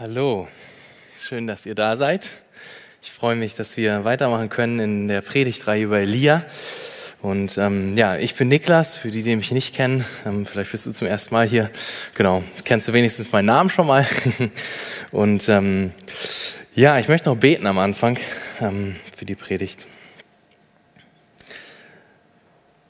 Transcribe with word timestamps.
Hallo, 0.00 0.46
schön, 1.20 1.48
dass 1.48 1.66
ihr 1.66 1.74
da 1.74 1.96
seid. 1.96 2.30
Ich 3.02 3.10
freue 3.10 3.34
mich, 3.34 3.56
dass 3.56 3.76
wir 3.76 4.04
weitermachen 4.04 4.48
können 4.48 4.78
in 4.78 5.08
der 5.08 5.22
Predigtreihe 5.22 5.82
über 5.82 5.98
Elia. 5.98 6.44
Und 7.20 7.58
ähm, 7.58 7.96
ja, 7.96 8.16
ich 8.16 8.36
bin 8.36 8.46
Niklas, 8.46 8.96
für 8.96 9.10
die, 9.10 9.24
die 9.24 9.34
mich 9.34 9.50
nicht 9.50 9.74
kennen. 9.74 10.04
Ähm, 10.24 10.46
vielleicht 10.46 10.70
bist 10.70 10.86
du 10.86 10.92
zum 10.92 11.08
ersten 11.08 11.34
Mal 11.34 11.48
hier. 11.48 11.68
Genau, 12.14 12.44
kennst 12.64 12.86
du 12.86 12.92
wenigstens 12.92 13.32
meinen 13.32 13.46
Namen 13.46 13.70
schon 13.70 13.88
mal. 13.88 14.06
Und 15.10 15.48
ähm, 15.48 15.90
ja, 16.76 17.00
ich 17.00 17.08
möchte 17.08 17.28
noch 17.28 17.36
beten 17.36 17.66
am 17.66 17.80
Anfang 17.80 18.18
ähm, 18.60 18.94
für 19.16 19.24
die 19.24 19.34
Predigt. 19.34 19.88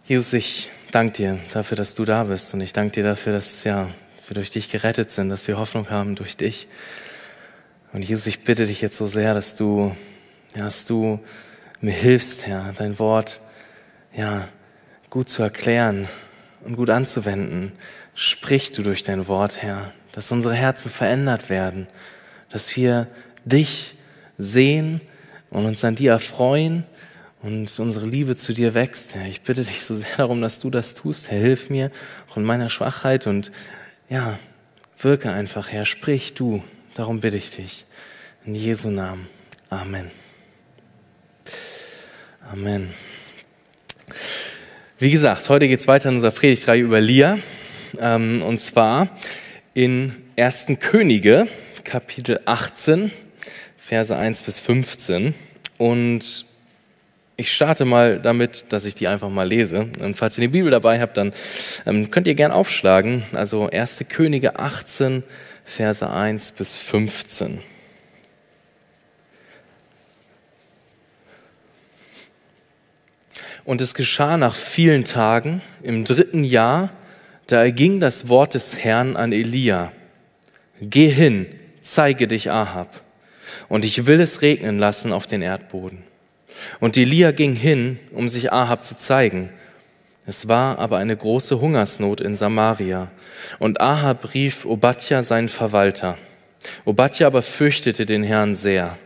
Jesus, 0.05 0.35
ich 0.35 0.69
danke 0.91 1.15
dir 1.15 1.39
dafür, 1.55 1.79
dass 1.79 1.95
du 1.95 2.05
da 2.05 2.25
bist. 2.25 2.53
Und 2.53 2.61
ich 2.61 2.75
danke 2.75 2.93
dir 2.93 3.05
dafür, 3.05 3.33
dass 3.33 3.65
ja, 3.65 3.89
wir 4.29 4.35
durch 4.35 4.51
dich 4.51 4.71
gerettet 4.71 5.11
sind, 5.11 5.29
dass 5.29 5.49
wir 5.49 5.59
Hoffnung 5.59 5.91
haben 5.91 6.15
durch 6.15 6.37
dich. 6.37 6.69
Und 7.93 8.03
Jesus, 8.03 8.27
ich 8.27 8.45
bitte 8.45 8.67
dich 8.67 8.81
jetzt 8.81 8.97
so 8.97 9.07
sehr, 9.07 9.35
dass 9.35 9.55
du, 9.55 9.95
ja, 10.55 10.65
dass 10.65 10.85
du 10.85 11.21
mir 11.81 11.93
hilfst, 11.93 12.47
Herr, 12.47 12.73
dein 12.77 12.99
Wort 12.99 13.41
ja, 14.15 14.49
gut 15.11 15.29
zu 15.29 15.43
erklären 15.43 16.09
und 16.65 16.77
gut 16.77 16.91
anzuwenden. 16.91 17.73
Sprich 18.15 18.73
du 18.73 18.83
durch 18.83 19.05
dein 19.05 19.29
Wort, 19.29 19.63
Herr, 19.63 19.93
dass 20.13 20.33
unsere 20.33 20.55
Herzen 20.55 20.91
verändert 20.91 21.49
werden, 21.51 21.87
dass 22.51 22.77
wir 22.77 23.07
dich 23.45 23.97
sehen 24.37 25.01
und 25.51 25.65
uns 25.67 25.85
an 25.85 25.95
dir 25.95 26.13
erfreuen 26.13 26.85
und 27.43 27.79
unsere 27.79 28.07
Liebe 28.07 28.37
zu 28.37 28.53
dir 28.53 28.75
wächst, 28.75 29.15
Herr. 29.15 29.27
Ich 29.27 29.43
bitte 29.43 29.63
dich 29.63 29.85
so 29.85 29.95
sehr 29.95 30.17
darum, 30.17 30.43
dass 30.43 30.59
du 30.59 30.71
das 30.71 30.95
tust, 30.95 31.31
Herr. 31.31 31.39
Hilf 31.39 31.71
mir 31.71 31.91
auch 32.29 32.37
in 32.37 32.45
meiner 32.45 32.69
Schwachheit 32.69 33.27
und 33.27 33.53
ja, 34.09 34.39
wirke 34.99 35.31
einfach, 35.31 35.71
Herr. 35.71 35.85
Sprich 35.85 36.35
du. 36.35 36.63
Darum 36.95 37.21
bitte 37.21 37.37
ich 37.37 37.55
dich. 37.55 37.85
In 38.45 38.55
Jesu 38.55 38.91
Namen. 38.91 39.29
Amen. 39.71 40.11
Amen. 42.51 42.95
Wie 44.99 45.11
gesagt, 45.11 45.49
heute 45.49 45.69
geht 45.69 45.81
es 45.81 45.87
weiter 45.87 46.09
in 46.09 46.17
unserer 46.17 46.31
Predigtreihe 46.31 46.83
über 46.83 47.01
Lia. 47.01 47.39
Ähm, 48.01 48.43
und 48.43 48.61
zwar 48.61 49.09
in 49.75 50.15
1. 50.37 50.67
Könige, 50.81 51.47
Kapitel 51.85 52.41
18, 52.47 53.11
Verse 53.77 54.17
1 54.17 54.43
bis 54.43 54.59
15. 54.59 55.35
Und 55.77 56.47
ich 57.41 57.53
starte 57.53 57.85
mal 57.85 58.19
damit, 58.19 58.67
dass 58.71 58.85
ich 58.85 58.97
die 58.97 59.07
einfach 59.07 59.31
mal 59.31 59.47
lese. 59.47 59.89
Und 60.01 60.17
falls 60.17 60.37
ihr 60.37 60.43
die 60.43 60.49
Bibel 60.49 60.73
dabei 60.73 61.01
habt, 61.01 61.17
dann 61.17 61.33
ähm, 61.87 62.11
könnt 62.11 62.27
ihr 62.27 62.35
gern 62.35 62.51
aufschlagen. 62.51 63.23
Also 63.33 63.71
1. 63.71 64.05
Könige 64.09 64.59
18, 64.59 65.23
Verse 65.65 66.11
1 66.11 66.51
bis 66.51 66.77
15. 66.77 67.61
Und 73.65 73.81
es 73.83 73.95
geschah 73.95 74.37
nach 74.37 74.57
vielen 74.57 75.05
Tagen, 75.05 75.63
im 75.85 76.05
dritten 76.05 76.43
Jahr, 76.43 76.91
da 77.47 77.63
erging 77.63 78.01
das 78.01 78.29
Wort 78.29 78.55
des 78.55 78.77
Herrn 78.79 79.15
an 79.15 79.33
Elia. 79.33 79.93
Geh 80.81 81.09
hin, 81.09 81.47
zeige 81.83 82.27
dich 82.27 82.51
Ahab, 82.51 83.01
und 83.69 83.85
ich 83.85 84.07
will 84.07 84.21
es 84.21 84.43
regnen 84.43 84.81
lassen 84.81 85.13
auf 85.13 85.29
den 85.29 85.43
Erdboden. 85.43 86.08
Und 86.81 86.97
Elia 86.97 87.31
ging 87.31 87.55
hin, 87.55 87.99
um 88.13 88.29
sich 88.29 88.53
Ahab 88.53 88.85
zu 88.85 88.97
zeigen. 88.97 89.51
Es 90.27 90.49
war 90.49 90.79
aber 90.79 90.99
eine 90.99 91.17
große 91.17 91.61
Hungersnot 91.61 92.21
in 92.21 92.37
Samaria. 92.37 93.11
Und 93.59 93.81
Ahab 93.81 94.35
rief 94.35 94.67
Obadja, 94.67 95.23
seinen 95.23 95.49
Verwalter. 95.49 96.19
Obadja 96.85 97.27
aber 97.27 97.43
fürchtete 97.43 98.05
den 98.05 98.23
Herrn 98.23 98.55
sehr. 98.55 98.99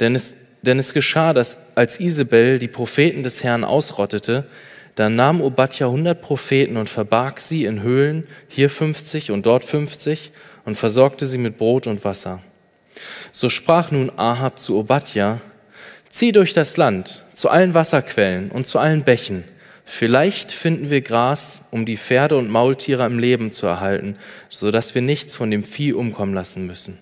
Denn 0.00 0.14
es, 0.14 0.34
denn 0.62 0.78
es 0.78 0.94
geschah, 0.94 1.32
dass 1.32 1.56
als 1.74 1.98
Isabel 1.98 2.58
die 2.58 2.68
Propheten 2.68 3.22
des 3.22 3.42
Herrn 3.42 3.64
ausrottete, 3.64 4.46
dann 4.94 5.16
nahm 5.16 5.40
Obadja 5.40 5.88
hundert 5.88 6.22
Propheten 6.22 6.76
und 6.76 6.88
verbarg 6.88 7.40
sie 7.40 7.64
in 7.64 7.82
Höhlen, 7.82 8.28
hier 8.46 8.70
fünfzig 8.70 9.32
und 9.32 9.46
dort 9.46 9.64
fünfzig, 9.64 10.30
und 10.64 10.76
versorgte 10.76 11.26
sie 11.26 11.38
mit 11.38 11.58
Brot 11.58 11.86
und 11.86 12.04
Wasser. 12.04 12.40
So 13.32 13.48
sprach 13.48 13.90
nun 13.90 14.12
Ahab 14.16 14.58
zu 14.58 14.78
Obadja, 14.78 15.40
Zieh 16.14 16.30
durch 16.30 16.52
das 16.52 16.76
Land 16.76 17.24
zu 17.34 17.48
allen 17.48 17.74
Wasserquellen 17.74 18.52
und 18.52 18.68
zu 18.68 18.78
allen 18.78 19.02
Bächen. 19.02 19.42
Vielleicht 19.84 20.52
finden 20.52 20.88
wir 20.88 21.00
Gras, 21.00 21.64
um 21.72 21.86
die 21.86 21.96
Pferde 21.96 22.36
und 22.36 22.48
Maultiere 22.48 23.04
im 23.04 23.18
Leben 23.18 23.50
zu 23.50 23.66
erhalten, 23.66 24.16
so 24.48 24.70
dass 24.70 24.94
wir 24.94 25.02
nichts 25.02 25.34
von 25.34 25.50
dem 25.50 25.64
Vieh 25.64 25.92
umkommen 25.92 26.32
lassen 26.32 26.68
müssen. 26.68 27.00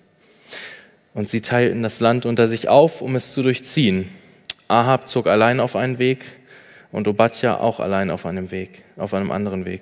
Und 1.13 1.29
sie 1.29 1.41
teilten 1.41 1.83
das 1.83 1.99
Land 1.99 2.25
unter 2.25 2.47
sich 2.47 2.69
auf, 2.69 3.03
um 3.03 3.13
es 3.13 3.33
zu 3.33 3.43
durchziehen. 3.43 4.09
Ahab 4.67 5.07
zog 5.07 5.27
allein 5.27 5.59
auf 5.59 5.75
einen 5.75 5.99
Weg 5.99 6.25
und 6.91 7.07
Obadja 7.07 7.59
auch 7.59 7.79
allein 7.79 8.09
auf 8.09 8.25
einem 8.25 8.49
Weg, 8.49 8.81
auf 8.97 9.13
einem 9.13 9.29
anderen 9.29 9.65
Weg. 9.65 9.81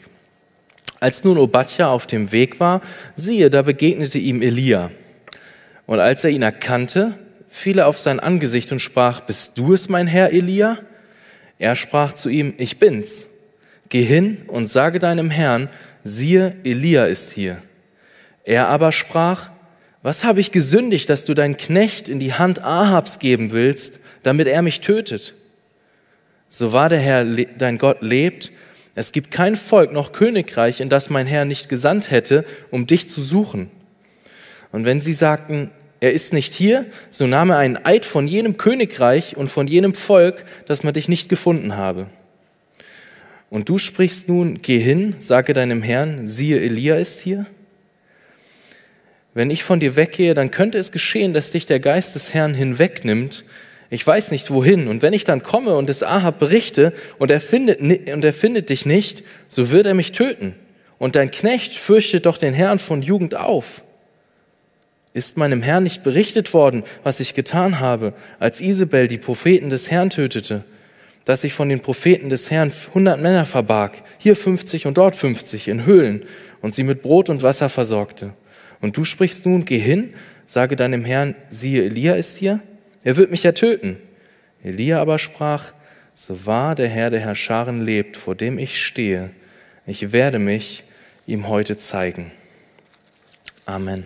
Als 0.99 1.23
nun 1.23 1.37
Obadja 1.37 1.87
auf 1.87 2.05
dem 2.05 2.33
Weg 2.33 2.59
war, 2.59 2.81
siehe, 3.15 3.49
da 3.49 3.61
begegnete 3.61 4.19
ihm 4.19 4.41
Elia. 4.41 4.91
Und 5.85 6.01
als 6.01 6.25
er 6.25 6.31
ihn 6.31 6.41
erkannte, 6.41 7.17
fiel 7.51 7.79
er 7.79 7.87
auf 7.87 7.99
sein 7.99 8.19
Angesicht 8.19 8.71
und 8.71 8.79
sprach, 8.79 9.21
Bist 9.21 9.57
du 9.57 9.73
es, 9.73 9.89
mein 9.89 10.07
Herr 10.07 10.31
Elia? 10.31 10.79
Er 11.59 11.75
sprach 11.75 12.13
zu 12.13 12.29
ihm, 12.29 12.55
Ich 12.57 12.79
bin's. 12.79 13.27
Geh 13.89 14.03
hin 14.03 14.43
und 14.47 14.67
sage 14.67 14.99
deinem 14.99 15.29
Herrn, 15.29 15.69
siehe, 16.03 16.55
Elia 16.63 17.05
ist 17.05 17.33
hier. 17.33 17.61
Er 18.45 18.69
aber 18.69 18.93
sprach, 18.93 19.51
Was 20.01 20.23
habe 20.23 20.39
ich 20.39 20.51
gesündigt, 20.51 21.09
dass 21.09 21.25
du 21.25 21.33
deinen 21.33 21.57
Knecht 21.57 22.07
in 22.09 22.19
die 22.19 22.33
Hand 22.33 22.63
Ahabs 22.63 23.19
geben 23.19 23.51
willst, 23.51 23.99
damit 24.23 24.47
er 24.47 24.61
mich 24.61 24.79
tötet? 24.79 25.35
So 26.49 26.71
wahr 26.71 26.87
der 26.87 26.99
Herr, 26.99 27.25
dein 27.25 27.77
Gott, 27.77 28.01
lebt, 28.01 28.51
es 28.95 29.11
gibt 29.11 29.29
kein 29.29 29.57
Volk 29.57 29.91
noch 29.91 30.13
Königreich, 30.13 30.79
in 30.79 30.89
das 30.89 31.09
mein 31.09 31.27
Herr 31.27 31.45
nicht 31.45 31.69
gesandt 31.69 32.11
hätte, 32.11 32.45
um 32.71 32.87
dich 32.87 33.09
zu 33.09 33.21
suchen. 33.21 33.69
Und 34.71 34.85
wenn 34.85 35.01
sie 35.01 35.13
sagten, 35.13 35.71
er 36.01 36.11
ist 36.11 36.33
nicht 36.33 36.51
hier, 36.51 36.87
so 37.11 37.27
nahm 37.27 37.51
er 37.51 37.59
einen 37.59 37.77
Eid 37.77 38.05
von 38.05 38.27
jenem 38.27 38.57
Königreich 38.57 39.37
und 39.37 39.49
von 39.49 39.67
jenem 39.67 39.93
Volk, 39.93 40.43
dass 40.65 40.81
man 40.81 40.95
dich 40.95 41.07
nicht 41.07 41.29
gefunden 41.29 41.77
habe. 41.77 42.07
Und 43.51 43.69
du 43.69 43.77
sprichst 43.77 44.27
nun, 44.27 44.63
geh 44.63 44.79
hin, 44.79 45.15
sage 45.19 45.53
deinem 45.53 45.83
Herrn, 45.83 46.25
siehe, 46.25 46.59
Elia 46.59 46.95
ist 46.95 47.21
hier. 47.21 47.45
Wenn 49.35 49.51
ich 49.51 49.63
von 49.63 49.79
dir 49.79 49.95
weggehe, 49.95 50.33
dann 50.33 50.49
könnte 50.49 50.79
es 50.79 50.91
geschehen, 50.91 51.35
dass 51.35 51.51
dich 51.51 51.67
der 51.67 51.79
Geist 51.79 52.15
des 52.15 52.33
Herrn 52.33 52.55
hinwegnimmt. 52.55 53.45
Ich 53.91 54.05
weiß 54.05 54.31
nicht 54.31 54.49
wohin. 54.49 54.87
Und 54.87 55.03
wenn 55.03 55.13
ich 55.13 55.23
dann 55.23 55.43
komme 55.43 55.75
und 55.75 55.87
es 55.87 56.01
Ahab 56.01 56.39
berichte 56.39 56.93
und 57.19 57.29
er 57.29 57.41
findet, 57.41 57.79
und 57.79 58.25
er 58.25 58.33
findet 58.33 58.71
dich 58.71 58.87
nicht, 58.87 59.23
so 59.47 59.69
wird 59.69 59.85
er 59.85 59.93
mich 59.93 60.13
töten. 60.13 60.55
Und 60.97 61.15
dein 61.15 61.29
Knecht 61.29 61.73
fürchtet 61.73 62.25
doch 62.25 62.39
den 62.39 62.55
Herrn 62.55 62.79
von 62.79 63.03
Jugend 63.03 63.35
auf. 63.35 63.83
Ist 65.13 65.35
meinem 65.35 65.61
Herrn 65.61 65.83
nicht 65.83 66.03
berichtet 66.03 66.53
worden, 66.53 66.83
was 67.03 67.19
ich 67.19 67.33
getan 67.33 67.79
habe, 67.79 68.13
als 68.39 68.61
Isabel 68.61 69.07
die 69.07 69.17
Propheten 69.17 69.69
des 69.69 69.91
Herrn 69.91 70.09
tötete, 70.09 70.63
dass 71.25 71.43
ich 71.43 71.53
von 71.53 71.67
den 71.67 71.81
Propheten 71.81 72.29
des 72.29 72.49
Herrn 72.49 72.71
hundert 72.93 73.19
Männer 73.19 73.45
verbarg, 73.45 74.03
hier 74.17 74.35
fünfzig 74.35 74.87
und 74.87 74.97
dort 74.97 75.15
fünfzig 75.15 75.67
in 75.67 75.85
Höhlen 75.85 76.25
und 76.61 76.73
sie 76.73 76.83
mit 76.83 77.01
Brot 77.01 77.29
und 77.29 77.43
Wasser 77.43 77.67
versorgte? 77.67 78.33
Und 78.79 78.95
du 78.95 79.03
sprichst 79.03 79.45
nun, 79.45 79.65
geh 79.65 79.79
hin, 79.79 80.13
sage 80.45 80.75
deinem 80.75 81.03
Herrn, 81.05 81.35
siehe, 81.49 81.83
Elia 81.83 82.13
ist 82.13 82.37
hier, 82.37 82.61
er 83.03 83.17
wird 83.17 83.31
mich 83.31 83.43
ja 83.43 83.51
töten. 83.51 83.97
Elia 84.63 85.01
aber 85.01 85.19
sprach, 85.19 85.73
so 86.15 86.45
wahr 86.45 86.73
der 86.75 86.87
Herr 86.87 87.09
der 87.09 87.19
Herrscharen 87.19 87.83
lebt, 87.83 88.15
vor 88.15 88.35
dem 88.35 88.57
ich 88.57 88.81
stehe, 88.81 89.31
ich 89.85 90.13
werde 90.13 90.39
mich 90.39 90.83
ihm 91.27 91.47
heute 91.47 91.77
zeigen. 91.77 92.31
Amen. 93.65 94.05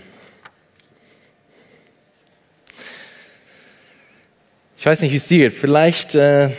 Ich 4.85 4.87
weiß 4.87 5.01
nicht, 5.01 5.13
wie 5.13 5.15
es 5.15 5.25
dir 5.25 5.39
geht. 5.39 5.53
Vielleicht 5.53 6.13
äh, 6.13 6.51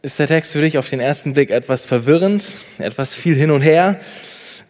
ist 0.00 0.16
der 0.20 0.28
Text 0.28 0.52
für 0.52 0.60
dich 0.60 0.78
auf 0.78 0.88
den 0.88 1.00
ersten 1.00 1.34
Blick 1.34 1.50
etwas 1.50 1.86
verwirrend, 1.86 2.44
etwas 2.78 3.16
viel 3.16 3.34
hin 3.34 3.50
und 3.50 3.62
her. 3.62 3.98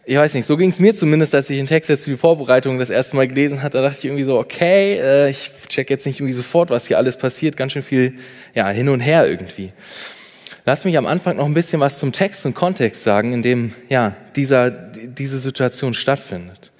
Ich 0.05 0.17
weiß 0.17 0.33
nicht, 0.33 0.47
so 0.47 0.57
ging 0.57 0.71
es 0.71 0.79
mir 0.79 0.95
zumindest, 0.95 1.35
als 1.35 1.51
ich 1.51 1.57
den 1.59 1.67
Text 1.67 1.91
jetzt 1.91 2.05
für 2.05 2.09
die 2.09 2.17
Vorbereitung 2.17 2.79
das 2.79 2.89
erste 2.89 3.15
Mal 3.15 3.27
gelesen 3.27 3.61
hatte. 3.61 3.77
Da 3.77 3.83
dachte 3.83 3.99
ich 3.99 4.05
irgendwie 4.05 4.23
so, 4.23 4.39
okay, 4.39 4.97
äh, 4.97 5.29
ich 5.29 5.51
check 5.67 5.91
jetzt 5.91 6.07
nicht 6.07 6.19
irgendwie 6.19 6.33
sofort, 6.33 6.71
was 6.71 6.87
hier 6.87 6.97
alles 6.97 7.15
passiert. 7.15 7.57
Ganz 7.57 7.73
schön 7.73 7.83
viel 7.83 8.15
ja, 8.55 8.67
hin 8.69 8.89
und 8.89 9.01
her 9.01 9.29
irgendwie. 9.29 9.69
Lass 10.65 10.83
mich 10.83 10.97
am 10.97 11.05
Anfang 11.05 11.37
noch 11.37 11.45
ein 11.45 11.53
bisschen 11.53 11.79
was 11.79 11.99
zum 11.99 12.11
Text 12.11 12.43
und 12.47 12.55
Kontext 12.55 13.03
sagen, 13.03 13.33
in 13.33 13.43
dem 13.43 13.73
ja, 13.89 14.15
dieser, 14.35 14.71
diese 14.71 15.37
Situation 15.37 15.93
stattfindet. 15.93 16.71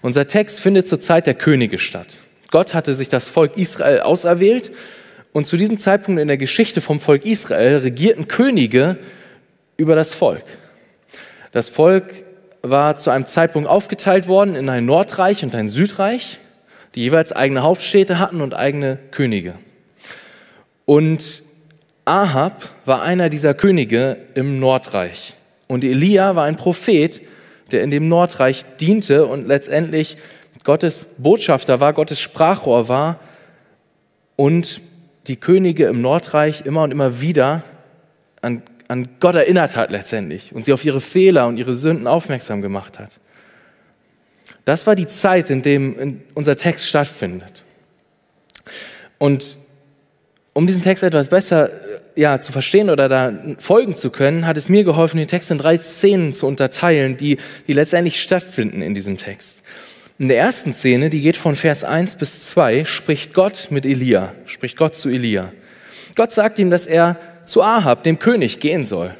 Unser 0.00 0.28
Text 0.28 0.60
findet 0.60 0.86
zur 0.86 1.00
Zeit 1.00 1.26
der 1.26 1.34
Könige 1.34 1.80
statt. 1.80 2.18
Gott 2.52 2.72
hatte 2.72 2.94
sich 2.94 3.08
das 3.08 3.28
Volk 3.28 3.56
Israel 3.56 4.02
auserwählt 4.02 4.70
und 5.36 5.44
zu 5.44 5.58
diesem 5.58 5.76
Zeitpunkt 5.76 6.18
in 6.18 6.28
der 6.28 6.38
Geschichte 6.38 6.80
vom 6.80 6.98
Volk 6.98 7.26
Israel 7.26 7.76
regierten 7.76 8.26
Könige 8.26 8.96
über 9.76 9.94
das 9.94 10.14
Volk. 10.14 10.44
Das 11.52 11.68
Volk 11.68 12.24
war 12.62 12.96
zu 12.96 13.10
einem 13.10 13.26
Zeitpunkt 13.26 13.68
aufgeteilt 13.68 14.28
worden 14.28 14.56
in 14.56 14.70
ein 14.70 14.86
Nordreich 14.86 15.44
und 15.44 15.54
ein 15.54 15.68
Südreich. 15.68 16.38
die 16.94 17.02
jeweils 17.02 17.32
eigene 17.32 17.62
Hauptstädte 17.62 18.18
hatten 18.18 18.40
und 18.40 18.54
eigene 18.54 18.98
Könige. 19.10 19.56
Und 20.86 21.42
Ahab 22.06 22.70
war 22.86 23.02
einer 23.02 23.28
dieser 23.28 23.52
Könige 23.52 24.16
im 24.34 24.58
Nordreich. 24.58 25.34
Und 25.66 25.84
Elia 25.84 26.34
war 26.34 26.44
ein 26.44 26.56
Prophet, 26.56 27.20
der 27.72 27.82
in 27.82 27.90
dem 27.90 28.08
Nordreich 28.08 28.64
diente 28.80 29.26
und 29.26 29.46
letztendlich 29.46 30.16
Gottes 30.64 31.06
Botschafter 31.18 31.78
war, 31.78 31.92
Gottes 31.92 32.20
Sprachrohr 32.20 32.88
war 32.88 33.20
und 34.36 34.80
die 35.26 35.36
Könige 35.36 35.86
im 35.86 36.00
Nordreich 36.00 36.64
immer 36.64 36.82
und 36.82 36.90
immer 36.90 37.20
wieder 37.20 37.64
an, 38.42 38.62
an 38.88 39.08
Gott 39.20 39.34
erinnert 39.34 39.76
hat 39.76 39.90
letztendlich 39.90 40.54
und 40.54 40.64
sie 40.64 40.72
auf 40.72 40.84
ihre 40.84 41.00
Fehler 41.00 41.46
und 41.48 41.56
ihre 41.56 41.74
Sünden 41.74 42.06
aufmerksam 42.06 42.62
gemacht 42.62 42.98
hat. 42.98 43.18
Das 44.64 44.86
war 44.86 44.94
die 44.94 45.06
Zeit, 45.06 45.50
in 45.50 45.62
dem 45.62 46.22
unser 46.34 46.56
Text 46.56 46.86
stattfindet. 46.88 47.64
Und 49.18 49.56
um 50.52 50.66
diesen 50.66 50.82
Text 50.82 51.02
etwas 51.02 51.28
besser 51.28 51.70
ja, 52.16 52.40
zu 52.40 52.50
verstehen 52.50 52.90
oder 52.90 53.08
da 53.08 53.32
folgen 53.58 53.94
zu 53.94 54.10
können, 54.10 54.46
hat 54.46 54.56
es 54.56 54.68
mir 54.68 54.84
geholfen, 54.84 55.18
den 55.18 55.28
Text 55.28 55.50
in 55.50 55.58
drei 55.58 55.78
Szenen 55.78 56.32
zu 56.32 56.46
unterteilen, 56.46 57.16
die, 57.16 57.36
die 57.66 57.74
letztendlich 57.74 58.20
stattfinden 58.20 58.82
in 58.82 58.94
diesem 58.94 59.18
Text. 59.18 59.62
In 60.18 60.28
der 60.28 60.38
ersten 60.38 60.72
Szene, 60.72 61.10
die 61.10 61.20
geht 61.20 61.36
von 61.36 61.56
Vers 61.56 61.84
1 61.84 62.16
bis 62.16 62.46
2, 62.48 62.84
spricht 62.84 63.34
Gott 63.34 63.68
mit 63.70 63.84
Elia, 63.84 64.34
spricht 64.46 64.78
Gott 64.78 64.96
zu 64.96 65.10
Elia. 65.10 65.52
Gott 66.14 66.32
sagt 66.32 66.58
ihm, 66.58 66.70
dass 66.70 66.86
er 66.86 67.18
zu 67.44 67.62
Ahab, 67.62 68.02
dem 68.02 68.18
König, 68.18 68.58
gehen 68.58 68.86
soll. 68.86 69.14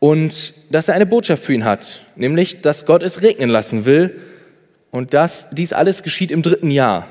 Und 0.00 0.54
dass 0.70 0.88
er 0.88 0.94
eine 0.94 1.06
Botschaft 1.06 1.44
für 1.44 1.54
ihn 1.54 1.64
hat, 1.64 2.00
nämlich, 2.16 2.62
dass 2.62 2.84
Gott 2.84 3.04
es 3.04 3.22
regnen 3.22 3.48
lassen 3.48 3.84
will 3.84 4.20
und 4.90 5.14
dass 5.14 5.48
dies 5.50 5.72
alles 5.72 6.02
geschieht 6.02 6.32
im 6.32 6.42
dritten 6.42 6.72
Jahr. 6.72 7.06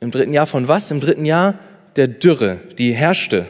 Im 0.00 0.10
dritten 0.10 0.32
Jahr 0.32 0.46
von 0.46 0.66
was? 0.66 0.90
Im 0.90 1.00
dritten 1.00 1.26
Jahr 1.26 1.58
der 1.96 2.08
Dürre, 2.08 2.60
die 2.78 2.92
herrschte. 2.92 3.46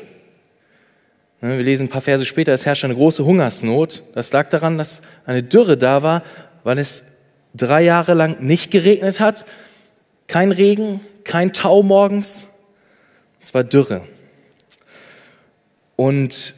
Wir 1.41 1.57
lesen 1.63 1.87
ein 1.87 1.89
paar 1.91 2.03
Verse 2.03 2.27
später, 2.27 2.53
es 2.53 2.67
herrschte 2.67 2.87
eine 2.87 2.95
große 2.95 3.25
Hungersnot. 3.25 4.03
Das 4.15 4.31
lag 4.33 4.51
daran, 4.51 4.77
dass 4.77 5.01
eine 5.25 5.43
Dürre 5.43 5.79
da 5.79 6.03
war, 6.03 6.23
weil 6.65 6.79
es 6.79 7.03
drei 7.55 7.83
Jahre 7.83 8.13
lang 8.13 8.43
nicht 8.43 8.71
geregnet 8.71 9.21
hat. 9.21 9.47
Kein 10.27 10.53
Regen, 10.53 11.01
kein 11.25 11.55
Tau 11.55 11.83
morgens. 11.83 12.49
Es 13.41 13.55
war 13.55 13.65
Dürre. 13.65 14.03
Und 15.97 16.55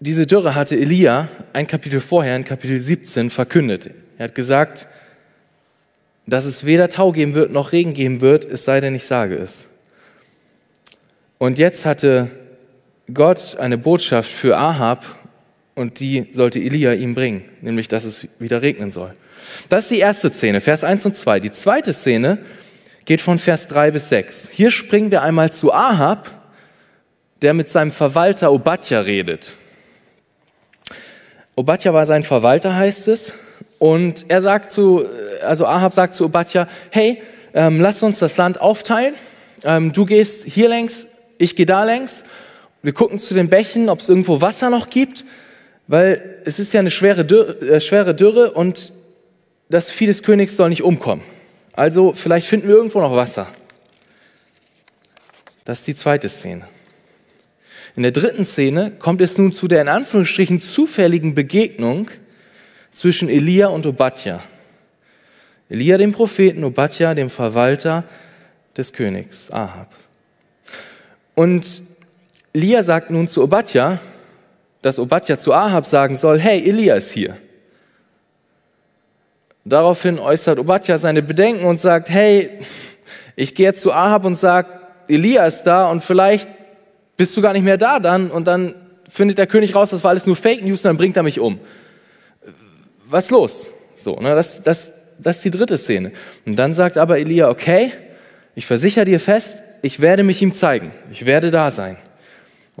diese 0.00 0.26
Dürre 0.26 0.54
hatte 0.54 0.76
Elia 0.76 1.28
ein 1.52 1.66
Kapitel 1.66 2.00
vorher, 2.00 2.36
in 2.36 2.44
Kapitel 2.44 2.80
17, 2.80 3.28
verkündet. 3.28 3.90
Er 4.16 4.24
hat 4.24 4.34
gesagt, 4.34 4.88
dass 6.26 6.46
es 6.46 6.64
weder 6.64 6.88
Tau 6.88 7.12
geben 7.12 7.34
wird 7.34 7.52
noch 7.52 7.72
Regen 7.72 7.92
geben 7.92 8.22
wird, 8.22 8.46
es 8.46 8.64
sei 8.64 8.80
denn, 8.80 8.94
ich 8.94 9.04
sage 9.04 9.36
es. 9.36 9.68
Und 11.36 11.58
jetzt 11.58 11.84
hatte 11.84 12.30
Gott 13.14 13.56
eine 13.58 13.78
Botschaft 13.78 14.30
für 14.30 14.56
Ahab 14.56 15.04
und 15.74 16.00
die 16.00 16.28
sollte 16.32 16.58
Elia 16.58 16.92
ihm 16.92 17.14
bringen, 17.14 17.44
nämlich 17.60 17.88
dass 17.88 18.04
es 18.04 18.28
wieder 18.38 18.62
regnen 18.62 18.92
soll. 18.92 19.14
Das 19.68 19.84
ist 19.84 19.90
die 19.90 19.98
erste 19.98 20.30
Szene, 20.30 20.60
Vers 20.60 20.84
1 20.84 21.06
und 21.06 21.16
2. 21.16 21.40
Die 21.40 21.50
zweite 21.50 21.92
Szene 21.92 22.38
geht 23.04 23.20
von 23.20 23.38
Vers 23.38 23.66
3 23.68 23.90
bis 23.90 24.08
6. 24.08 24.50
Hier 24.50 24.70
springen 24.70 25.10
wir 25.10 25.22
einmal 25.22 25.52
zu 25.52 25.72
Ahab, 25.72 26.30
der 27.42 27.54
mit 27.54 27.68
seinem 27.68 27.92
Verwalter 27.92 28.52
Obadja 28.52 29.00
redet. 29.00 29.56
Obadja 31.56 31.92
war 31.94 32.06
sein 32.06 32.22
Verwalter, 32.22 32.76
heißt 32.76 33.08
es, 33.08 33.32
und 33.78 34.26
er 34.28 34.42
sagt 34.42 34.70
zu, 34.70 35.06
also 35.42 35.66
Ahab 35.66 35.94
sagt 35.94 36.14
zu 36.14 36.26
Obadja, 36.26 36.68
hey, 36.90 37.22
ähm, 37.54 37.80
lass 37.80 38.02
uns 38.02 38.18
das 38.18 38.36
Land 38.36 38.60
aufteilen. 38.60 39.14
Ähm, 39.64 39.92
du 39.92 40.04
gehst 40.04 40.44
hier 40.44 40.68
längs, 40.68 41.06
ich 41.38 41.56
gehe 41.56 41.66
da 41.66 41.84
längs. 41.84 42.24
Wir 42.82 42.92
gucken 42.92 43.18
zu 43.18 43.34
den 43.34 43.48
Bächen, 43.48 43.88
ob 43.88 44.00
es 44.00 44.08
irgendwo 44.08 44.40
Wasser 44.40 44.70
noch 44.70 44.88
gibt, 44.88 45.24
weil 45.86 46.40
es 46.44 46.58
ist 46.58 46.72
ja 46.72 46.80
eine 46.80 46.90
schwere 46.90 47.24
Dürre, 47.24 47.60
äh, 47.60 47.80
schwere 47.80 48.14
Dürre 48.14 48.52
und 48.52 48.92
das 49.68 49.90
Vieh 49.90 50.06
des 50.06 50.22
Königs 50.22 50.56
soll 50.56 50.70
nicht 50.70 50.82
umkommen. 50.82 51.22
Also 51.72 52.12
vielleicht 52.12 52.46
finden 52.46 52.68
wir 52.68 52.76
irgendwo 52.76 53.00
noch 53.00 53.14
Wasser. 53.14 53.48
Das 55.64 55.80
ist 55.80 55.88
die 55.88 55.94
zweite 55.94 56.28
Szene. 56.28 56.66
In 57.96 58.02
der 58.02 58.12
dritten 58.12 58.44
Szene 58.44 58.92
kommt 58.98 59.20
es 59.20 59.36
nun 59.36 59.52
zu 59.52 59.68
der 59.68 59.82
in 59.82 59.88
Anführungsstrichen 59.88 60.60
zufälligen 60.60 61.34
Begegnung 61.34 62.10
zwischen 62.92 63.28
Elia 63.28 63.68
und 63.68 63.86
Obadja. 63.86 64.42
Elia 65.68 65.98
dem 65.98 66.12
Propheten, 66.12 66.64
Obadja 66.64 67.14
dem 67.14 67.30
Verwalter 67.30 68.04
des 68.76 68.92
Königs 68.92 69.50
Ahab. 69.50 69.92
Und 71.34 71.82
Elia 72.52 72.82
sagt 72.82 73.10
nun 73.10 73.28
zu 73.28 73.42
Obadja, 73.42 74.00
dass 74.82 74.98
Obadja 74.98 75.38
zu 75.38 75.52
Ahab 75.52 75.86
sagen 75.86 76.16
soll, 76.16 76.40
hey, 76.40 76.68
Elia 76.68 76.94
ist 76.94 77.12
hier. 77.12 77.36
Daraufhin 79.64 80.18
äußert 80.18 80.58
Obadja 80.58 80.98
seine 80.98 81.22
Bedenken 81.22 81.66
und 81.66 81.80
sagt, 81.80 82.08
hey, 82.08 82.50
ich 83.36 83.54
gehe 83.54 83.66
jetzt 83.66 83.82
zu 83.82 83.92
Ahab 83.92 84.24
und 84.24 84.36
sage, 84.36 84.68
Elia 85.06 85.44
ist 85.44 85.62
da 85.64 85.90
und 85.90 86.02
vielleicht 86.02 86.48
bist 87.16 87.36
du 87.36 87.42
gar 87.42 87.52
nicht 87.52 87.62
mehr 87.62 87.76
da 87.76 88.00
dann 88.00 88.30
und 88.30 88.46
dann 88.46 88.74
findet 89.08 89.38
der 89.38 89.46
König 89.46 89.74
raus, 89.74 89.90
das 89.90 90.02
war 90.02 90.10
alles 90.10 90.26
nur 90.26 90.36
Fake 90.36 90.64
News 90.64 90.80
und 90.84 90.90
dann 90.90 90.96
bringt 90.96 91.16
er 91.16 91.22
mich 91.22 91.38
um. 91.38 91.60
Was 93.08 93.30
los? 93.30 93.68
So, 93.96 94.16
ne, 94.16 94.34
das, 94.34 94.62
das, 94.62 94.90
das 95.18 95.36
ist 95.36 95.44
die 95.44 95.50
dritte 95.50 95.76
Szene. 95.76 96.12
Und 96.46 96.56
dann 96.56 96.74
sagt 96.74 96.96
aber 96.96 97.18
Elia, 97.18 97.48
okay, 97.48 97.92
ich 98.54 98.66
versichere 98.66 99.04
dir 99.04 99.20
fest, 99.20 99.62
ich 99.82 100.00
werde 100.00 100.22
mich 100.22 100.40
ihm 100.42 100.54
zeigen. 100.54 100.92
Ich 101.10 101.26
werde 101.26 101.50
da 101.50 101.70
sein. 101.70 101.96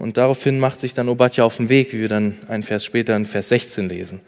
Und 0.00 0.16
daraufhin 0.16 0.58
macht 0.58 0.80
sich 0.80 0.94
dann 0.94 1.10
Obadja 1.10 1.44
auf 1.44 1.58
den 1.58 1.68
Weg, 1.68 1.92
wie 1.92 2.00
wir 2.00 2.08
dann 2.08 2.38
einen 2.48 2.62
Vers 2.62 2.86
später 2.86 3.14
in 3.14 3.26
Vers 3.26 3.50
16 3.50 3.86
lesen. 3.90 4.20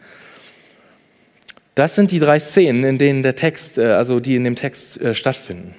Das 1.75 1.95
sind 1.95 2.11
die 2.11 2.19
drei 2.19 2.39
Szenen, 2.39 2.85
in 2.85 2.99
denen 2.99 3.23
der 3.23 3.35
Text, 3.35 3.79
äh, 3.79 3.87
also 3.87 4.21
die 4.21 4.37
in 4.37 4.45
dem 4.45 4.55
Text 4.55 5.01
äh, 5.01 5.15
stattfinden. 5.15 5.75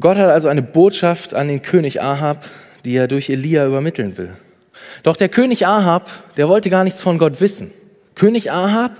Gott 0.00 0.16
hat 0.16 0.30
also 0.30 0.48
eine 0.48 0.62
Botschaft 0.62 1.34
an 1.34 1.48
den 1.48 1.60
König 1.60 2.00
Ahab, 2.00 2.46
die 2.86 2.96
er 2.96 3.06
durch 3.06 3.28
Elia 3.28 3.66
übermitteln 3.66 4.16
will. 4.16 4.30
Doch 5.02 5.16
der 5.16 5.28
König 5.28 5.66
Ahab, 5.66 6.08
der 6.38 6.48
wollte 6.48 6.70
gar 6.70 6.84
nichts 6.84 7.02
von 7.02 7.18
Gott 7.18 7.42
wissen. 7.42 7.70
König 8.14 8.50
Ahab 8.50 8.92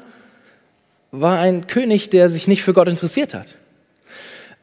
war 1.10 1.38
ein 1.38 1.66
König, 1.66 2.10
der 2.10 2.28
sich 2.28 2.48
nicht 2.48 2.62
für 2.62 2.74
Gott 2.74 2.88
interessiert 2.88 3.32
hat. 3.32 3.56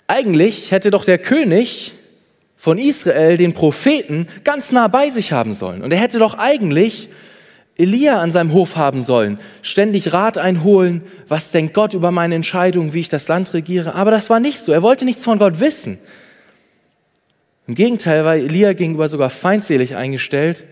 Eigentlich 0.05 0.71
hätte 0.71 0.91
doch 0.91 1.05
der 1.05 1.17
König 1.17 1.93
von 2.63 2.77
Israel 2.77 3.35
den 3.35 3.51
Propheten 3.51 4.29
ganz 4.45 4.71
nah 4.71 4.87
bei 4.87 5.09
sich 5.09 5.33
haben 5.33 5.51
sollen. 5.51 5.83
Und 5.83 5.91
er 5.91 5.99
hätte 5.99 6.17
doch 6.17 6.35
eigentlich 6.35 7.09
Elia 7.75 8.21
an 8.21 8.31
seinem 8.31 8.53
Hof 8.53 8.77
haben 8.77 9.03
sollen, 9.03 9.37
ständig 9.61 10.13
Rat 10.13 10.37
einholen, 10.37 11.01
was 11.27 11.51
denkt 11.51 11.73
Gott 11.73 11.93
über 11.93 12.11
meine 12.11 12.35
Entscheidung, 12.35 12.93
wie 12.93 13.01
ich 13.01 13.09
das 13.09 13.27
Land 13.27 13.53
regiere. 13.53 13.95
Aber 13.95 14.11
das 14.11 14.29
war 14.29 14.39
nicht 14.39 14.59
so. 14.59 14.71
Er 14.71 14.81
wollte 14.81 15.03
nichts 15.03 15.25
von 15.25 15.39
Gott 15.39 15.59
wissen. 15.59 15.97
Im 17.67 17.75
Gegenteil 17.75 18.23
war 18.23 18.35
Elia 18.35 18.71
gegenüber 18.71 19.09
sogar 19.09 19.29
feindselig 19.29 19.97
eingestellt 19.97 20.63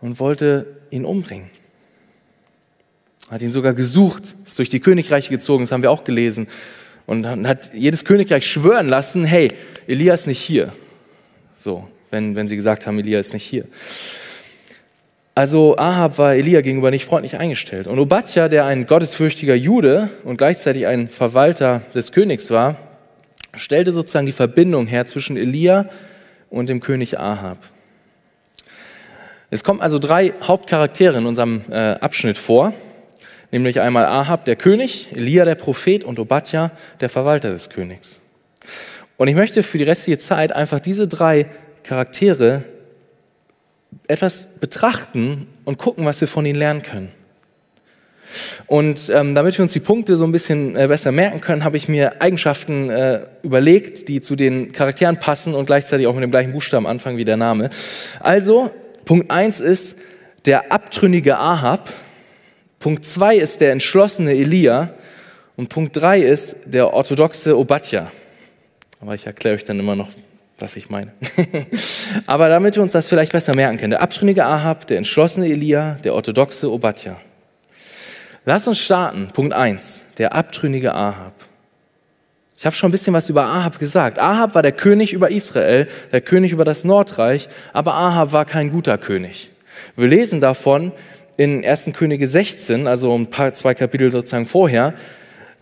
und 0.00 0.18
wollte 0.20 0.78
ihn 0.88 1.04
umbringen. 1.04 1.50
Hat 3.28 3.42
ihn 3.42 3.50
sogar 3.50 3.74
gesucht, 3.74 4.36
ist 4.42 4.58
durch 4.58 4.70
die 4.70 4.80
Königreiche 4.80 5.28
gezogen, 5.28 5.64
das 5.64 5.72
haben 5.72 5.82
wir 5.82 5.90
auch 5.90 6.04
gelesen. 6.04 6.48
Und 7.08 7.26
hat 7.48 7.72
jedes 7.72 8.04
Königreich 8.04 8.46
schwören 8.46 8.86
lassen, 8.86 9.24
hey, 9.24 9.48
Elia 9.86 10.12
ist 10.12 10.26
nicht 10.26 10.40
hier. 10.40 10.74
So, 11.56 11.88
wenn, 12.10 12.36
wenn 12.36 12.48
sie 12.48 12.54
gesagt 12.54 12.86
haben, 12.86 12.98
Elia 12.98 13.18
ist 13.18 13.32
nicht 13.32 13.44
hier. 13.44 13.64
Also 15.34 15.78
Ahab 15.78 16.18
war 16.18 16.34
Elia 16.34 16.60
gegenüber 16.60 16.90
nicht 16.90 17.06
freundlich 17.06 17.38
eingestellt. 17.38 17.86
Und 17.86 17.98
Obadja, 17.98 18.48
der 18.48 18.66
ein 18.66 18.84
gottesfürchtiger 18.84 19.54
Jude 19.54 20.10
und 20.24 20.36
gleichzeitig 20.36 20.86
ein 20.86 21.08
Verwalter 21.08 21.80
des 21.94 22.12
Königs 22.12 22.50
war, 22.50 22.76
stellte 23.56 23.92
sozusagen 23.92 24.26
die 24.26 24.32
Verbindung 24.32 24.86
her 24.86 25.06
zwischen 25.06 25.38
Elia 25.38 25.88
und 26.50 26.68
dem 26.68 26.80
König 26.80 27.18
Ahab. 27.18 27.56
Es 29.48 29.64
kommen 29.64 29.80
also 29.80 29.98
drei 29.98 30.34
Hauptcharaktere 30.42 31.16
in 31.16 31.24
unserem 31.24 31.62
äh, 31.70 31.74
Abschnitt 31.74 32.36
vor, 32.36 32.74
nämlich 33.50 33.80
einmal 33.80 34.06
Ahab, 34.06 34.44
der 34.44 34.56
König, 34.56 35.08
Elia, 35.12 35.44
der 35.44 35.54
Prophet 35.54 36.04
und 36.04 36.18
Obadja, 36.18 36.70
der 37.00 37.08
Verwalter 37.08 37.50
des 37.50 37.70
Königs. 37.70 38.22
Und 39.16 39.28
ich 39.28 39.34
möchte 39.34 39.62
für 39.62 39.78
die 39.78 39.84
restliche 39.84 40.18
Zeit 40.18 40.52
einfach 40.52 40.80
diese 40.80 41.08
drei 41.08 41.46
Charaktere 41.82 42.64
etwas 44.06 44.46
betrachten 44.60 45.46
und 45.64 45.78
gucken, 45.78 46.04
was 46.04 46.20
wir 46.20 46.28
von 46.28 46.46
ihnen 46.46 46.58
lernen 46.58 46.82
können. 46.82 47.12
Und 48.66 49.10
ähm, 49.10 49.34
damit 49.34 49.56
wir 49.56 49.62
uns 49.62 49.72
die 49.72 49.80
Punkte 49.80 50.16
so 50.16 50.24
ein 50.24 50.32
bisschen 50.32 50.76
äh, 50.76 50.86
besser 50.86 51.12
merken 51.12 51.40
können, 51.40 51.64
habe 51.64 51.78
ich 51.78 51.88
mir 51.88 52.20
Eigenschaften 52.20 52.90
äh, 52.90 53.20
überlegt, 53.42 54.08
die 54.08 54.20
zu 54.20 54.36
den 54.36 54.72
Charakteren 54.72 55.18
passen 55.18 55.54
und 55.54 55.66
gleichzeitig 55.66 56.06
auch 56.06 56.14
mit 56.14 56.22
dem 56.22 56.30
gleichen 56.30 56.52
Buchstaben 56.52 56.86
anfangen 56.86 57.16
wie 57.16 57.24
der 57.24 57.38
Name. 57.38 57.70
Also, 58.20 58.70
Punkt 59.06 59.30
eins 59.30 59.60
ist 59.60 59.96
der 60.44 60.70
abtrünnige 60.70 61.38
Ahab, 61.38 61.90
Punkt 62.80 63.04
zwei 63.04 63.36
ist 63.36 63.60
der 63.60 63.72
entschlossene 63.72 64.32
Elia 64.32 64.90
und 65.56 65.68
Punkt 65.68 65.96
drei 65.96 66.20
ist 66.20 66.56
der 66.64 66.94
orthodoxe 66.94 67.58
Obadja. 67.58 68.12
Aber 69.00 69.14
ich 69.14 69.26
erkläre 69.26 69.56
euch 69.56 69.64
dann 69.64 69.80
immer 69.80 69.96
noch, 69.96 70.08
was 70.58 70.76
ich 70.76 70.88
meine. 70.88 71.12
Aber 72.26 72.48
damit 72.48 72.76
wir 72.76 72.82
uns 72.82 72.92
das 72.92 73.08
vielleicht 73.08 73.32
besser 73.32 73.54
merken 73.54 73.78
können. 73.78 73.90
Der 73.90 74.02
abtrünnige 74.02 74.44
Ahab, 74.44 74.86
der 74.86 74.98
entschlossene 74.98 75.48
Elia, 75.48 75.98
der 76.04 76.14
orthodoxe 76.14 76.70
Obadja. 76.70 77.16
Lass 78.44 78.68
uns 78.68 78.78
starten. 78.78 79.28
Punkt 79.32 79.52
eins: 79.52 80.04
Der 80.16 80.34
abtrünnige 80.34 80.94
Ahab. 80.94 81.32
Ich 82.56 82.66
habe 82.66 82.74
schon 82.74 82.88
ein 82.88 82.92
bisschen 82.92 83.14
was 83.14 83.28
über 83.28 83.44
Ahab 83.44 83.78
gesagt. 83.78 84.18
Ahab 84.18 84.54
war 84.54 84.62
der 84.62 84.72
König 84.72 85.12
über 85.12 85.30
Israel, 85.30 85.88
der 86.10 86.20
König 86.20 86.50
über 86.50 86.64
das 86.64 86.82
Nordreich, 86.84 87.48
aber 87.72 87.94
Ahab 87.94 88.32
war 88.32 88.44
kein 88.44 88.70
guter 88.70 88.98
König. 88.98 89.50
Wir 89.96 90.08
lesen 90.08 90.40
davon 90.40 90.92
in 91.38 91.64
1. 91.64 91.92
Könige 91.94 92.26
16, 92.26 92.86
also 92.86 93.14
ein 93.16 93.28
paar, 93.28 93.54
zwei 93.54 93.72
Kapitel 93.72 94.10
sozusagen 94.10 94.46
vorher. 94.46 94.92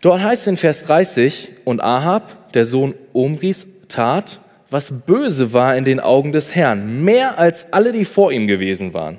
Dort 0.00 0.22
heißt 0.22 0.42
es 0.42 0.46
in 0.48 0.56
Vers 0.56 0.84
30, 0.84 1.52
und 1.64 1.82
Ahab, 1.82 2.52
der 2.54 2.64
Sohn 2.64 2.94
Omris, 3.12 3.66
tat, 3.86 4.40
was 4.70 4.90
böse 4.90 5.52
war 5.52 5.76
in 5.76 5.84
den 5.84 6.00
Augen 6.00 6.32
des 6.32 6.54
Herrn, 6.54 7.04
mehr 7.04 7.38
als 7.38 7.66
alle, 7.72 7.92
die 7.92 8.06
vor 8.06 8.32
ihm 8.32 8.46
gewesen 8.46 8.94
waren. 8.94 9.18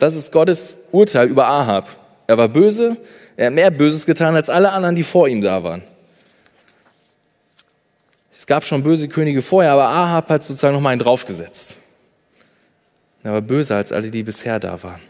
Das 0.00 0.16
ist 0.16 0.32
Gottes 0.32 0.76
Urteil 0.90 1.28
über 1.28 1.46
Ahab. 1.46 1.88
Er 2.26 2.36
war 2.38 2.48
böse, 2.48 2.96
er 3.36 3.46
hat 3.46 3.54
mehr 3.54 3.70
Böses 3.70 4.04
getan 4.04 4.34
als 4.34 4.50
alle 4.50 4.72
anderen, 4.72 4.96
die 4.96 5.04
vor 5.04 5.28
ihm 5.28 5.40
da 5.40 5.62
waren. 5.62 5.82
Es 8.36 8.46
gab 8.46 8.64
schon 8.64 8.82
böse 8.82 9.08
Könige 9.08 9.42
vorher, 9.42 9.72
aber 9.72 9.88
Ahab 9.88 10.28
hat 10.28 10.42
sozusagen 10.42 10.74
noch 10.74 10.80
mal 10.80 10.90
einen 10.90 10.98
draufgesetzt. 10.98 11.76
Er 13.22 13.32
war 13.32 13.40
böser 13.40 13.76
als 13.76 13.92
alle, 13.92 14.10
die 14.10 14.24
bisher 14.24 14.58
da 14.58 14.82
waren. 14.82 15.00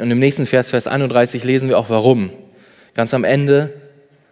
Und 0.00 0.10
im 0.10 0.18
nächsten 0.18 0.46
Vers, 0.46 0.70
Vers 0.70 0.86
31, 0.86 1.44
lesen 1.44 1.68
wir 1.68 1.78
auch 1.78 1.90
warum. 1.90 2.30
Ganz 2.94 3.12
am 3.12 3.24
Ende 3.24 3.74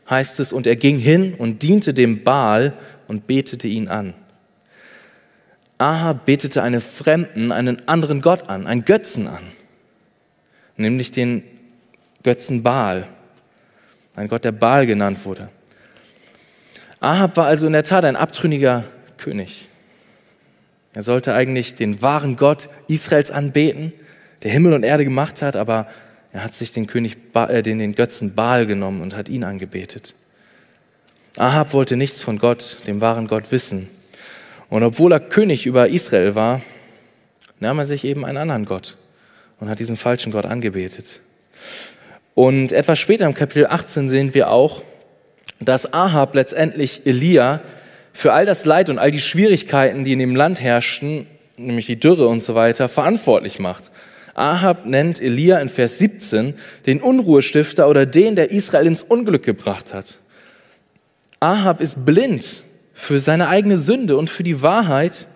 heißt 0.09 0.41
es, 0.41 0.53
und 0.53 0.67
er 0.67 0.77
ging 0.77 0.99
hin 0.99 1.35
und 1.35 1.63
diente 1.63 1.93
dem 1.93 2.25
Baal 2.25 2.75
und 3.09 3.27
betete 3.27 3.69
ihn 3.69 3.89
an. 3.89 4.15
Ahab 5.79 6.25
betete 6.25 6.63
einen 6.63 6.81
Fremden, 6.81 7.53
einen 7.53 7.89
anderen 7.89 8.21
Gott 8.21 8.49
an, 8.49 8.67
einen 8.67 8.85
Götzen 8.85 9.27
an, 9.27 9.43
nämlich 10.77 11.11
den 11.11 11.43
Götzen 12.23 12.63
Baal, 12.63 13.09
ein 14.15 14.29
Gott, 14.29 14.45
der 14.45 14.53
Baal 14.53 14.87
genannt 14.87 15.25
wurde. 15.25 15.49
Ahab 17.01 17.37
war 17.37 17.47
also 17.47 17.67
in 17.67 17.73
der 17.73 17.85
Tat 17.85 18.05
ein 18.05 18.17
abtrünniger 18.17 18.85
König. 19.19 19.69
Er 20.95 21.03
sollte 21.03 21.35
eigentlich 21.35 21.75
den 21.75 22.01
wahren 22.01 22.37
Gott 22.37 22.71
Israels 22.87 23.31
anbeten, 23.31 23.93
der 24.45 24.53
Himmel 24.53 24.75
und 24.75 24.85
Erde 24.85 25.05
gemacht 25.05 25.43
hat, 25.43 25.57
aber 25.57 25.89
er 26.33 26.45
hat 26.45 26.55
sich 26.55 26.71
den, 26.71 26.87
König 26.87 27.33
ba 27.33 27.47
äh, 27.47 27.63
den, 27.63 27.79
den 27.79 27.95
Götzen 27.95 28.35
Baal 28.35 28.67
genommen 28.67 29.01
und 29.01 29.17
hat 29.17 29.29
ihn 29.29 29.43
angebetet. 29.43 30.15
Ahab 31.37 31.73
wollte 31.73 31.97
nichts 31.97 32.23
von 32.23 32.39
Gott, 32.39 32.79
dem 32.87 33.01
wahren 33.01 33.27
Gott, 33.27 33.51
wissen. 33.51 33.89
Und 34.69 34.83
obwohl 34.83 35.13
er 35.13 35.21
König 35.21 35.67
über 35.67 35.89
Israel 35.89 36.35
war, 36.35 36.63
nahm 37.59 37.79
er 37.79 37.87
sich 37.87 38.05
eben 38.05 38.25
einen 38.25 38.39
anderen 38.39 38.67
Gott 38.67 38.97
und 39.59 39.69
hat 39.69 39.81
diesen 39.81 39.97
falschen 39.97 40.31
Gott 40.33 40.45
angebetet. 40.45 41.21
Und 42.35 42.73
etwas 42.73 42.99
später 42.99 43.27
im 43.27 43.35
Kapitel 43.35 43.67
18 43.67 44.09
sehen 44.09 44.35
wir 44.35 44.51
auch, 44.51 44.83
dass 45.61 45.93
Ahab 45.93 46.35
letztendlich 46.35 47.07
Elia 47.07 47.61
für 48.13 48.33
all 48.33 48.45
das 48.45 48.65
Leid 48.65 48.91
und 48.91 48.99
all 48.99 49.11
die 49.11 49.21
Schwierigkeiten, 49.21 50.05
die 50.05 50.13
in 50.13 50.19
dem 50.19 50.37
Land 50.37 50.61
herrschten, 50.61 51.27
nämlich 51.57 51.87
die 51.87 51.99
Dürre 51.99 52.27
und 52.27 52.43
so 52.43 52.55
weiter, 52.55 52.89
verantwortlich 52.89 53.59
macht. 53.59 53.91
Ahab 54.35 54.87
nennt 54.87 55.21
Elia 55.21 55.59
in 55.59 55.69
Vers 55.69 55.99
17 55.99 56.55
den 56.87 57.01
Unruhestifter 57.01 57.89
oder 57.89 58.07
den, 58.07 58.37
der 58.37 58.51
Israel 58.51 58.87
ins 58.87 59.03
Unglück 59.03 59.45
gebracht 59.45 59.95
hat. 59.95 60.19
Ahab 61.41 61.81
ist 61.81 62.05
blind 62.05 62.65
für 62.93 63.21
seine 63.21 63.49
eigene 63.49 63.79
Sünde 63.79 64.17
und 64.17 64.31
für 64.31 64.43
die 64.43 64.63
Wahrheit, 64.63 65.29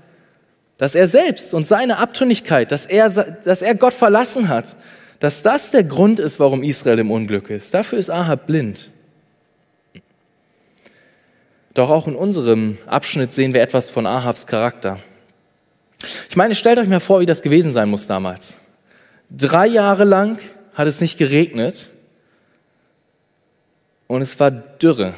dass 0.78 0.95
er 0.95 1.07
selbst 1.07 1.55
und 1.55 1.67
seine 1.67 1.99
Abtrünnigkeit, 1.99 2.73
dass 2.73 2.87
er, 2.87 3.09
dass 3.11 3.62
er 3.62 3.75
Gott 3.75 3.95
verlassen 3.95 4.49
hat, 4.49 4.76
dass 5.21 5.43
das 5.43 5.71
der 5.71 5.83
Grund 5.83 6.21
ist, 6.21 6.38
warum 6.38 6.62
Israel 6.62 7.00
im 7.00 7.11
Unglück 7.11 7.50
ist. 7.50 7.75
Dafür 7.75 7.99
ist 7.99 8.11
Ahab 8.11 8.47
blind. 8.47 8.90
Doch 11.75 11.90
auch 11.90 12.07
in 12.07 12.17
unserem 12.17 12.78
Abschnitt 12.87 13.33
sehen 13.33 13.55
wir 13.55 13.62
etwas 13.62 13.90
von 13.90 14.07
Ahabs 14.07 14.47
Charakter. 14.47 15.00
Ich 16.28 16.37
meine, 16.37 16.55
stellt 16.55 16.78
euch 16.78 16.88
mal 16.88 17.00
vor, 17.00 17.21
wie 17.21 17.26
das 17.26 17.43
gewesen 17.43 17.73
sein 17.73 17.88
muss 17.88 18.07
damals. 18.07 18.59
Drei 19.30 19.66
Jahre 19.66 20.04
lang 20.04 20.38
hat 20.75 20.87
es 20.87 21.00
nicht 21.00 21.18
geregnet 21.18 21.90
und 24.06 24.23
es 24.23 24.38
war 24.40 24.50
Dürre. 24.50 25.14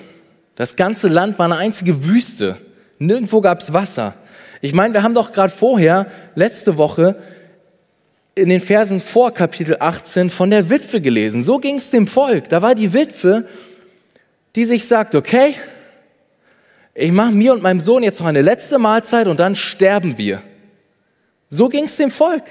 Das 0.57 0.77
ganze 0.77 1.09
Land 1.09 1.39
war 1.39 1.47
eine 1.47 1.57
einzige 1.57 2.05
Wüste. 2.05 2.59
Nirgendwo 2.99 3.41
gab 3.41 3.61
es 3.61 3.73
Wasser. 3.73 4.15
Ich 4.61 4.75
meine, 4.75 4.93
wir 4.93 5.03
haben 5.03 5.15
doch 5.15 5.33
gerade 5.33 5.53
vorher, 5.53 6.07
letzte 6.35 6.77
Woche, 6.77 7.17
in 8.35 8.49
den 8.49 8.61
Versen 8.61 9.01
vor 9.01 9.33
Kapitel 9.33 9.77
18 9.79 10.31
von 10.31 10.51
der 10.51 10.71
Witwe 10.71 11.01
gelesen. 11.01 11.45
So 11.45 11.59
ging 11.59 11.77
es 11.77 11.91
dem 11.91 12.07
Volk. 12.07 12.49
Da 12.49 12.63
war 12.63 12.75
die 12.75 12.93
Witwe, 12.93 13.47
die 14.57 14.65
sich 14.65 14.87
sagt, 14.87 15.15
okay, 15.15 15.55
ich 16.95 17.13
mache 17.13 17.33
mir 17.33 17.53
und 17.53 17.63
meinem 17.63 17.81
Sohn 17.81 18.03
jetzt 18.03 18.21
noch 18.21 18.27
eine 18.27 18.43
letzte 18.43 18.79
Mahlzeit 18.79 19.29
und 19.29 19.41
dann 19.41 19.57
sterben 19.57 20.19
wir. 20.19 20.43
So 21.49 21.69
ging 21.69 21.85
es 21.85 21.97
dem 21.97 22.11
Volk. 22.11 22.45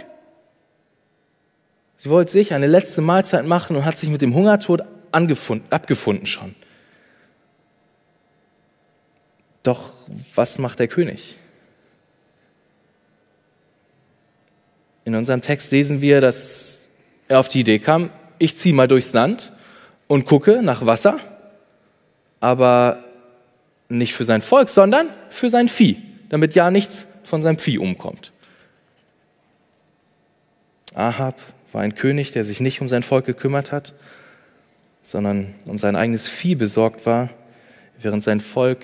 Sie 2.00 2.10
wollte 2.10 2.32
sich 2.32 2.54
eine 2.54 2.68
letzte 2.68 3.02
Mahlzeit 3.02 3.46
machen 3.46 3.76
und 3.76 3.84
hat 3.84 3.98
sich 3.98 4.10
mit 4.10 4.22
dem 4.22 4.34
Hungertod 4.34 4.84
abgefunden 5.12 6.26
schon. 6.26 6.56
Doch 9.64 9.92
was 10.34 10.60
macht 10.60 10.80
der 10.80 10.88
König? 10.88 11.36
In 15.04 15.14
unserem 15.14 15.42
Text 15.42 15.74
lesen 15.74 16.00
wir, 16.00 16.22
dass 16.22 16.90
er 17.28 17.38
auf 17.38 17.50
die 17.50 17.60
Idee 17.60 17.80
kam, 17.80 18.12
ich 18.38 18.58
ziehe 18.58 18.74
mal 18.74 18.88
durchs 18.88 19.12
Land 19.12 19.52
und 20.08 20.26
gucke 20.26 20.64
nach 20.64 20.86
Wasser, 20.86 21.20
aber 22.40 23.04
nicht 23.90 24.14
für 24.14 24.24
sein 24.24 24.42
Volk, 24.42 24.70
sondern 24.70 25.10
für 25.30 25.50
sein 25.50 25.68
Vieh, 25.68 25.98
damit 26.30 26.56
ja 26.56 26.72
nichts 26.72 27.08
von 27.26 27.42
seinem 27.42 27.60
Vieh 27.60 27.78
umkommt. 27.78 28.32
Ahab 30.94 31.36
war 31.72 31.82
ein 31.82 31.96
König, 31.96 32.32
der 32.32 32.44
sich 32.44 32.60
nicht 32.60 32.82
um 32.82 32.88
sein 32.88 33.04
Volk 33.04 33.26
gekümmert 33.26 33.72
hat, 33.72 33.94
sondern 35.04 35.56
um 35.66 35.78
sein 35.78 35.96
eigenes 35.96 36.28
Vieh 36.28 36.56
besorgt 36.56 37.06
war, 37.06 37.30
während 38.02 38.24
sein 38.24 38.40
Volk 38.40 38.80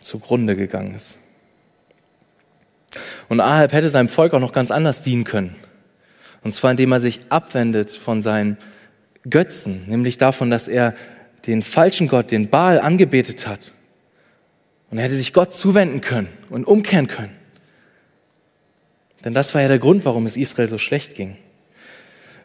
zugrunde 0.00 0.56
gegangen 0.56 0.94
ist. 0.94 1.18
Und 3.28 3.40
Ahab 3.40 3.72
hätte 3.72 3.90
seinem 3.90 4.08
Volk 4.08 4.34
auch 4.34 4.40
noch 4.40 4.52
ganz 4.52 4.70
anders 4.70 5.00
dienen 5.00 5.24
können. 5.24 5.56
Und 6.42 6.52
zwar 6.52 6.70
indem 6.70 6.92
er 6.92 7.00
sich 7.00 7.20
abwendet 7.30 7.90
von 7.90 8.22
seinen 8.22 8.58
Götzen, 9.28 9.84
nämlich 9.86 10.18
davon, 10.18 10.50
dass 10.50 10.68
er 10.68 10.94
den 11.46 11.62
falschen 11.62 12.08
Gott, 12.08 12.30
den 12.30 12.50
Baal, 12.50 12.80
angebetet 12.80 13.46
hat. 13.46 13.72
Und 14.90 14.98
er 14.98 15.04
hätte 15.04 15.14
sich 15.14 15.32
Gott 15.32 15.54
zuwenden 15.54 16.02
können 16.02 16.28
und 16.50 16.66
umkehren 16.66 17.08
können. 17.08 17.34
Denn 19.24 19.34
das 19.34 19.54
war 19.54 19.62
ja 19.62 19.68
der 19.68 19.78
Grund, 19.78 20.04
warum 20.04 20.26
es 20.26 20.36
Israel 20.36 20.68
so 20.68 20.78
schlecht 20.78 21.14
ging. 21.14 21.36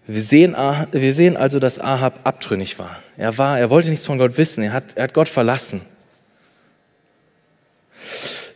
Wir 0.07 0.21
sehen, 0.21 0.55
wir 0.91 1.13
sehen 1.13 1.37
also, 1.37 1.59
dass 1.59 1.77
Ahab 1.77 2.21
abtrünnig 2.23 2.79
war. 2.79 2.97
Er 3.15 3.37
war, 3.37 3.59
er 3.59 3.69
wollte 3.69 3.89
nichts 3.89 4.05
von 4.05 4.17
Gott 4.17 4.37
wissen. 4.37 4.63
Er 4.63 4.73
hat, 4.73 4.95
er 4.95 5.03
hat 5.03 5.13
Gott 5.13 5.29
verlassen. 5.29 5.81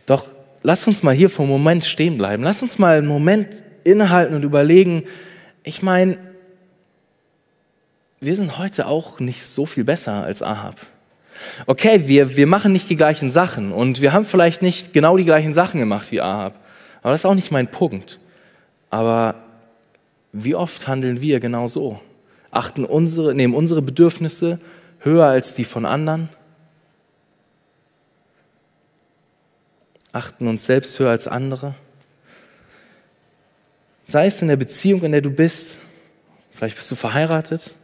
Doch 0.06 0.28
lass 0.62 0.86
uns 0.88 1.02
mal 1.02 1.14
hier 1.14 1.30
für 1.30 1.42
einen 1.42 1.50
Moment 1.50 1.84
stehen 1.84 2.18
bleiben. 2.18 2.42
Lass 2.42 2.62
uns 2.62 2.78
mal 2.78 2.98
einen 2.98 3.06
Moment 3.06 3.62
innehalten 3.84 4.34
und 4.34 4.42
überlegen. 4.42 5.04
Ich 5.62 5.82
meine, 5.82 6.18
wir 8.20 8.34
sind 8.34 8.58
heute 8.58 8.86
auch 8.86 9.20
nicht 9.20 9.44
so 9.44 9.66
viel 9.66 9.84
besser 9.84 10.24
als 10.24 10.42
Ahab. 10.42 10.76
Okay, 11.66 12.08
wir, 12.08 12.36
wir 12.36 12.46
machen 12.46 12.72
nicht 12.72 12.88
die 12.88 12.96
gleichen 12.96 13.30
Sachen 13.30 13.70
und 13.70 14.00
wir 14.00 14.12
haben 14.12 14.24
vielleicht 14.24 14.62
nicht 14.62 14.92
genau 14.92 15.16
die 15.16 15.24
gleichen 15.24 15.52
Sachen 15.52 15.78
gemacht 15.78 16.10
wie 16.10 16.20
Ahab. 16.20 16.63
Aber 17.04 17.12
das 17.12 17.20
ist 17.20 17.26
auch 17.26 17.34
nicht 17.34 17.52
mein 17.52 17.70
Punkt. 17.70 18.18
Aber 18.88 19.34
wie 20.32 20.54
oft 20.54 20.88
handeln 20.88 21.20
wir 21.20 21.38
genau 21.38 21.66
so? 21.66 22.00
Achten 22.50 22.86
unsere, 22.86 23.34
nehmen 23.34 23.54
unsere 23.54 23.82
Bedürfnisse 23.82 24.58
höher 25.00 25.26
als 25.26 25.54
die 25.54 25.64
von 25.64 25.84
anderen? 25.84 26.30
Achten 30.12 30.48
uns 30.48 30.64
selbst 30.64 30.98
höher 30.98 31.10
als 31.10 31.28
andere? 31.28 31.74
Sei 34.06 34.24
es 34.24 34.40
in 34.40 34.48
der 34.48 34.56
Beziehung, 34.56 35.02
in 35.02 35.12
der 35.12 35.20
du 35.20 35.30
bist, 35.30 35.76
vielleicht 36.52 36.76
bist 36.76 36.90
du 36.90 36.94
verheiratet, 36.94 37.74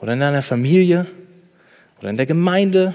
oder 0.00 0.12
in 0.12 0.20
deiner 0.20 0.42
Familie 0.42 1.06
oder 1.98 2.10
in 2.10 2.16
der 2.16 2.26
Gemeinde. 2.26 2.94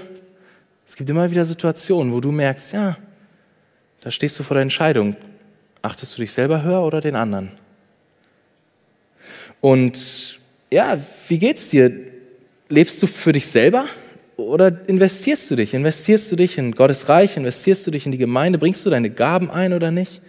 Es 0.86 0.96
gibt 0.96 1.10
immer 1.10 1.30
wieder 1.30 1.44
Situationen, 1.44 2.14
wo 2.14 2.20
du 2.20 2.32
merkst, 2.32 2.72
ja, 2.72 2.96
da 4.02 4.10
stehst 4.10 4.38
du 4.38 4.42
vor 4.42 4.54
der 4.54 4.62
Entscheidung. 4.62 5.16
Achtest 5.80 6.16
du 6.16 6.20
dich 6.20 6.32
selber 6.32 6.62
höher 6.62 6.84
oder 6.84 7.00
den 7.00 7.16
anderen? 7.16 7.52
Und 9.60 10.38
ja, 10.70 10.98
wie 11.28 11.38
geht's 11.38 11.68
dir? 11.68 11.92
Lebst 12.68 13.02
du 13.02 13.06
für 13.06 13.32
dich 13.32 13.46
selber 13.46 13.86
oder 14.36 14.80
investierst 14.88 15.50
du 15.50 15.56
dich? 15.56 15.72
Investierst 15.72 16.30
du 16.32 16.36
dich 16.36 16.58
in 16.58 16.72
Gottes 16.72 17.08
Reich? 17.08 17.36
Investierst 17.36 17.86
du 17.86 17.90
dich 17.90 18.06
in 18.06 18.12
die 18.12 18.18
Gemeinde? 18.18 18.58
Bringst 18.58 18.84
du 18.84 18.90
deine 18.90 19.10
Gaben 19.10 19.50
ein 19.50 19.72
oder 19.72 19.90
nicht? 19.90 20.20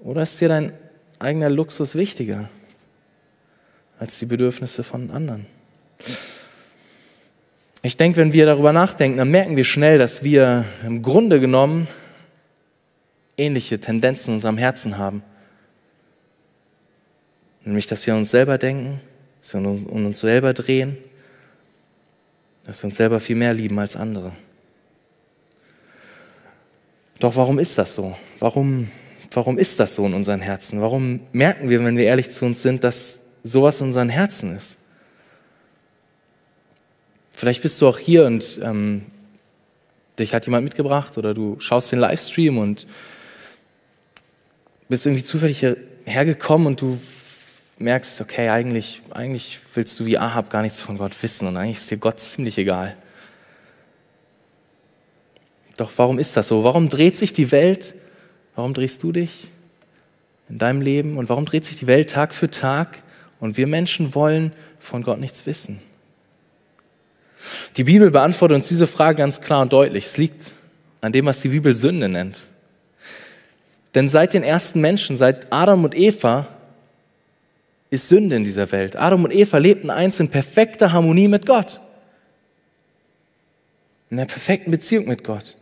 Oder 0.00 0.22
ist 0.22 0.40
dir 0.40 0.48
dein 0.48 0.72
eigener 1.18 1.48
Luxus 1.48 1.94
wichtiger 1.94 2.48
als 3.98 4.18
die 4.18 4.26
Bedürfnisse 4.26 4.82
von 4.82 5.10
anderen? 5.10 5.46
Ich 7.82 7.96
denke, 7.96 8.18
wenn 8.18 8.34
wir 8.34 8.44
darüber 8.44 8.72
nachdenken, 8.74 9.18
dann 9.18 9.30
merken 9.30 9.56
wir 9.56 9.64
schnell, 9.64 9.96
dass 9.96 10.22
wir 10.22 10.66
im 10.84 11.02
Grunde 11.02 11.40
genommen 11.40 11.88
ähnliche 13.40 13.80
Tendenzen 13.80 14.30
in 14.30 14.34
unserem 14.36 14.58
Herzen 14.58 14.98
haben. 14.98 15.22
Nämlich, 17.64 17.86
dass 17.86 18.06
wir 18.06 18.14
uns 18.14 18.30
selber 18.30 18.58
denken, 18.58 19.00
dass 19.40 19.54
wir 19.54 19.60
um 19.60 20.06
uns 20.06 20.20
selber 20.20 20.54
drehen, 20.54 20.96
dass 22.64 22.82
wir 22.82 22.88
uns 22.88 22.96
selber 22.96 23.20
viel 23.20 23.36
mehr 23.36 23.54
lieben 23.54 23.78
als 23.78 23.96
andere. 23.96 24.32
Doch 27.18 27.36
warum 27.36 27.58
ist 27.58 27.76
das 27.76 27.94
so? 27.94 28.16
Warum, 28.38 28.90
warum 29.30 29.58
ist 29.58 29.78
das 29.78 29.94
so 29.94 30.06
in 30.06 30.14
unseren 30.14 30.40
Herzen? 30.40 30.80
Warum 30.80 31.20
merken 31.32 31.68
wir, 31.68 31.84
wenn 31.84 31.96
wir 31.96 32.04
ehrlich 32.04 32.30
zu 32.30 32.46
uns 32.46 32.62
sind, 32.62 32.82
dass 32.82 33.18
sowas 33.42 33.80
in 33.80 33.88
unseren 33.88 34.08
Herzen 34.08 34.56
ist? 34.56 34.78
Vielleicht 37.32 37.62
bist 37.62 37.80
du 37.80 37.88
auch 37.88 37.98
hier 37.98 38.26
und 38.26 38.60
ähm, 38.62 39.06
dich 40.18 40.34
hat 40.34 40.46
jemand 40.46 40.64
mitgebracht 40.64 41.16
oder 41.18 41.34
du 41.34 41.58
schaust 41.60 41.92
den 41.92 41.98
Livestream 41.98 42.58
und 42.58 42.86
bist 44.90 45.06
irgendwie 45.06 45.24
zufällig 45.24 45.64
hergekommen 46.04 46.66
und 46.66 46.80
du 46.80 47.00
merkst, 47.78 48.20
okay, 48.20 48.50
eigentlich, 48.50 49.00
eigentlich 49.10 49.60
willst 49.74 49.98
du 49.98 50.04
wie 50.04 50.18
Ahab 50.18 50.50
gar 50.50 50.62
nichts 50.62 50.80
von 50.80 50.98
Gott 50.98 51.14
wissen 51.22 51.48
und 51.48 51.56
eigentlich 51.56 51.78
ist 51.78 51.90
dir 51.90 51.96
Gott 51.96 52.20
ziemlich 52.20 52.58
egal. 52.58 52.96
Doch 55.76 55.92
warum 55.96 56.18
ist 56.18 56.36
das 56.36 56.48
so? 56.48 56.64
Warum 56.64 56.90
dreht 56.90 57.16
sich 57.16 57.32
die 57.32 57.52
Welt? 57.52 57.94
Warum 58.54 58.74
drehst 58.74 59.02
du 59.02 59.12
dich 59.12 59.48
in 60.50 60.58
deinem 60.58 60.82
Leben? 60.82 61.16
Und 61.16 61.30
warum 61.30 61.46
dreht 61.46 61.64
sich 61.64 61.78
die 61.78 61.86
Welt 61.86 62.10
Tag 62.10 62.34
für 62.34 62.50
Tag? 62.50 62.98
Und 63.38 63.56
wir 63.56 63.66
Menschen 63.66 64.14
wollen 64.14 64.52
von 64.78 65.02
Gott 65.02 65.20
nichts 65.20 65.46
wissen. 65.46 65.80
Die 67.78 67.84
Bibel 67.84 68.10
beantwortet 68.10 68.56
uns 68.56 68.68
diese 68.68 68.86
Frage 68.86 69.16
ganz 69.16 69.40
klar 69.40 69.62
und 69.62 69.72
deutlich. 69.72 70.06
Es 70.06 70.18
liegt 70.18 70.42
an 71.00 71.12
dem, 71.12 71.24
was 71.24 71.40
die 71.40 71.48
Bibel 71.48 71.72
Sünde 71.72 72.10
nennt. 72.10 72.49
Denn 73.94 74.08
seit 74.08 74.34
den 74.34 74.42
ersten 74.42 74.80
Menschen, 74.80 75.16
seit 75.16 75.52
Adam 75.52 75.84
und 75.84 75.96
Eva, 75.96 76.48
ist 77.90 78.08
Sünde 78.08 78.36
in 78.36 78.44
dieser 78.44 78.70
Welt. 78.70 78.94
Adam 78.96 79.24
und 79.24 79.32
Eva 79.32 79.58
lebten 79.58 79.90
einst 79.90 80.20
in 80.20 80.28
perfekter 80.28 80.92
Harmonie 80.92 81.28
mit 81.28 81.44
Gott. 81.44 81.80
In 84.10 84.18
einer 84.18 84.26
perfekten 84.26 84.70
Beziehung 84.70 85.08
mit 85.08 85.24
Gott. 85.24 85.56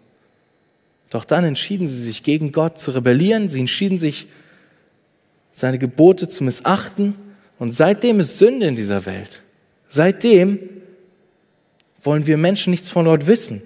Doch 1.10 1.24
dann 1.24 1.44
entschieden 1.44 1.86
sie 1.86 2.02
sich 2.02 2.22
gegen 2.22 2.52
Gott 2.52 2.78
zu 2.78 2.90
rebellieren. 2.90 3.48
Sie 3.48 3.60
entschieden 3.60 3.98
sich, 3.98 4.28
seine 5.52 5.78
Gebote 5.78 6.28
zu 6.28 6.44
missachten. 6.44 7.14
Und 7.58 7.72
seitdem 7.72 8.20
ist 8.20 8.38
Sünde 8.38 8.66
in 8.66 8.76
dieser 8.76 9.06
Welt. 9.06 9.42
Seitdem 9.88 10.58
wollen 12.02 12.26
wir 12.26 12.36
Menschen 12.36 12.70
nichts 12.70 12.90
von 12.90 13.06
Gott 13.06 13.26
wissen. 13.26 13.62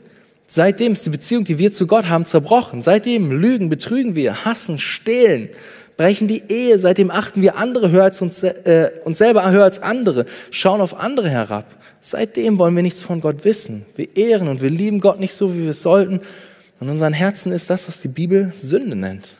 Seitdem 0.54 0.92
ist 0.92 1.06
die 1.06 1.10
Beziehung, 1.10 1.44
die 1.44 1.56
wir 1.56 1.72
zu 1.72 1.86
Gott 1.86 2.10
haben, 2.10 2.26
zerbrochen. 2.26 2.82
Seitdem 2.82 3.32
lügen, 3.32 3.70
betrügen 3.70 4.14
wir, 4.14 4.44
hassen, 4.44 4.78
stehlen, 4.78 5.48
brechen 5.96 6.28
die 6.28 6.42
Ehe, 6.46 6.78
seitdem 6.78 7.10
achten 7.10 7.40
wir 7.40 7.56
andere 7.56 7.90
höher 7.90 8.04
als 8.04 8.20
uns, 8.20 8.42
äh, 8.42 8.90
uns 9.06 9.16
selber 9.16 9.50
höher 9.50 9.64
als 9.64 9.78
andere, 9.78 10.26
schauen 10.50 10.82
auf 10.82 10.94
andere 10.94 11.30
herab. 11.30 11.74
Seitdem 12.02 12.58
wollen 12.58 12.76
wir 12.76 12.82
nichts 12.82 13.02
von 13.02 13.22
Gott 13.22 13.46
wissen. 13.46 13.86
Wir 13.96 14.14
ehren 14.14 14.46
und 14.48 14.60
wir 14.60 14.68
lieben 14.68 15.00
Gott 15.00 15.18
nicht 15.18 15.32
so, 15.32 15.54
wie 15.54 15.62
wir 15.62 15.70
es 15.70 15.80
sollten. 15.80 16.18
Und 16.18 16.86
in 16.86 16.90
unseren 16.90 17.14
Herzen 17.14 17.50
ist 17.50 17.70
das, 17.70 17.88
was 17.88 18.02
die 18.02 18.08
Bibel 18.08 18.52
Sünde 18.52 18.94
nennt. 18.94 19.38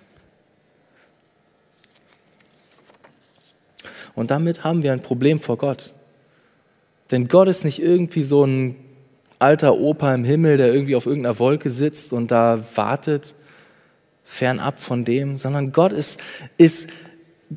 Und 4.14 4.31
damit 4.31 4.64
haben 4.64 4.83
wir 4.83 4.94
ein 4.94 5.03
Problem 5.03 5.40
vor 5.40 5.59
Gott. 5.59 5.92
Denn 7.11 7.29
Gott 7.29 7.48
ist 7.48 7.66
nicht 7.66 7.83
irgendwie 7.83 8.22
so 8.22 8.46
ein 8.46 8.77
alter 9.42 9.78
Opa 9.78 10.14
im 10.14 10.24
Himmel, 10.24 10.57
der 10.57 10.72
irgendwie 10.72 10.96
auf 10.96 11.07
irgendeiner 11.07 11.38
Wolke 11.38 11.68
sitzt 11.68 12.12
und 12.12 12.31
da 12.31 12.64
wartet, 12.74 13.35
fernab 14.24 14.81
von 14.81 15.05
dem, 15.05 15.37
sondern 15.37 15.72
Gott 15.72 15.92
ist, 15.92 16.18
ist 16.57 16.88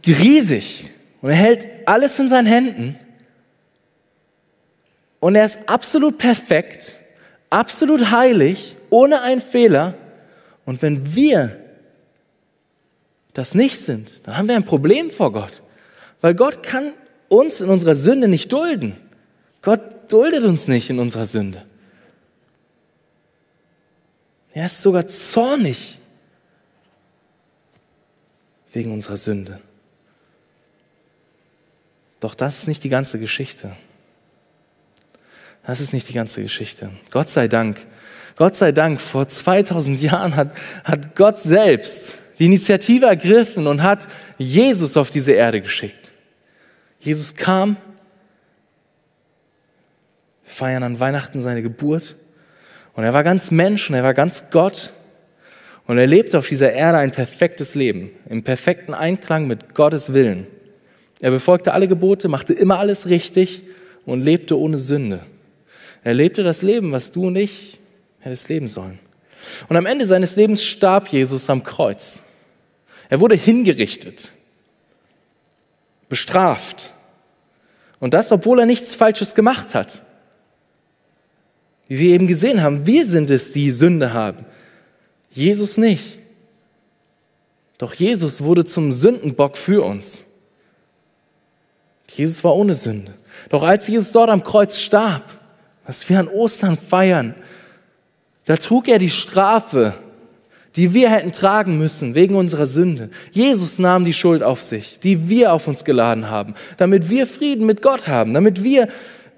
riesig 0.06 0.90
und 1.22 1.30
er 1.30 1.36
hält 1.36 1.68
alles 1.86 2.20
in 2.20 2.28
seinen 2.28 2.48
Händen 2.48 2.98
und 5.20 5.36
er 5.36 5.46
ist 5.46 5.58
absolut 5.66 6.18
perfekt, 6.18 7.00
absolut 7.50 8.12
heilig, 8.12 8.76
ohne 8.92 9.22
einen 9.22 9.42
Fehler. 9.42 9.96
Und 10.66 10.82
wenn 10.82 11.16
wir 11.16 11.60
das 13.34 13.56
nicht 13.56 13.80
sind, 13.80 14.22
dann 14.24 14.38
haben 14.38 14.48
wir 14.48 14.56
ein 14.56 14.66
Problem 14.66 15.10
vor 15.10 15.32
Gott, 15.32 15.64
weil 16.22 16.36
Gott 16.36 16.62
kann 16.62 16.92
uns 17.28 17.60
in 17.60 17.70
unserer 17.70 17.96
Sünde 17.96 18.28
nicht 18.28 18.52
dulden. 18.54 18.98
Gott 19.64 20.12
duldet 20.12 20.44
uns 20.44 20.68
nicht 20.68 20.92
in 20.92 21.00
unserer 21.00 21.26
Sünde. 21.26 21.64
Er 24.56 24.68
ist 24.68 24.82
sogar 24.82 25.06
zornig 25.06 26.00
wegen 28.72 28.94
unserer 28.94 29.18
Sünde. 29.18 29.60
Doch 32.22 32.36
das 32.36 32.60
ist 32.60 32.68
nicht 32.70 32.82
die 32.86 32.90
ganze 32.90 33.20
Geschichte. 33.20 33.76
Das 35.68 35.82
ist 35.82 35.92
nicht 35.92 36.08
die 36.08 36.14
ganze 36.14 36.42
Geschichte. 36.42 36.92
Gott 37.12 37.30
sei 37.30 37.50
Dank, 37.50 37.86
Gott 38.38 38.56
sei 38.56 38.72
Dank, 38.72 39.02
vor 39.02 39.28
2000 39.28 40.02
Jahren 40.02 40.38
hat, 40.38 40.56
hat 40.86 41.18
Gott 41.18 41.42
selbst 41.42 42.18
die 42.40 42.46
Initiative 42.46 43.08
ergriffen 43.08 43.68
und 43.68 43.84
hat 43.84 44.08
Jesus 44.38 44.96
auf 44.96 45.10
diese 45.10 45.34
Erde 45.34 45.60
geschickt. 45.60 46.14
Jesus 47.02 47.36
kam, 47.36 47.76
feiern 50.46 50.84
an 50.84 51.02
Weihnachten 51.02 51.42
seine 51.42 51.62
Geburt 51.62 52.16
und 52.96 53.04
er 53.04 53.14
war 53.14 53.24
ganz 53.24 53.52
Mensch 53.52 53.90
und 53.90 53.96
er 53.96 54.04
war 54.04 54.14
ganz 54.14 54.50
Gott 54.52 54.94
und 55.88 55.98
er 55.98 56.08
lebte 56.08 56.38
auf 56.40 56.48
dieser 56.48 56.72
Erde 56.74 56.98
ein 56.98 57.12
perfektes 57.12 57.76
Leben, 57.76 58.12
im 58.30 58.44
perfekten 58.44 58.94
Einklang 58.94 59.48
mit 59.48 59.76
Gottes 59.76 60.14
Willen. 60.14 60.48
Er 61.20 61.32
befolgte 61.32 61.74
alle 61.74 61.88
Gebote, 61.88 62.28
machte 62.28 62.54
immer 62.54 62.80
alles 62.80 63.08
richtig 63.08 63.64
und 64.06 64.22
lebte 64.22 64.58
ohne 64.58 64.78
Sünde. 64.78 65.22
Er 66.04 66.14
lebte 66.14 66.44
das 66.44 66.62
Leben, 66.62 66.92
was 66.92 67.12
du 67.12 67.28
und 67.28 67.36
ich 67.36 67.80
hättest 68.20 68.50
leben 68.50 68.68
sollen. 68.68 69.00
Und 69.70 69.78
am 69.78 69.86
Ende 69.86 70.06
seines 70.06 70.36
Lebens 70.36 70.64
starb 70.64 71.10
Jesus 71.10 71.50
am 71.50 71.64
Kreuz. 71.64 72.22
Er 73.10 73.20
wurde 73.20 73.36
hingerichtet, 73.36 74.34
bestraft. 76.10 76.94
Und 78.00 78.14
das, 78.14 78.32
obwohl 78.32 78.60
er 78.60 78.66
nichts 78.66 78.96
Falsches 78.96 79.36
gemacht 79.36 79.76
hat. 79.76 80.05
Wie 81.88 82.00
wir 82.00 82.14
eben 82.14 82.28
gesehen 82.28 82.62
haben, 82.62 82.86
wir 82.86 83.06
sind 83.06 83.30
es, 83.30 83.52
die 83.52 83.72
Sünde 83.72 84.14
haben. 84.14 84.46
Jesus 85.32 85.78
nicht. 85.78 86.20
Doch 87.78 87.94
Jesus 87.94 88.42
wurde 88.42 88.66
zum 88.66 88.92
Sündenbock 88.92 89.58
für 89.58 89.84
uns. 89.84 90.24
Jesus 92.10 92.44
war 92.44 92.56
ohne 92.56 92.74
Sünde. 92.74 93.14
Doch 93.50 93.64
als 93.64 93.88
Jesus 93.88 94.12
dort 94.12 94.30
am 94.30 94.44
Kreuz 94.44 94.80
starb, 94.80 95.24
was 95.86 96.08
wir 96.10 96.20
an 96.20 96.30
Ostern 96.30 96.78
feiern, 96.78 97.36
da 98.46 98.56
trug 98.58 98.88
er 98.88 98.98
die 98.98 99.10
Strafe, 99.10 99.96
die 100.76 100.94
wir 100.94 101.10
hätten 101.10 101.32
tragen 101.32 101.78
müssen 101.78 102.16
wegen 102.16 102.36
unserer 102.36 102.68
Sünde. 102.68 103.10
Jesus 103.32 103.80
nahm 103.80 104.06
die 104.06 104.14
Schuld 104.14 104.44
auf 104.44 104.62
sich, 104.62 105.00
die 105.00 105.30
wir 105.30 105.54
auf 105.54 105.68
uns 105.68 105.84
geladen 105.84 106.30
haben, 106.30 106.56
damit 106.78 107.10
wir 107.10 107.28
Frieden 107.28 107.66
mit 107.66 107.82
Gott 107.82 108.08
haben, 108.08 108.34
damit 108.34 108.64
wir 108.64 108.88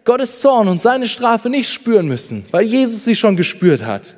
Gottes 0.08 0.41
Zorn 0.41 0.67
und 0.67 0.82
seine 0.82 1.08
Strafe 1.08 1.52
nicht 1.52 1.70
spüren 1.72 2.08
müssen, 2.08 2.46
weil 2.50 2.63
Jesus 2.63 3.06
sie 3.06 3.15
schon 3.15 3.36
gespürt 3.36 3.86
hat 3.86 4.15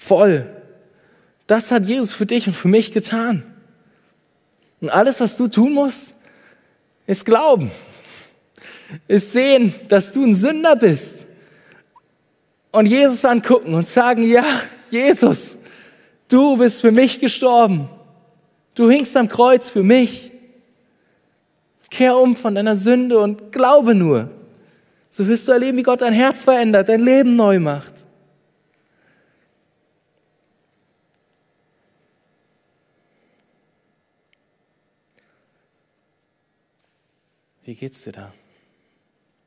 voll. 0.00 0.46
Das 1.46 1.70
hat 1.70 1.86
Jesus 1.86 2.12
für 2.12 2.26
dich 2.26 2.46
und 2.46 2.54
für 2.54 2.68
mich 2.68 2.90
getan. 2.90 3.44
Und 4.80 4.88
alles, 4.88 5.20
was 5.20 5.36
du 5.36 5.46
tun 5.46 5.74
musst, 5.74 6.14
ist 7.06 7.26
glauben. 7.26 7.70
Ist 9.06 9.32
sehen, 9.32 9.74
dass 9.88 10.10
du 10.10 10.24
ein 10.24 10.34
Sünder 10.34 10.74
bist. 10.74 11.26
Und 12.72 12.86
Jesus 12.86 13.24
angucken 13.24 13.74
und 13.74 13.88
sagen, 13.88 14.28
ja, 14.28 14.62
Jesus, 14.90 15.58
du 16.28 16.56
bist 16.56 16.80
für 16.80 16.92
mich 16.92 17.20
gestorben. 17.20 17.90
Du 18.74 18.90
hingst 18.90 19.16
am 19.16 19.28
Kreuz 19.28 19.68
für 19.68 19.82
mich. 19.82 20.32
Kehr 21.90 22.16
um 22.16 22.36
von 22.36 22.54
deiner 22.54 22.76
Sünde 22.76 23.18
und 23.18 23.52
glaube 23.52 23.94
nur. 23.94 24.30
So 25.10 25.26
wirst 25.26 25.48
du 25.48 25.52
erleben, 25.52 25.76
wie 25.76 25.82
Gott 25.82 26.00
dein 26.00 26.12
Herz 26.12 26.44
verändert, 26.44 26.88
dein 26.88 27.02
Leben 27.02 27.34
neu 27.34 27.58
macht. 27.58 28.06
Wie 37.64 37.74
geht's 37.74 38.02
dir 38.02 38.12
da? 38.12 38.32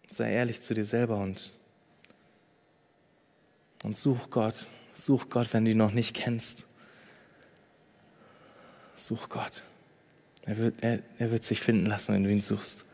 Sei 0.09 0.31
ehrlich 0.31 0.61
zu 0.61 0.73
dir 0.73 0.85
selber 0.85 1.17
und, 1.17 1.53
und 3.83 3.97
such 3.97 4.29
Gott. 4.29 4.67
Such 4.93 5.29
Gott, 5.29 5.51
wenn 5.53 5.65
du 5.65 5.71
ihn 5.71 5.77
noch 5.77 5.91
nicht 5.91 6.15
kennst. 6.15 6.65
Such 8.95 9.27
Gott. 9.27 9.63
Er 10.45 10.57
wird, 10.57 10.75
er, 10.81 10.99
er 11.19 11.31
wird 11.31 11.45
sich 11.45 11.61
finden 11.61 11.85
lassen, 11.85 12.13
wenn 12.13 12.23
du 12.23 12.29
ihn 12.29 12.41
suchst. 12.41 12.85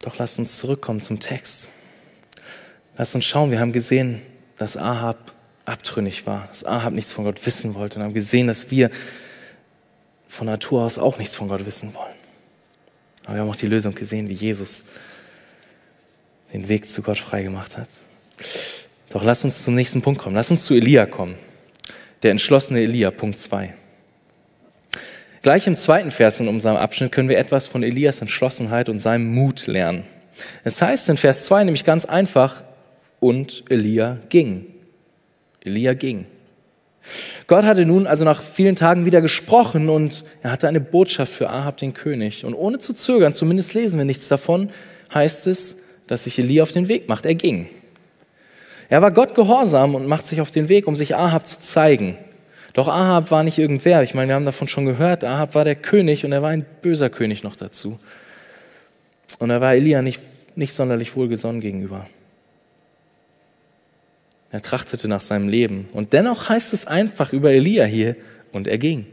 Doch 0.00 0.18
lass 0.18 0.38
uns 0.38 0.58
zurückkommen 0.58 1.00
zum 1.00 1.20
Text. 1.20 1.68
Lass 2.96 3.14
uns 3.14 3.24
schauen, 3.24 3.50
wir 3.50 3.60
haben 3.60 3.72
gesehen, 3.72 4.22
dass 4.56 4.76
Ahab 4.76 5.32
abtrünnig 5.64 6.26
war, 6.26 6.46
dass 6.48 6.64
Ahab 6.64 6.92
nichts 6.92 7.12
von 7.12 7.24
Gott 7.24 7.44
wissen 7.46 7.74
wollte 7.74 7.98
und 7.98 8.04
haben 8.04 8.14
gesehen, 8.14 8.46
dass 8.46 8.70
wir 8.70 8.90
von 10.28 10.46
Natur 10.46 10.82
aus 10.82 10.98
auch 10.98 11.18
nichts 11.18 11.36
von 11.36 11.48
Gott 11.48 11.64
wissen 11.64 11.94
wollen. 11.94 12.14
Aber 13.24 13.34
wir 13.34 13.40
haben 13.40 13.50
auch 13.50 13.56
die 13.56 13.66
Lösung 13.66 13.94
gesehen, 13.94 14.28
wie 14.28 14.34
Jesus 14.34 14.84
den 16.52 16.68
Weg 16.68 16.90
zu 16.90 17.02
Gott 17.02 17.18
freigemacht 17.18 17.76
hat. 17.76 17.88
Doch 19.10 19.24
lass 19.24 19.44
uns 19.44 19.64
zum 19.64 19.74
nächsten 19.74 20.02
Punkt 20.02 20.20
kommen. 20.20 20.34
Lass 20.34 20.50
uns 20.50 20.64
zu 20.64 20.74
Elia 20.74 21.06
kommen. 21.06 21.36
Der 22.22 22.30
entschlossene 22.30 22.80
Elia, 22.80 23.10
Punkt 23.10 23.38
2. 23.38 23.74
Gleich 25.44 25.66
im 25.66 25.76
zweiten 25.76 26.10
Vers 26.10 26.40
in 26.40 26.48
unserem 26.48 26.76
Abschnitt 26.76 27.12
können 27.12 27.28
wir 27.28 27.36
etwas 27.36 27.66
von 27.66 27.82
Elias 27.82 28.22
Entschlossenheit 28.22 28.88
und 28.88 28.98
seinem 28.98 29.26
Mut 29.26 29.66
lernen. 29.66 30.04
Es 30.64 30.80
heißt 30.80 31.10
in 31.10 31.18
Vers 31.18 31.44
2 31.44 31.64
nämlich 31.64 31.84
ganz 31.84 32.06
einfach, 32.06 32.64
und 33.20 33.62
Elia 33.68 34.16
ging. 34.30 34.64
Elia 35.62 35.92
ging. 35.92 36.24
Gott 37.46 37.64
hatte 37.64 37.84
nun 37.84 38.06
also 38.06 38.24
nach 38.24 38.42
vielen 38.42 38.74
Tagen 38.74 39.04
wieder 39.04 39.20
gesprochen 39.20 39.90
und 39.90 40.24
er 40.42 40.50
hatte 40.50 40.66
eine 40.66 40.80
Botschaft 40.80 41.34
für 41.34 41.50
Ahab, 41.50 41.76
den 41.76 41.92
König. 41.92 42.46
Und 42.46 42.54
ohne 42.54 42.78
zu 42.78 42.94
zögern, 42.94 43.34
zumindest 43.34 43.74
lesen 43.74 43.98
wir 43.98 44.06
nichts 44.06 44.28
davon, 44.28 44.70
heißt 45.12 45.46
es, 45.46 45.76
dass 46.06 46.24
sich 46.24 46.38
Elia 46.38 46.62
auf 46.62 46.72
den 46.72 46.88
Weg 46.88 47.06
macht. 47.06 47.26
Er 47.26 47.34
ging. 47.34 47.68
Er 48.88 49.02
war 49.02 49.10
Gott 49.10 49.34
gehorsam 49.34 49.94
und 49.94 50.06
macht 50.06 50.26
sich 50.26 50.40
auf 50.40 50.50
den 50.50 50.70
Weg, 50.70 50.86
um 50.86 50.96
sich 50.96 51.14
Ahab 51.14 51.46
zu 51.46 51.60
zeigen. 51.60 52.16
Doch 52.74 52.88
Ahab 52.88 53.30
war 53.30 53.44
nicht 53.44 53.58
irgendwer. 53.58 54.02
Ich 54.02 54.14
meine, 54.14 54.28
wir 54.28 54.34
haben 54.34 54.44
davon 54.44 54.68
schon 54.68 54.84
gehört. 54.84 55.24
Ahab 55.24 55.54
war 55.54 55.64
der 55.64 55.76
König 55.76 56.24
und 56.24 56.32
er 56.32 56.42
war 56.42 56.50
ein 56.50 56.66
böser 56.82 57.08
König 57.08 57.42
noch 57.42 57.56
dazu. 57.56 57.98
Und 59.38 59.50
er 59.50 59.60
war 59.60 59.74
Elia 59.74 60.02
nicht, 60.02 60.20
nicht 60.56 60.74
sonderlich 60.74 61.16
wohlgesonnen 61.16 61.60
gegenüber. 61.60 62.06
Er 64.50 64.60
trachtete 64.60 65.08
nach 65.08 65.20
seinem 65.20 65.48
Leben. 65.48 65.88
Und 65.92 66.12
dennoch 66.12 66.48
heißt 66.48 66.72
es 66.72 66.86
einfach 66.86 67.32
über 67.32 67.50
Elia 67.50 67.84
hier, 67.84 68.16
und 68.52 68.68
er 68.68 68.78
ging. 68.78 69.06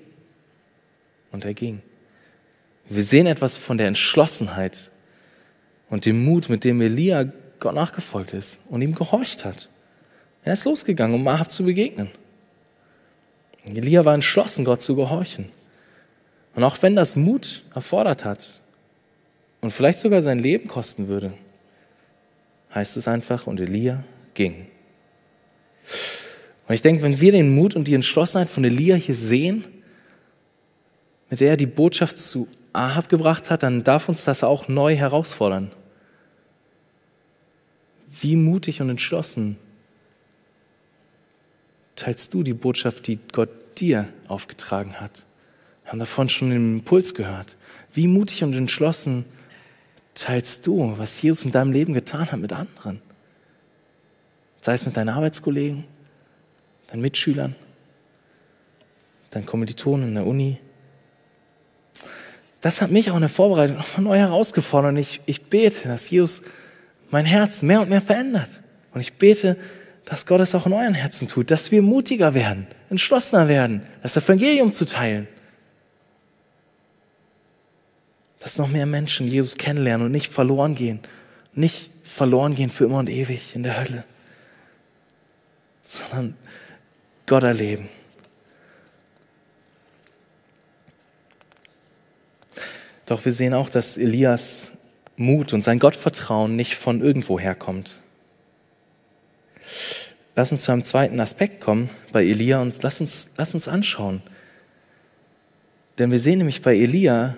Und 1.31 1.45
er 1.45 1.55
ging. 1.55 1.81
Wir 2.87 3.03
sehen 3.03 3.25
etwas 3.25 3.57
von 3.57 3.77
der 3.77 3.87
Entschlossenheit 3.87 4.91
und 5.89 6.05
dem 6.05 6.23
Mut, 6.23 6.49
mit 6.49 6.63
dem 6.63 6.79
Elia 6.81 7.31
Gott 7.59 7.73
nachgefolgt 7.73 8.33
ist 8.33 8.59
und 8.69 8.81
ihm 8.81 8.93
gehorcht 8.93 9.43
hat. 9.43 9.69
Er 10.43 10.53
ist 10.53 10.65
losgegangen, 10.65 11.15
um 11.15 11.27
Ahab 11.27 11.51
zu 11.51 11.63
begegnen. 11.63 12.11
Elia 13.65 14.05
war 14.05 14.13
entschlossen, 14.13 14.65
Gott 14.65 14.81
zu 14.81 14.95
gehorchen. 14.95 15.49
Und 16.55 16.63
auch 16.63 16.81
wenn 16.81 16.95
das 16.95 17.15
Mut 17.15 17.63
erfordert 17.73 18.25
hat 18.25 18.59
und 19.61 19.71
vielleicht 19.71 19.99
sogar 19.99 20.21
sein 20.21 20.39
Leben 20.39 20.67
kosten 20.67 21.07
würde, 21.07 21.33
heißt 22.73 22.97
es 22.97 23.07
einfach, 23.07 23.47
und 23.47 23.59
Elia 23.59 24.03
ging. 24.33 24.67
Und 26.67 26.73
ich 26.73 26.81
denke, 26.81 27.03
wenn 27.03 27.19
wir 27.19 27.31
den 27.31 27.53
Mut 27.53 27.75
und 27.75 27.87
die 27.87 27.93
Entschlossenheit 27.93 28.49
von 28.49 28.63
Elia 28.63 28.95
hier 28.95 29.15
sehen, 29.15 29.65
mit 31.29 31.39
der 31.39 31.51
er 31.51 31.57
die 31.57 31.65
Botschaft 31.65 32.17
zu 32.17 32.47
Ahab 32.73 33.09
gebracht 33.09 33.49
hat, 33.49 33.63
dann 33.63 33.83
darf 33.83 34.09
uns 34.09 34.23
das 34.23 34.43
auch 34.43 34.67
neu 34.67 34.95
herausfordern. 34.95 35.71
Wie 38.19 38.35
mutig 38.35 38.81
und 38.81 38.89
entschlossen 38.89 39.57
teilst 41.95 42.33
du 42.33 42.43
die 42.43 42.53
Botschaft, 42.53 43.07
die 43.07 43.19
Gott 43.31 43.49
dir 43.79 44.07
aufgetragen 44.27 44.99
hat? 44.99 45.25
Wir 45.83 45.91
haben 45.91 45.99
davon 45.99 46.29
schon 46.29 46.49
den 46.49 46.77
Impuls 46.77 47.13
gehört. 47.13 47.57
Wie 47.93 48.07
mutig 48.07 48.43
und 48.43 48.53
entschlossen 48.53 49.25
teilst 50.13 50.65
du, 50.67 50.97
was 50.97 51.21
Jesus 51.21 51.45
in 51.45 51.51
deinem 51.51 51.71
Leben 51.71 51.93
getan 51.93 52.31
hat 52.31 52.39
mit 52.39 52.53
anderen? 52.53 53.01
Sei 54.61 54.73
es 54.73 54.85
mit 54.85 54.95
deinen 54.95 55.09
Arbeitskollegen, 55.09 55.85
deinen 56.87 57.01
Mitschülern, 57.01 57.55
deinen 59.31 59.45
Kommilitonen 59.45 60.09
in 60.09 60.15
der 60.15 60.27
Uni. 60.27 60.57
Das 62.59 62.81
hat 62.81 62.91
mich 62.91 63.09
auch 63.09 63.15
in 63.15 63.21
der 63.21 63.29
Vorbereitung 63.29 63.83
neu 64.03 64.17
herausgefordert 64.17 64.91
und 64.91 64.97
ich, 64.97 65.21
ich 65.25 65.43
bete, 65.43 65.87
dass 65.87 66.09
Jesus 66.09 66.43
mein 67.09 67.25
Herz 67.25 67.61
mehr 67.61 67.81
und 67.81 67.89
mehr 67.89 68.01
verändert. 68.01 68.61
Und 68.93 69.01
ich 69.01 69.13
bete, 69.13 69.57
dass 70.05 70.25
Gott 70.25 70.41
es 70.41 70.55
auch 70.55 70.65
in 70.65 70.73
euren 70.73 70.93
Herzen 70.93 71.27
tut, 71.27 71.51
dass 71.51 71.71
wir 71.71 71.81
mutiger 71.81 72.33
werden, 72.33 72.67
entschlossener 72.89 73.47
werden, 73.47 73.83
das 74.01 74.17
Evangelium 74.17 74.73
zu 74.73 74.85
teilen. 74.85 75.27
Dass 78.39 78.57
noch 78.57 78.67
mehr 78.67 78.85
Menschen 78.85 79.27
Jesus 79.27 79.57
kennenlernen 79.57 80.07
und 80.07 80.11
nicht 80.11 80.31
verloren 80.31 80.75
gehen. 80.75 80.99
Nicht 81.53 81.91
verloren 82.03 82.55
gehen 82.55 82.71
für 82.71 82.85
immer 82.85 82.97
und 82.97 83.09
ewig 83.09 83.55
in 83.55 83.63
der 83.63 83.79
Hölle 83.79 84.03
sondern 85.91 86.35
Gott 87.25 87.43
erleben. 87.43 87.89
Doch 93.05 93.25
wir 93.25 93.33
sehen 93.33 93.53
auch, 93.53 93.69
dass 93.69 93.97
Elias 93.97 94.71
Mut 95.17 95.53
und 95.53 95.63
sein 95.63 95.79
Gottvertrauen 95.79 96.55
nicht 96.55 96.75
von 96.75 97.01
irgendwo 97.01 97.39
herkommt. 97.39 97.99
Lass 100.35 100.51
uns 100.51 100.63
zu 100.63 100.71
einem 100.71 100.83
zweiten 100.83 101.19
Aspekt 101.19 101.61
kommen 101.61 101.89
bei 102.11 102.23
Elia 102.23 102.61
und 102.61 102.81
lass 102.83 103.01
uns, 103.01 103.29
lass 103.37 103.53
uns 103.53 103.67
anschauen. 103.67 104.21
Denn 105.97 106.11
wir 106.11 106.19
sehen 106.19 106.37
nämlich 106.37 106.61
bei 106.61 106.75
Elia, 106.75 107.37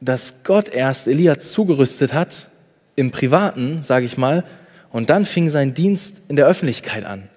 dass 0.00 0.42
Gott 0.44 0.68
erst 0.68 1.06
Elia 1.06 1.38
zugerüstet 1.38 2.14
hat, 2.14 2.48
im 2.96 3.10
Privaten, 3.10 3.82
sage 3.82 4.06
ich 4.06 4.16
mal, 4.16 4.44
und 4.90 5.10
dann 5.10 5.26
fing 5.26 5.48
sein 5.48 5.74
Dienst 5.74 6.22
in 6.28 6.36
der 6.36 6.46
Öffentlichkeit 6.46 7.04
an. 7.04 7.28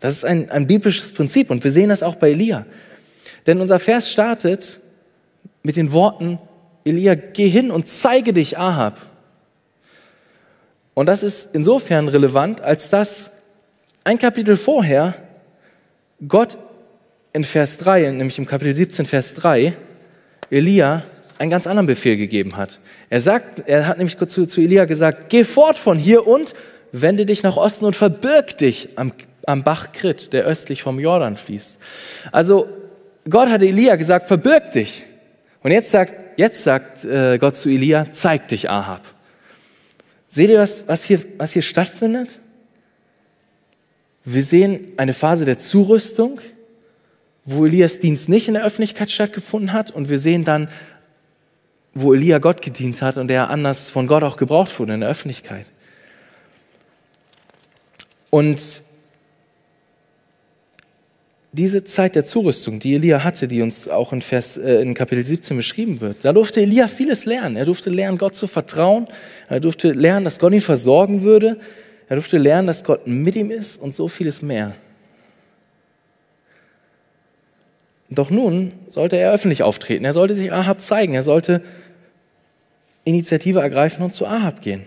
Das 0.00 0.12
ist 0.12 0.24
ein, 0.24 0.50
ein 0.50 0.66
biblisches 0.66 1.12
Prinzip 1.12 1.50
und 1.50 1.64
wir 1.64 1.70
sehen 1.70 1.88
das 1.88 2.02
auch 2.02 2.16
bei 2.16 2.30
Elia. 2.30 2.66
Denn 3.46 3.60
unser 3.60 3.78
Vers 3.78 4.10
startet 4.10 4.80
mit 5.62 5.76
den 5.76 5.92
Worten, 5.92 6.38
Elia, 6.84 7.14
geh 7.14 7.48
hin 7.48 7.70
und 7.70 7.88
zeige 7.88 8.32
dich 8.32 8.58
Ahab. 8.58 8.98
Und 10.94 11.06
das 11.06 11.22
ist 11.22 11.50
insofern 11.52 12.08
relevant, 12.08 12.60
als 12.60 12.90
dass 12.90 13.30
ein 14.06 14.18
Kapitel 14.18 14.56
vorher 14.56 15.14
Gott 16.26 16.56
in 17.32 17.44
Vers 17.44 17.76
3, 17.78 18.10
nämlich 18.12 18.38
im 18.38 18.46
Kapitel 18.46 18.72
17, 18.72 19.04
Vers 19.04 19.34
3, 19.34 19.74
Elia 20.50 21.02
einen 21.38 21.50
ganz 21.50 21.66
anderen 21.66 21.86
Befehl 21.86 22.16
gegeben 22.16 22.56
hat. 22.56 22.80
Er 23.10 23.20
sagt, 23.20 23.68
er 23.68 23.86
hat 23.86 23.98
nämlich 23.98 24.16
zu, 24.16 24.46
zu 24.46 24.60
Elia 24.60 24.86
gesagt, 24.86 25.28
geh 25.28 25.44
fort 25.44 25.76
von 25.76 25.98
hier 25.98 26.26
und 26.26 26.54
wende 26.92 27.26
dich 27.26 27.42
nach 27.42 27.56
Osten 27.56 27.84
und 27.84 27.94
verbirg 27.94 28.56
dich 28.56 28.90
am 28.96 29.12
am 29.46 29.62
Bach 29.62 29.92
Krit, 29.92 30.32
der 30.32 30.44
östlich 30.44 30.82
vom 30.82 30.98
Jordan 30.98 31.36
fließt. 31.36 31.78
Also 32.32 32.68
Gott 33.28 33.48
hat 33.48 33.62
Elia 33.62 33.96
gesagt, 33.96 34.26
verbirg 34.26 34.72
dich. 34.72 35.04
Und 35.62 35.70
jetzt 35.70 35.90
sagt, 35.90 36.14
jetzt 36.36 36.64
sagt 36.64 37.04
äh, 37.04 37.38
Gott 37.38 37.56
zu 37.56 37.68
Elia, 37.68 38.08
zeig 38.12 38.48
dich 38.48 38.68
Ahab. 38.68 39.02
Seht 40.28 40.50
ihr, 40.50 40.58
was, 40.58 40.86
was, 40.86 41.04
hier, 41.04 41.20
was 41.38 41.52
hier 41.52 41.62
stattfindet? 41.62 42.40
Wir 44.26 44.42
sehen 44.42 44.92
eine 44.96 45.14
Phase 45.14 45.44
der 45.44 45.60
Zurüstung, 45.60 46.40
wo 47.44 47.64
Elias 47.64 48.00
Dienst 48.00 48.28
nicht 48.28 48.48
in 48.48 48.54
der 48.54 48.64
Öffentlichkeit 48.64 49.08
stattgefunden 49.08 49.72
hat. 49.72 49.92
Und 49.92 50.08
wir 50.08 50.18
sehen 50.18 50.44
dann, 50.44 50.68
wo 51.94 52.12
Elia 52.12 52.38
Gott 52.38 52.60
gedient 52.60 53.00
hat 53.02 53.18
und 53.18 53.30
er 53.30 53.50
anders 53.50 53.88
von 53.88 54.08
Gott 54.08 54.24
auch 54.24 54.36
gebraucht 54.36 54.78
wurde 54.80 54.94
in 54.94 55.00
der 55.00 55.08
Öffentlichkeit. 55.08 55.66
Und 58.28 58.82
diese 61.52 61.84
Zeit 61.84 62.16
der 62.16 62.24
Zurüstung, 62.24 62.80
die 62.80 62.96
Elia 62.96 63.22
hatte, 63.22 63.46
die 63.46 63.62
uns 63.62 63.88
auch 63.88 64.12
in, 64.12 64.22
Vers, 64.22 64.56
äh, 64.56 64.82
in 64.82 64.94
Kapitel 64.94 65.24
17 65.24 65.56
beschrieben 65.56 66.00
wird, 66.00 66.24
da 66.24 66.32
durfte 66.32 66.60
Elia 66.60 66.88
vieles 66.88 67.26
lernen. 67.26 67.54
Er 67.54 67.64
durfte 67.64 67.90
lernen, 67.90 68.18
Gott 68.18 68.34
zu 68.34 68.48
vertrauen. 68.48 69.06
Er 69.48 69.60
durfte 69.60 69.92
lernen, 69.92 70.24
dass 70.24 70.40
Gott 70.40 70.52
ihn 70.52 70.60
versorgen 70.60 71.22
würde. 71.22 71.60
Er 72.08 72.16
durfte 72.16 72.38
lernen, 72.38 72.66
dass 72.66 72.84
Gott 72.84 73.06
mit 73.06 73.34
ihm 73.36 73.50
ist 73.50 73.80
und 73.80 73.94
so 73.94 74.08
vieles 74.08 74.42
mehr. 74.42 74.74
Doch 78.08 78.30
nun 78.30 78.72
sollte 78.86 79.16
er 79.16 79.32
öffentlich 79.32 79.62
auftreten. 79.62 80.04
Er 80.04 80.12
sollte 80.12 80.34
sich 80.34 80.52
Ahab 80.52 80.80
zeigen. 80.80 81.14
Er 81.14 81.24
sollte 81.24 81.62
Initiative 83.04 83.60
ergreifen 83.60 84.04
und 84.04 84.14
zu 84.14 84.26
Ahab 84.26 84.62
gehen. 84.62 84.84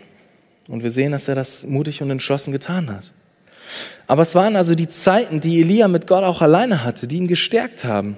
Und 0.69 0.83
wir 0.83 0.91
sehen, 0.91 1.11
dass 1.11 1.27
er 1.27 1.35
das 1.35 1.65
mutig 1.65 2.01
und 2.01 2.09
entschlossen 2.09 2.51
getan 2.51 2.89
hat. 2.89 3.11
Aber 4.07 4.21
es 4.21 4.35
waren 4.35 4.55
also 4.55 4.73
die 4.73 4.87
Zeiten, 4.87 5.39
die 5.41 5.59
Elia 5.59 5.87
mit 5.87 6.07
Gott 6.07 6.23
auch 6.23 6.41
alleine 6.41 6.83
hatte, 6.83 7.07
die 7.07 7.17
ihn 7.17 7.27
gestärkt 7.27 7.83
haben 7.83 8.17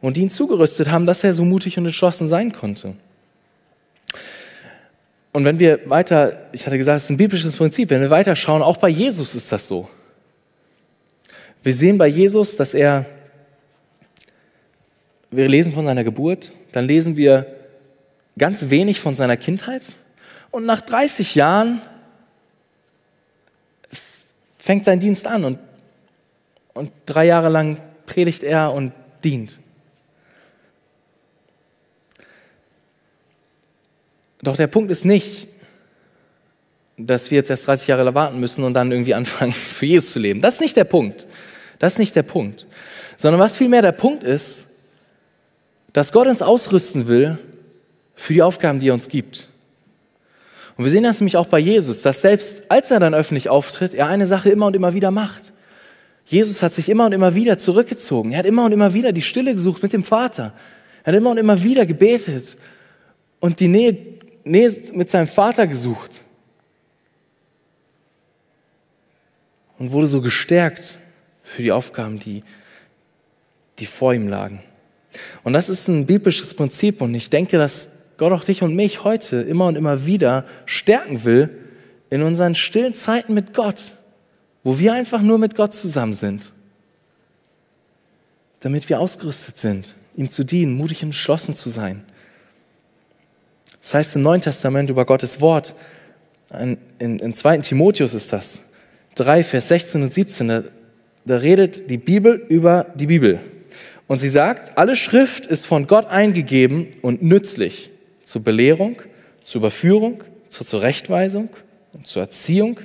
und 0.00 0.16
die 0.16 0.22
ihn 0.22 0.30
zugerüstet 0.30 0.90
haben, 0.90 1.06
dass 1.06 1.24
er 1.24 1.32
so 1.32 1.44
mutig 1.44 1.78
und 1.78 1.86
entschlossen 1.86 2.28
sein 2.28 2.52
konnte. 2.52 2.94
Und 5.32 5.44
wenn 5.44 5.58
wir 5.58 5.88
weiter, 5.88 6.48
ich 6.52 6.66
hatte 6.66 6.76
gesagt, 6.76 6.96
es 6.96 7.04
ist 7.04 7.10
ein 7.10 7.16
biblisches 7.16 7.56
Prinzip, 7.56 7.90
wenn 7.90 8.00
wir 8.00 8.10
weiter 8.10 8.34
schauen, 8.34 8.62
auch 8.62 8.78
bei 8.78 8.88
Jesus 8.88 9.34
ist 9.34 9.52
das 9.52 9.68
so. 9.68 9.88
Wir 11.62 11.74
sehen 11.74 11.98
bei 11.98 12.08
Jesus, 12.08 12.56
dass 12.56 12.74
er, 12.74 13.06
wir 15.30 15.48
lesen 15.48 15.72
von 15.72 15.84
seiner 15.84 16.04
Geburt, 16.04 16.52
dann 16.72 16.86
lesen 16.86 17.16
wir 17.16 17.46
ganz 18.38 18.70
wenig 18.70 19.00
von 19.00 19.14
seiner 19.14 19.36
Kindheit 19.36 19.82
und 20.50 20.66
nach 20.66 20.80
30 20.80 21.34
Jahren 21.34 21.82
fängt 24.58 24.84
sein 24.84 25.00
Dienst 25.00 25.26
an 25.26 25.44
und, 25.44 25.58
und 26.74 26.90
drei 27.06 27.26
Jahre 27.26 27.50
lang 27.50 27.78
predigt 28.06 28.42
er 28.42 28.72
und 28.72 28.92
dient. 29.22 29.60
Doch 34.42 34.56
der 34.56 34.66
Punkt 34.66 34.90
ist 34.90 35.04
nicht, 35.04 35.48
dass 36.96 37.30
wir 37.30 37.36
jetzt 37.36 37.50
erst 37.50 37.66
30 37.66 37.88
Jahre 37.88 38.14
warten 38.14 38.40
müssen 38.40 38.64
und 38.64 38.74
dann 38.74 38.90
irgendwie 38.92 39.14
anfangen, 39.14 39.52
für 39.52 39.86
Jesus 39.86 40.12
zu 40.12 40.18
leben. 40.18 40.40
Das 40.40 40.54
ist 40.54 40.60
nicht 40.60 40.76
der 40.76 40.84
Punkt. 40.84 41.26
Das 41.78 41.94
ist 41.94 41.98
nicht 41.98 42.16
der 42.16 42.22
Punkt. 42.22 42.66
Sondern 43.16 43.40
was 43.40 43.56
vielmehr 43.56 43.82
der 43.82 43.92
Punkt 43.92 44.24
ist, 44.24 44.66
dass 45.92 46.12
Gott 46.12 46.28
uns 46.28 46.42
ausrüsten 46.42 47.08
will 47.08 47.38
für 48.14 48.34
die 48.34 48.42
Aufgaben, 48.42 48.78
die 48.78 48.88
er 48.88 48.94
uns 48.94 49.08
gibt. 49.08 49.48
Und 50.76 50.84
wir 50.84 50.90
sehen 50.90 51.02
das 51.02 51.20
nämlich 51.20 51.36
auch 51.36 51.46
bei 51.46 51.58
Jesus, 51.58 52.00
dass 52.00 52.22
selbst 52.22 52.62
als 52.70 52.90
er 52.90 53.00
dann 53.00 53.14
öffentlich 53.14 53.48
auftritt, 53.48 53.92
er 53.92 54.06
eine 54.06 54.26
Sache 54.26 54.50
immer 54.50 54.66
und 54.66 54.76
immer 54.76 54.94
wieder 54.94 55.10
macht. 55.10 55.52
Jesus 56.26 56.62
hat 56.62 56.72
sich 56.72 56.88
immer 56.88 57.06
und 57.06 57.12
immer 57.12 57.34
wieder 57.34 57.58
zurückgezogen. 57.58 58.32
Er 58.32 58.38
hat 58.38 58.46
immer 58.46 58.64
und 58.64 58.72
immer 58.72 58.94
wieder 58.94 59.12
die 59.12 59.22
Stille 59.22 59.52
gesucht 59.52 59.82
mit 59.82 59.92
dem 59.92 60.04
Vater. 60.04 60.54
Er 61.02 61.12
hat 61.12 61.18
immer 61.18 61.30
und 61.30 61.38
immer 61.38 61.62
wieder 61.62 61.86
gebetet 61.86 62.56
und 63.40 63.58
die 63.58 63.68
Nähe, 63.68 63.96
Nähe 64.44 64.70
mit 64.92 65.10
seinem 65.10 65.28
Vater 65.28 65.66
gesucht. 65.66 66.20
Und 69.78 69.92
wurde 69.92 70.06
so 70.06 70.20
gestärkt 70.20 70.98
für 71.42 71.62
die 71.62 71.72
Aufgaben, 71.72 72.18
die, 72.18 72.44
die 73.78 73.86
vor 73.86 74.12
ihm 74.14 74.28
lagen. 74.28 74.62
Und 75.42 75.52
das 75.52 75.68
ist 75.68 75.88
ein 75.88 76.06
biblisches 76.06 76.54
Prinzip 76.54 77.00
und 77.00 77.14
ich 77.14 77.30
denke, 77.30 77.58
dass 77.58 77.88
Gott 78.16 78.32
auch 78.32 78.44
dich 78.44 78.62
und 78.62 78.76
mich 78.76 79.02
heute 79.02 79.40
immer 79.40 79.66
und 79.66 79.76
immer 79.76 80.04
wieder 80.06 80.44
stärken 80.66 81.24
will 81.24 81.48
in 82.10 82.22
unseren 82.22 82.54
stillen 82.54 82.94
Zeiten 82.94 83.34
mit 83.34 83.54
Gott, 83.54 83.96
wo 84.62 84.78
wir 84.78 84.92
einfach 84.92 85.22
nur 85.22 85.38
mit 85.38 85.56
Gott 85.56 85.74
zusammen 85.74 86.14
sind, 86.14 86.52
damit 88.60 88.88
wir 88.88 89.00
ausgerüstet 89.00 89.56
sind, 89.58 89.96
ihm 90.16 90.28
zu 90.28 90.44
dienen, 90.44 90.76
mutig 90.76 91.02
entschlossen 91.02 91.56
zu 91.56 91.70
sein. 91.70 92.04
Das 93.80 93.94
heißt 93.94 94.16
im 94.16 94.22
Neuen 94.22 94.40
Testament 94.40 94.90
über 94.90 95.04
Gottes 95.04 95.40
Wort, 95.40 95.74
in, 96.58 96.78
in, 96.98 97.18
in 97.18 97.34
2. 97.34 97.58
Timotheus 97.58 98.14
ist 98.14 98.32
das, 98.32 98.62
3, 99.14 99.42
Vers 99.42 99.68
16 99.68 100.02
und 100.02 100.12
17, 100.12 100.48
da, 100.48 100.62
da 101.24 101.36
redet 101.36 101.90
die 101.90 101.98
Bibel 101.98 102.44
über 102.48 102.86
die 102.94 103.06
Bibel. 103.06 103.40
Und 104.06 104.18
sie 104.18 104.28
sagt, 104.28 104.76
alle 104.76 104.96
Schrift 104.96 105.46
ist 105.46 105.66
von 105.66 105.86
Gott 105.86 106.06
eingegeben 106.06 106.88
und 107.02 107.22
nützlich 107.22 107.90
zur 108.24 108.42
Belehrung, 108.42 109.00
zur 109.44 109.60
Überführung, 109.60 110.24
zur 110.48 110.66
Zurechtweisung 110.66 111.48
und 111.92 112.06
zur 112.06 112.22
Erziehung 112.22 112.80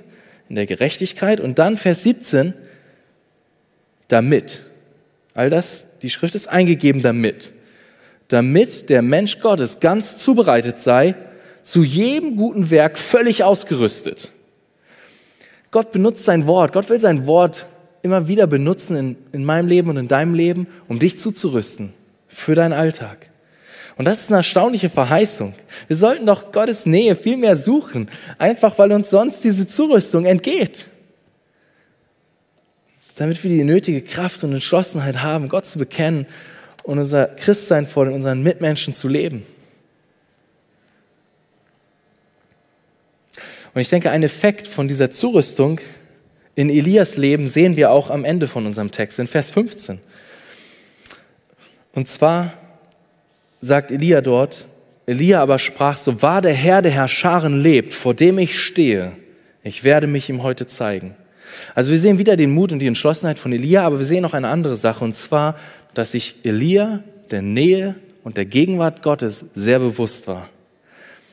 in 0.50 0.56
der 0.56 0.68
Gerechtigkeit. 0.68 1.40
Und 1.40 1.58
dann 1.58 1.78
Vers 1.78 2.04
17, 2.04 2.54
damit. 4.08 4.66
All 5.34 5.50
das, 5.50 5.88
die 6.02 6.10
Schrift 6.10 6.36
ist 6.36 6.48
eingegeben 6.48 7.02
damit. 7.02 7.52
Damit 8.28 8.90
der 8.90 9.02
Mensch 9.02 9.40
Gottes 9.40 9.80
ganz 9.80 10.18
zubereitet 10.18 10.80
sei, 10.80 11.16
zu 11.64 11.84
jedem 11.84 12.36
guten 12.36 12.70
Werk 12.70 12.98
völlig 12.98 13.44
ausgerüstet. 13.44 14.32
Gott 15.72 15.92
benutzt 15.92 16.26
sein 16.26 16.48
Wort. 16.48 16.74
Gott 16.74 16.90
will 16.90 17.00
sein 17.00 17.28
Wort 17.28 17.66
immer 18.02 18.28
wieder 18.28 18.48
benutzen 18.48 18.96
in, 18.96 19.18
in 19.32 19.44
meinem 19.44 19.68
Leben 19.68 19.90
und 19.90 19.98
in 19.98 20.08
deinem 20.08 20.36
Leben, 20.36 20.68
um 20.88 21.00
dich 21.00 21.18
zuzurüsten 21.18 21.92
für 22.28 22.56
deinen 22.56 22.74
Alltag. 22.74 23.30
Und 23.98 24.06
das 24.06 24.22
ist 24.22 24.30
eine 24.30 24.38
erstaunliche 24.38 24.90
Verheißung. 24.90 25.54
Wir 25.88 25.96
sollten 25.96 26.26
doch 26.26 26.52
Gottes 26.52 26.86
Nähe 26.86 27.16
viel 27.16 27.38
mehr 27.38 27.56
suchen, 27.56 28.10
einfach 28.38 28.78
weil 28.78 28.92
uns 28.92 29.10
sonst 29.10 29.44
diese 29.44 29.68
Zurüstung 29.68 30.26
entgeht. 30.26 30.88
Damit 33.16 33.42
wir 33.44 33.50
die 33.50 33.64
nötige 33.64 34.02
Kraft 34.02 34.44
und 34.44 34.54
Entschlossenheit 34.54 35.24
haben, 35.24 35.48
Gott 35.48 35.66
zu 35.66 35.80
bekennen 35.80 36.28
und 36.86 37.00
unser 37.00 37.28
Christsein 37.28 37.88
vor 37.88 38.08
unseren 38.08 38.44
Mitmenschen 38.44 38.94
zu 38.94 39.08
leben. 39.08 39.46
Und 43.74 43.82
ich 43.82 43.90
denke, 43.90 44.12
ein 44.12 44.24
Effekt 44.24 44.68
von 44.68 44.88
dieser 44.88 45.12
Zurüstung 45.12 45.82
in 46.54 46.70
Elias 46.70 47.18
Leben 47.18 47.48
sehen 47.48 47.76
wir 47.76 47.92
auch 47.92 48.10
am 48.10 48.24
Ende 48.24 48.48
von 48.48 48.66
unserem 48.66 48.92
Text, 48.92 49.20
in 49.20 49.28
Vers 49.28 49.52
15. 49.52 50.00
Und 51.94 52.08
zwar 52.08 52.54
sagt 53.60 53.92
Elia 53.92 54.22
dort, 54.22 54.68
Elia 55.08 55.42
aber 55.42 55.60
sprach, 55.60 55.98
so 55.98 56.22
wahr 56.22 56.42
der 56.42 56.54
Herr 56.54 56.82
der 56.82 56.92
Herrscharen 56.92 57.60
lebt, 57.60 57.94
vor 57.94 58.14
dem 58.14 58.38
ich 58.40 58.60
stehe, 58.60 59.14
ich 59.64 59.84
werde 59.84 60.08
mich 60.08 60.30
ihm 60.30 60.44
heute 60.44 60.68
zeigen. 60.68 61.16
Also 61.74 61.92
wir 61.92 62.00
sehen 62.00 62.18
wieder 62.18 62.38
den 62.38 62.52
Mut 62.52 62.72
und 62.72 62.80
die 62.80 62.88
Entschlossenheit 62.88 63.40
von 63.40 63.52
Elia, 63.52 63.84
aber 63.84 63.98
wir 64.00 64.06
sehen 64.06 64.22
noch 64.22 64.34
eine 64.34 64.48
andere 64.48 64.76
Sache, 64.76 65.04
und 65.04 65.16
zwar, 65.16 65.56
dass 65.98 66.12
sich 66.12 66.36
Elia 66.44 67.04
der 67.32 67.42
Nähe 67.42 67.96
und 68.24 68.38
der 68.38 68.46
Gegenwart 68.46 69.02
Gottes 69.02 69.46
sehr 69.54 69.80
bewusst 69.80 70.28
war. 70.28 70.50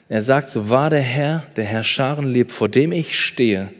Er 0.08 0.22
sagt, 0.22 0.50
so 0.50 0.68
wahr 0.68 0.90
der 0.90 1.00
Herr 1.00 1.44
der 1.56 1.64
Herrscharen 1.64 2.32
lebt, 2.32 2.52
vor 2.52 2.68
dem 2.68 2.92
ich 2.92 3.18
stehe, 3.18 3.70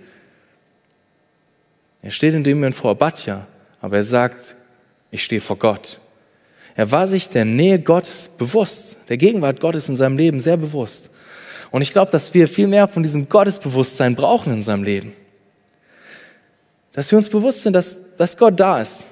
er 2.03 2.11
steht 2.11 2.35
in 2.35 2.43
dem 2.43 2.59
Moment 2.59 2.75
vor 2.75 2.91
Abatja, 2.91 3.47
aber 3.81 3.97
er 3.97 4.05
sagt, 4.05 4.57
ich 5.11 5.23
stehe 5.23 5.41
vor 5.41 5.57
Gott. 5.57 6.01
Er 6.75 6.91
war 6.91 7.07
sich 7.07 7.29
der 7.29 7.45
Nähe 7.45 7.79
Gottes 7.79 8.29
bewusst, 8.37 8.97
der 9.09 9.19
Gegenwart 9.19 9.61
Gottes 9.61 9.89
in 9.89 9.97
seinem 9.97 10.17
Leben 10.17 10.41
sehr 10.41 10.57
bewusst. 10.57 11.11
Und 11.71 11.83
ich 11.83 11.93
glaube, 11.93 12.11
dass 12.11 12.35
wir 12.35 12.49
viel 12.49 12.67
mehr 12.67 12.89
von 12.89 13.03
diesem 13.03 13.29
Gottesbewusstsein 13.29 14.17
brauchen 14.17 14.53
in 14.53 14.63
seinem 14.63 14.83
Leben. 14.83 15.13
Dass 16.93 17.11
wir 17.11 17.19
uns 17.19 17.29
bewusst 17.29 17.63
sind, 17.63 17.73
dass, 17.75 17.97
dass 18.17 18.37
Gott 18.37 18.59
da 18.59 18.81
ist. 18.81 19.07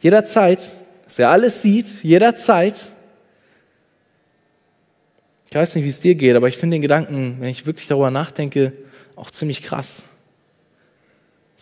Jederzeit, 0.00 0.76
dass 1.04 1.18
er 1.18 1.30
alles 1.30 1.62
sieht, 1.62 2.02
jederzeit. 2.02 2.92
Ich 5.48 5.54
weiß 5.54 5.74
nicht, 5.74 5.84
wie 5.84 5.88
es 5.88 6.00
dir 6.00 6.14
geht, 6.14 6.34
aber 6.34 6.48
ich 6.48 6.56
finde 6.56 6.76
den 6.76 6.82
Gedanken, 6.82 7.36
wenn 7.40 7.48
ich 7.48 7.66
wirklich 7.66 7.86
darüber 7.86 8.10
nachdenke, 8.10 8.72
auch 9.14 9.30
ziemlich 9.30 9.62
krass 9.62 10.04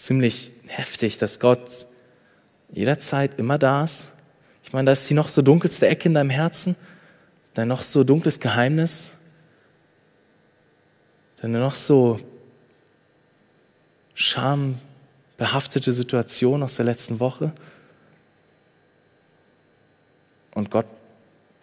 ziemlich 0.02 0.52
heftig, 0.66 1.18
dass 1.18 1.38
Gott 1.38 1.86
jederzeit 2.72 3.38
immer 3.38 3.56
da 3.58 3.84
ist. 3.84 4.08
Ich 4.64 4.72
meine, 4.72 4.86
da 4.86 4.92
ist 4.92 5.08
die 5.08 5.14
noch 5.14 5.28
so 5.28 5.42
dunkelste 5.42 5.86
Ecke 5.86 6.08
in 6.08 6.14
deinem 6.14 6.30
Herzen, 6.30 6.76
dein 7.54 7.68
noch 7.68 7.82
so 7.82 8.02
dunkles 8.02 8.40
Geheimnis, 8.40 9.12
deine 11.40 11.58
noch 11.58 11.76
so 11.76 12.18
schambehaftete 14.14 15.92
Situation 15.92 16.62
aus 16.62 16.76
der 16.76 16.84
letzten 16.84 17.20
Woche. 17.20 17.52
Und 20.54 20.70
Gott 20.70 20.86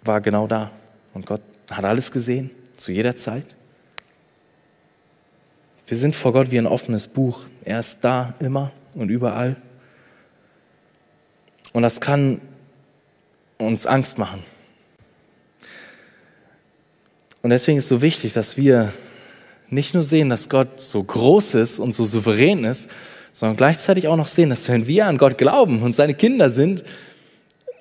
war 0.03 0.21
genau 0.21 0.47
da. 0.47 0.71
Und 1.13 1.25
Gott 1.25 1.41
hat 1.69 1.85
alles 1.85 2.11
gesehen, 2.11 2.51
zu 2.77 2.91
jeder 2.91 3.15
Zeit. 3.15 3.55
Wir 5.87 5.97
sind 5.97 6.15
vor 6.15 6.33
Gott 6.33 6.51
wie 6.51 6.57
ein 6.57 6.67
offenes 6.67 7.07
Buch. 7.07 7.45
Er 7.65 7.79
ist 7.79 7.99
da 8.01 8.33
immer 8.39 8.71
und 8.93 9.09
überall. 9.09 9.55
Und 11.73 11.83
das 11.83 11.99
kann 11.99 12.41
uns 13.57 13.85
Angst 13.85 14.17
machen. 14.17 14.43
Und 17.41 17.51
deswegen 17.51 17.77
ist 17.77 17.85
es 17.85 17.89
so 17.89 18.01
wichtig, 18.01 18.33
dass 18.33 18.57
wir 18.57 18.93
nicht 19.69 19.93
nur 19.93 20.03
sehen, 20.03 20.29
dass 20.29 20.49
Gott 20.49 20.81
so 20.81 21.03
groß 21.03 21.55
ist 21.55 21.79
und 21.79 21.93
so 21.93 22.03
souverän 22.03 22.63
ist, 22.63 22.89
sondern 23.33 23.57
gleichzeitig 23.57 24.07
auch 24.07 24.15
noch 24.15 24.27
sehen, 24.27 24.49
dass 24.49 24.67
wenn 24.67 24.87
wir 24.87 25.05
an 25.05 25.17
Gott 25.17 25.37
glauben 25.37 25.81
und 25.83 25.95
seine 25.95 26.15
Kinder 26.15 26.49
sind, 26.49 26.83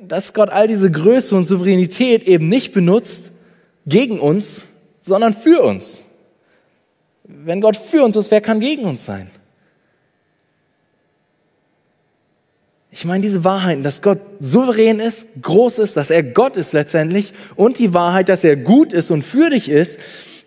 dass 0.00 0.34
Gott 0.34 0.50
all 0.50 0.68
diese 0.68 0.90
Größe 0.90 1.34
und 1.34 1.44
Souveränität 1.44 2.22
eben 2.24 2.48
nicht 2.48 2.72
benutzt 2.72 3.30
gegen 3.86 4.20
uns, 4.20 4.66
sondern 5.00 5.34
für 5.34 5.62
uns. 5.62 6.04
Wenn 7.24 7.60
Gott 7.60 7.76
für 7.76 8.02
uns 8.04 8.16
ist, 8.16 8.30
wer 8.30 8.40
kann 8.40 8.60
gegen 8.60 8.84
uns 8.84 9.04
sein? 9.04 9.30
Ich 12.90 13.04
meine 13.04 13.20
diese 13.20 13.44
Wahrheiten, 13.44 13.82
dass 13.82 14.02
Gott 14.02 14.18
souverän 14.40 14.98
ist, 14.98 15.26
groß 15.40 15.78
ist, 15.78 15.96
dass 15.96 16.10
er 16.10 16.22
Gott 16.22 16.56
ist 16.56 16.72
letztendlich 16.72 17.32
und 17.54 17.78
die 17.78 17.94
Wahrheit, 17.94 18.28
dass 18.28 18.44
er 18.44 18.56
gut 18.56 18.92
ist 18.92 19.10
und 19.10 19.22
für 19.22 19.50
dich 19.50 19.68
ist. 19.68 20.00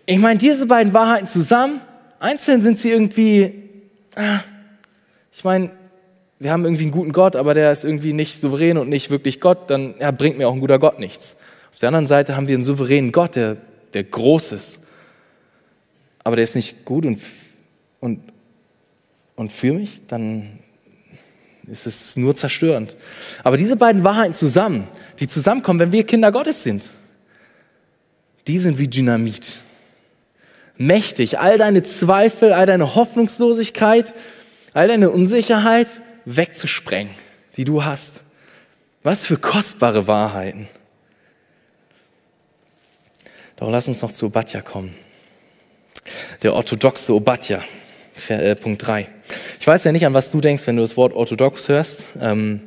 Ich 0.06 0.18
meine 0.18 0.38
diese 0.38 0.66
beiden 0.66 0.92
Wahrheiten 0.92 1.28
zusammen, 1.28 1.80
einzeln 2.18 2.60
sind 2.60 2.78
sie 2.78 2.90
irgendwie, 2.90 3.54
ah, 4.16 4.40
ich 5.32 5.44
meine, 5.44 5.70
wir 6.42 6.50
haben 6.50 6.64
irgendwie 6.64 6.82
einen 6.82 6.92
guten 6.92 7.12
Gott, 7.12 7.36
aber 7.36 7.54
der 7.54 7.70
ist 7.70 7.84
irgendwie 7.84 8.12
nicht 8.12 8.40
souverän 8.40 8.76
und 8.76 8.88
nicht 8.88 9.10
wirklich 9.10 9.40
Gott, 9.40 9.70
dann 9.70 9.94
ja, 10.00 10.10
bringt 10.10 10.38
mir 10.38 10.48
auch 10.48 10.54
ein 10.54 10.60
guter 10.60 10.80
Gott 10.80 10.98
nichts. 10.98 11.36
Auf 11.72 11.78
der 11.78 11.88
anderen 11.88 12.08
Seite 12.08 12.36
haben 12.36 12.48
wir 12.48 12.54
einen 12.54 12.64
souveränen 12.64 13.12
Gott, 13.12 13.36
der, 13.36 13.58
der 13.94 14.02
groß 14.02 14.52
ist, 14.52 14.80
aber 16.24 16.36
der 16.36 16.42
ist 16.42 16.56
nicht 16.56 16.84
gut 16.84 17.06
und, 17.06 17.20
und, 18.00 18.20
und 19.36 19.52
für 19.52 19.72
mich, 19.72 20.02
dann 20.08 20.58
ist 21.68 21.86
es 21.86 22.16
nur 22.16 22.34
zerstörend. 22.34 22.96
Aber 23.44 23.56
diese 23.56 23.76
beiden 23.76 24.02
Wahrheiten 24.02 24.34
zusammen, 24.34 24.88
die 25.20 25.28
zusammenkommen, 25.28 25.78
wenn 25.78 25.92
wir 25.92 26.04
Kinder 26.04 26.32
Gottes 26.32 26.64
sind, 26.64 26.90
die 28.48 28.58
sind 28.58 28.78
wie 28.78 28.88
Dynamit. 28.88 29.58
Mächtig, 30.76 31.38
all 31.38 31.58
deine 31.58 31.84
Zweifel, 31.84 32.52
all 32.52 32.66
deine 32.66 32.96
Hoffnungslosigkeit, 32.96 34.12
all 34.74 34.88
deine 34.88 35.10
Unsicherheit 35.10 36.02
wegzusprengen, 36.24 37.14
die 37.56 37.64
du 37.64 37.84
hast. 37.84 38.22
Was 39.02 39.26
für 39.26 39.36
kostbare 39.36 40.06
Wahrheiten. 40.06 40.68
Doch 43.56 43.70
lass 43.70 43.88
uns 43.88 44.02
noch 44.02 44.12
zu 44.12 44.26
Obadja 44.26 44.60
kommen. 44.60 44.94
Der 46.42 46.54
orthodoxe 46.54 47.14
Obadja, 47.14 47.62
äh, 48.28 48.54
Punkt 48.56 48.86
3. 48.86 49.08
Ich 49.60 49.66
weiß 49.66 49.84
ja 49.84 49.92
nicht, 49.92 50.04
an 50.06 50.14
was 50.14 50.30
du 50.30 50.40
denkst, 50.40 50.66
wenn 50.66 50.76
du 50.76 50.82
das 50.82 50.96
Wort 50.96 51.12
orthodox 51.12 51.68
hörst. 51.68 52.08
Ähm, 52.20 52.60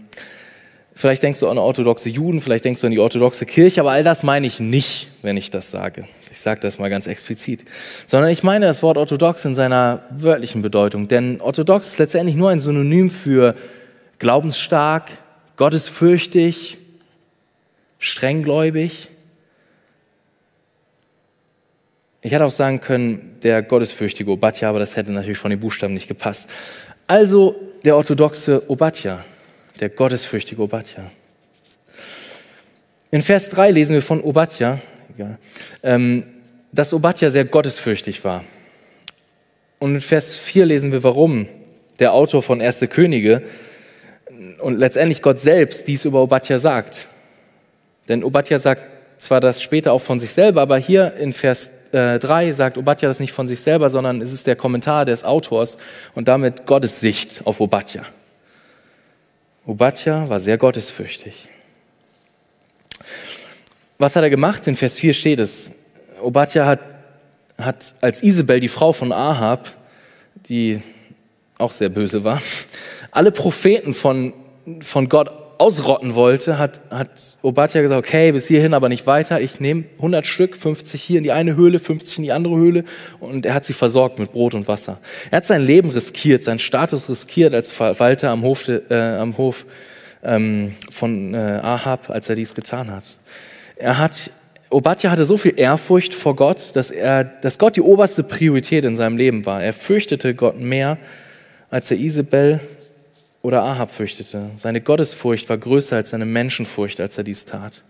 vielleicht 0.94 1.24
denkst 1.24 1.40
du 1.40 1.50
an 1.50 1.58
orthodoxe 1.58 2.10
Juden, 2.10 2.42
vielleicht 2.42 2.66
denkst 2.66 2.82
du 2.82 2.88
an 2.88 2.92
die 2.92 3.00
orthodoxe 3.00 3.46
Kirche, 3.46 3.82
aber 3.82 3.92
all 3.92 4.04
das 4.04 4.24
meine 4.24 4.48
ich 4.48 4.60
nicht, 4.60 5.10
wenn 5.22 5.38
ich 5.38 5.52
das 5.52 5.72
sage. 5.72 6.08
Ich 6.36 6.42
sage 6.42 6.60
das 6.60 6.78
mal 6.80 6.90
ganz 6.90 7.08
explizit. 7.08 7.64
Sondern 8.06 8.30
ich 8.30 8.44
meine 8.44 8.66
das 8.66 8.84
Wort 8.84 8.98
orthodox 8.98 9.46
in 9.46 9.56
seiner 9.56 10.04
wörtlichen 10.10 10.62
Bedeutung. 10.62 11.08
Denn 11.08 11.40
orthodox 11.40 11.88
ist 11.88 11.98
letztendlich 11.98 12.36
nur 12.36 12.50
ein 12.50 12.60
Synonym 12.60 13.10
für 13.10 13.56
glaubensstark, 14.20 15.12
gottesfürchtig, 15.56 16.78
strenggläubig. 18.00 19.08
Ich 22.22 22.34
hätte 22.34 22.44
auch 22.44 22.52
sagen 22.52 22.82
können, 22.82 23.38
der 23.42 23.64
gottesfürchtige 23.64 24.30
Obadja, 24.30 24.68
aber 24.68 24.80
das 24.80 24.98
hätte 24.98 25.14
natürlich 25.14 25.38
von 25.38 25.52
den 25.52 25.62
Buchstaben 25.62 25.94
nicht 25.94 26.10
gepasst. 26.10 26.50
Also 27.08 27.56
der 27.86 27.96
orthodoxe 27.96 28.70
Obadja, 28.70 29.24
der 29.80 29.88
gottesfürchtige 29.88 30.62
Obadja. 30.62 31.12
In 33.10 33.22
Vers 33.22 33.50
3 33.52 33.72
lesen 33.72 33.94
wir 33.94 34.02
von 34.02 34.22
Obadja, 34.22 34.82
ähm, 35.84 36.24
dass 36.72 36.94
Obadja 36.94 37.30
sehr 37.30 37.46
gottesfürchtig 37.46 38.24
war. 38.24 38.44
Und 39.80 39.96
in 39.96 40.02
Vers 40.02 40.36
4 40.38 40.66
lesen 40.66 40.92
wir, 40.92 41.04
warum 41.04 41.48
der 42.00 42.14
Autor 42.14 42.42
von 42.42 42.60
Erste 42.60 42.88
Könige 42.88 43.44
und 44.60 44.78
letztendlich 44.78 45.22
Gott 45.22 45.40
selbst 45.40 45.88
dies 45.88 46.06
über 46.06 46.22
Obadja 46.22 46.60
sagt. 46.60 47.08
Denn 48.10 48.24
Obadja 48.24 48.60
sagt 48.60 48.82
zwar 49.18 49.40
das 49.40 49.62
später 49.62 49.94
auch 49.94 50.02
von 50.02 50.20
sich 50.20 50.32
selber, 50.32 50.62
aber 50.62 50.78
hier 50.78 51.14
in 51.16 51.34
Vers 51.34 51.70
3 51.92 52.52
sagt 52.52 52.78
Obadja 52.78 53.08
das 53.08 53.20
nicht 53.22 53.32
von 53.32 53.48
sich 53.48 53.62
selber, 53.62 53.90
sondern 53.90 54.22
es 54.22 54.34
ist 54.34 54.48
der 54.48 54.58
Kommentar 54.58 55.06
des 55.06 55.24
Autors 55.24 55.78
und 56.14 56.28
damit 56.28 56.66
Gottes 56.66 57.00
Sicht 57.00 57.42
auf 57.46 57.62
Obadja. 57.62 58.04
Obadja 59.66 60.28
war 60.30 60.40
sehr 60.40 60.58
gottesfürchtig. 60.58 61.48
Was 63.98 64.16
hat 64.16 64.24
er 64.24 64.30
gemacht? 64.30 64.68
In 64.68 64.76
Vers 64.76 65.00
4 65.00 65.14
steht 65.14 65.40
es. 65.40 65.72
Obadja 66.22 66.66
hat, 66.66 66.80
hat 67.58 67.96
als 68.02 68.22
Isabel, 68.22 68.60
die 68.60 68.68
Frau 68.68 68.92
von 68.92 69.12
Ahab, 69.12 69.74
die 70.50 70.82
auch 71.58 71.72
sehr 71.72 71.90
böse 71.90 72.24
war, 72.24 72.42
alle 73.12 73.32
Propheten 73.32 73.94
von, 73.94 74.34
von 74.82 75.08
Gott 75.08 75.30
ausrotten 75.58 76.16
wollte, 76.16 76.58
hat, 76.58 76.82
hat 76.90 77.38
Obadja 77.42 77.82
gesagt, 77.82 78.06
okay, 78.06 78.34
bis 78.34 78.48
hierhin 78.48 78.74
aber 78.74 78.90
nicht 78.90 79.08
weiter. 79.08 79.40
Ich 79.40 79.62
nehme 79.62 79.86
100 79.96 80.28
Stück, 80.28 80.58
50 80.58 81.02
hier 81.02 81.20
in 81.20 81.24
die 81.24 81.32
eine 81.32 81.56
Höhle, 81.56 81.80
50 81.80 82.18
in 82.18 82.24
die 82.26 82.34
andere 82.34 82.58
Höhle. 82.58 82.84
Und 83.22 83.46
er 83.46 83.54
hat 83.54 83.64
sie 83.64 83.72
versorgt 83.72 84.20
mit 84.20 84.34
Brot 84.34 84.54
und 84.54 84.68
Wasser. 84.68 85.00
Er 85.32 85.38
hat 85.38 85.46
sein 85.46 85.62
Leben 85.62 85.92
riskiert, 85.92 86.44
seinen 86.44 86.60
Status 86.60 87.10
riskiert 87.10 87.54
als 87.54 87.72
Verwalter 87.72 88.32
am 88.32 88.42
Hof, 88.44 88.68
äh, 88.68 88.94
am 88.94 89.38
Hof 89.38 89.66
ähm, 90.24 90.76
von 90.92 91.34
äh, 91.34 91.38
Ahab, 91.38 92.10
als 92.10 92.28
er 92.28 92.36
dies 92.36 92.54
getan 92.54 92.92
hat. 92.92 93.18
Er 93.78 93.98
hat 93.98 94.32
Obadja 94.70 95.12
hatte 95.12 95.26
so 95.26 95.38
viel 95.38 95.54
Ehrfurcht 95.58 96.14
vor 96.14 96.36
Gott, 96.36 96.76
dass, 96.76 96.92
er, 96.92 97.24
dass 97.24 97.60
Gott 97.60 97.76
die 97.76 97.82
oberste 97.82 98.24
Priorität 98.24 98.84
in 98.84 98.96
seinem 98.96 99.16
Leben 99.16 99.46
war. 99.46 99.64
Er 99.64 99.74
fürchtete 99.74 100.34
Gott 100.34 100.60
mehr, 100.60 100.98
als 101.70 101.92
er 101.92 101.98
Isabel 101.98 102.60
oder 103.42 103.64
Ahab 103.64 103.92
fürchtete. 103.92 104.50
Seine 104.56 104.82
Gottesfurcht 104.82 105.48
war 105.50 105.58
größer 105.58 105.96
als 105.96 106.10
seine 106.10 106.26
Menschenfurcht, 106.26 107.00
als 107.00 107.18
er 107.18 107.24
dies 107.24 107.46
tat. 107.46 107.84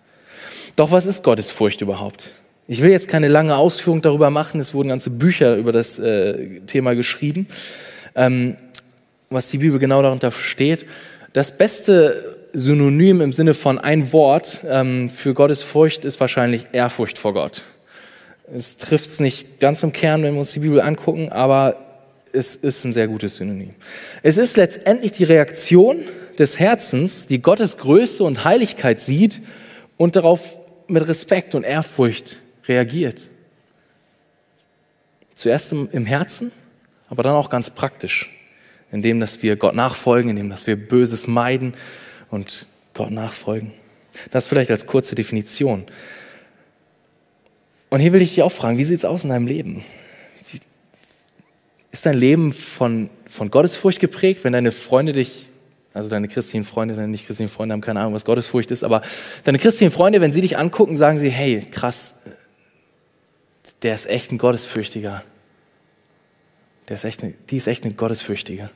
Doch 0.75 0.91
was 0.91 1.05
ist 1.05 1.23
Gottesfurcht 1.23 1.81
überhaupt? 1.81 2.33
Ich 2.67 2.81
will 2.81 2.91
jetzt 2.91 3.07
keine 3.07 3.29
lange 3.29 3.55
Ausführung 3.55 4.01
darüber 4.01 4.29
machen. 4.29 4.59
Es 4.59 4.73
wurden 4.73 4.89
ganze 4.89 5.09
Bücher 5.09 5.55
über 5.55 5.71
das 5.71 5.97
äh, 5.97 6.59
Thema 6.67 6.93
geschrieben, 6.93 7.47
ähm, 8.15 8.57
was 9.29 9.49
die 9.49 9.59
Bibel 9.59 9.79
genau 9.79 10.01
darunter 10.01 10.31
steht. 10.31 10.85
Das 11.31 11.51
beste 11.51 12.34
Synonym 12.55 13.19
im 13.19 13.33
Sinne 13.33 13.53
von 13.53 13.77
ein 13.79 14.13
Wort 14.13 14.63
ähm, 14.67 15.09
für 15.09 15.33
Gottesfurcht 15.33 16.05
ist 16.05 16.19
wahrscheinlich 16.19 16.67
Ehrfurcht 16.71 17.17
vor 17.17 17.33
Gott. 17.33 17.63
Es 18.53 18.77
trifft 18.77 19.05
es 19.05 19.19
nicht 19.19 19.59
ganz 19.59 19.83
im 19.83 19.91
Kern, 19.91 20.23
wenn 20.23 20.33
wir 20.33 20.39
uns 20.39 20.53
die 20.53 20.59
Bibel 20.59 20.79
angucken, 20.79 21.31
aber 21.31 21.77
es 22.31 22.55
ist 22.55 22.85
ein 22.85 22.93
sehr 22.93 23.07
gutes 23.07 23.35
Synonym. 23.35 23.73
Es 24.23 24.37
ist 24.37 24.55
letztendlich 24.55 25.11
die 25.11 25.25
Reaktion 25.25 26.03
des 26.39 26.59
Herzens, 26.59 27.25
die 27.25 27.41
Gottes 27.41 27.77
Größe 27.77 28.23
und 28.23 28.45
Heiligkeit 28.45 29.01
sieht 29.01 29.41
und 29.97 30.15
darauf 30.15 30.57
mit 30.87 31.07
Respekt 31.07 31.55
und 31.55 31.63
Ehrfurcht 31.63 32.39
reagiert. 32.67 33.29
Zuerst 35.33 35.73
im 35.73 36.05
Herzen, 36.05 36.51
aber 37.09 37.23
dann 37.23 37.33
auch 37.33 37.49
ganz 37.49 37.69
praktisch, 37.69 38.29
indem 38.91 39.19
dass 39.19 39.43
wir 39.43 39.57
Gott 39.57 39.75
nachfolgen, 39.75 40.29
indem 40.29 40.49
dass 40.49 40.67
wir 40.67 40.77
Böses 40.77 41.27
meiden 41.27 41.73
und 42.35 42.67
Gott 42.93 43.11
nachfolgen. 43.11 43.71
Das 44.31 44.47
vielleicht 44.47 44.71
als 44.71 44.85
kurze 44.85 45.15
Definition. 45.15 45.85
Und 47.89 47.99
hier 47.99 48.13
will 48.13 48.21
ich 48.21 48.29
dich 48.29 48.43
auch 48.43 48.51
fragen, 48.51 48.77
wie 48.77 48.83
sieht 48.83 48.99
es 48.99 49.05
aus 49.05 49.23
in 49.23 49.29
deinem 49.29 49.47
Leben? 49.47 49.83
Ist 51.91 52.05
dein 52.05 52.17
Leben 52.17 52.53
von, 52.53 53.09
von 53.29 53.49
Gottesfurcht 53.49 53.99
geprägt, 53.99 54.43
wenn 54.43 54.53
deine 54.53 54.71
Freunde 54.71 55.13
dich, 55.13 55.49
also 55.93 56.09
deine 56.09 56.27
christlichen 56.27 56.65
Freunde, 56.65 56.95
deine 56.95 57.07
nicht 57.07 57.25
christlichen 57.25 57.49
Freunde 57.49 57.73
haben 57.73 57.81
keine 57.81 58.01
Ahnung, 58.01 58.13
was 58.13 58.25
Gottesfurcht 58.25 58.69
ist, 58.71 58.83
aber 58.83 59.01
deine 59.45 59.59
christlichen 59.59 59.91
Freunde, 59.91 60.19
wenn 60.19 60.33
sie 60.33 60.41
dich 60.41 60.57
angucken, 60.57 60.95
sagen 60.95 61.19
sie, 61.19 61.29
hey, 61.29 61.61
krass, 61.71 62.15
der 63.81 63.93
ist 63.93 64.07
echt 64.07 64.31
ein 64.31 64.37
Gottesfürchtiger. 64.37 65.23
Der 66.89 66.95
ist 66.95 67.03
echt 67.03 67.23
eine, 67.23 67.33
die 67.49 67.57
ist 67.57 67.67
echt 67.67 67.83
eine 67.83 67.93
Gottesfürchtige. 67.93 68.69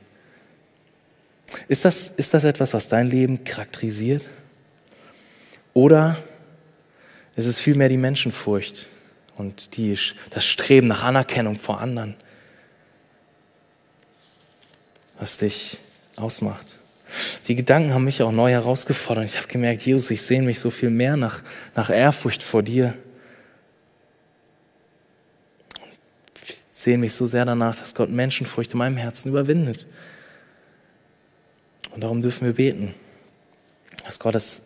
Ist 1.68 1.84
das, 1.84 2.12
ist 2.16 2.34
das 2.34 2.44
etwas, 2.44 2.74
was 2.74 2.88
dein 2.88 3.08
Leben 3.08 3.44
charakterisiert? 3.44 4.28
Oder 5.74 6.16
ist 7.36 7.46
es 7.46 7.60
vielmehr 7.60 7.88
die 7.88 7.96
Menschenfurcht 7.96 8.88
und 9.36 9.76
die, 9.76 9.96
das 10.30 10.44
Streben 10.44 10.88
nach 10.88 11.02
Anerkennung 11.02 11.56
vor 11.56 11.80
anderen? 11.80 12.16
was 15.20 15.36
dich 15.36 15.78
ausmacht. 16.16 16.78
Die 17.46 17.54
Gedanken 17.54 17.92
haben 17.92 18.04
mich 18.04 18.22
auch 18.22 18.32
neu 18.32 18.50
herausgefordert. 18.50 19.26
Ich 19.26 19.36
habe 19.36 19.48
gemerkt, 19.48 19.82
Jesus, 19.82 20.10
ich 20.10 20.22
sehne 20.22 20.46
mich 20.46 20.58
so 20.58 20.70
viel 20.70 20.90
mehr 20.90 21.16
nach, 21.16 21.42
nach 21.76 21.90
Ehrfurcht 21.90 22.42
vor 22.42 22.62
dir. 22.62 22.94
Ich 26.46 26.56
sehne 26.72 26.98
mich 26.98 27.12
so 27.14 27.26
sehr 27.26 27.44
danach, 27.44 27.76
dass 27.76 27.94
Gott 27.94 28.10
Menschenfurcht 28.10 28.72
in 28.72 28.78
meinem 28.78 28.96
Herzen 28.96 29.28
überwindet. 29.28 29.86
Und 31.92 32.02
darum 32.02 32.22
dürfen 32.22 32.46
wir 32.46 32.54
beten, 32.54 32.94
dass 34.04 34.18
Gott 34.18 34.34
es 34.34 34.62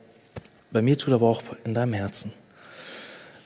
bei 0.70 0.82
mir 0.82 0.98
tut, 0.98 1.14
aber 1.14 1.28
auch 1.28 1.42
in 1.64 1.74
deinem 1.74 1.92
Herzen. 1.92 2.32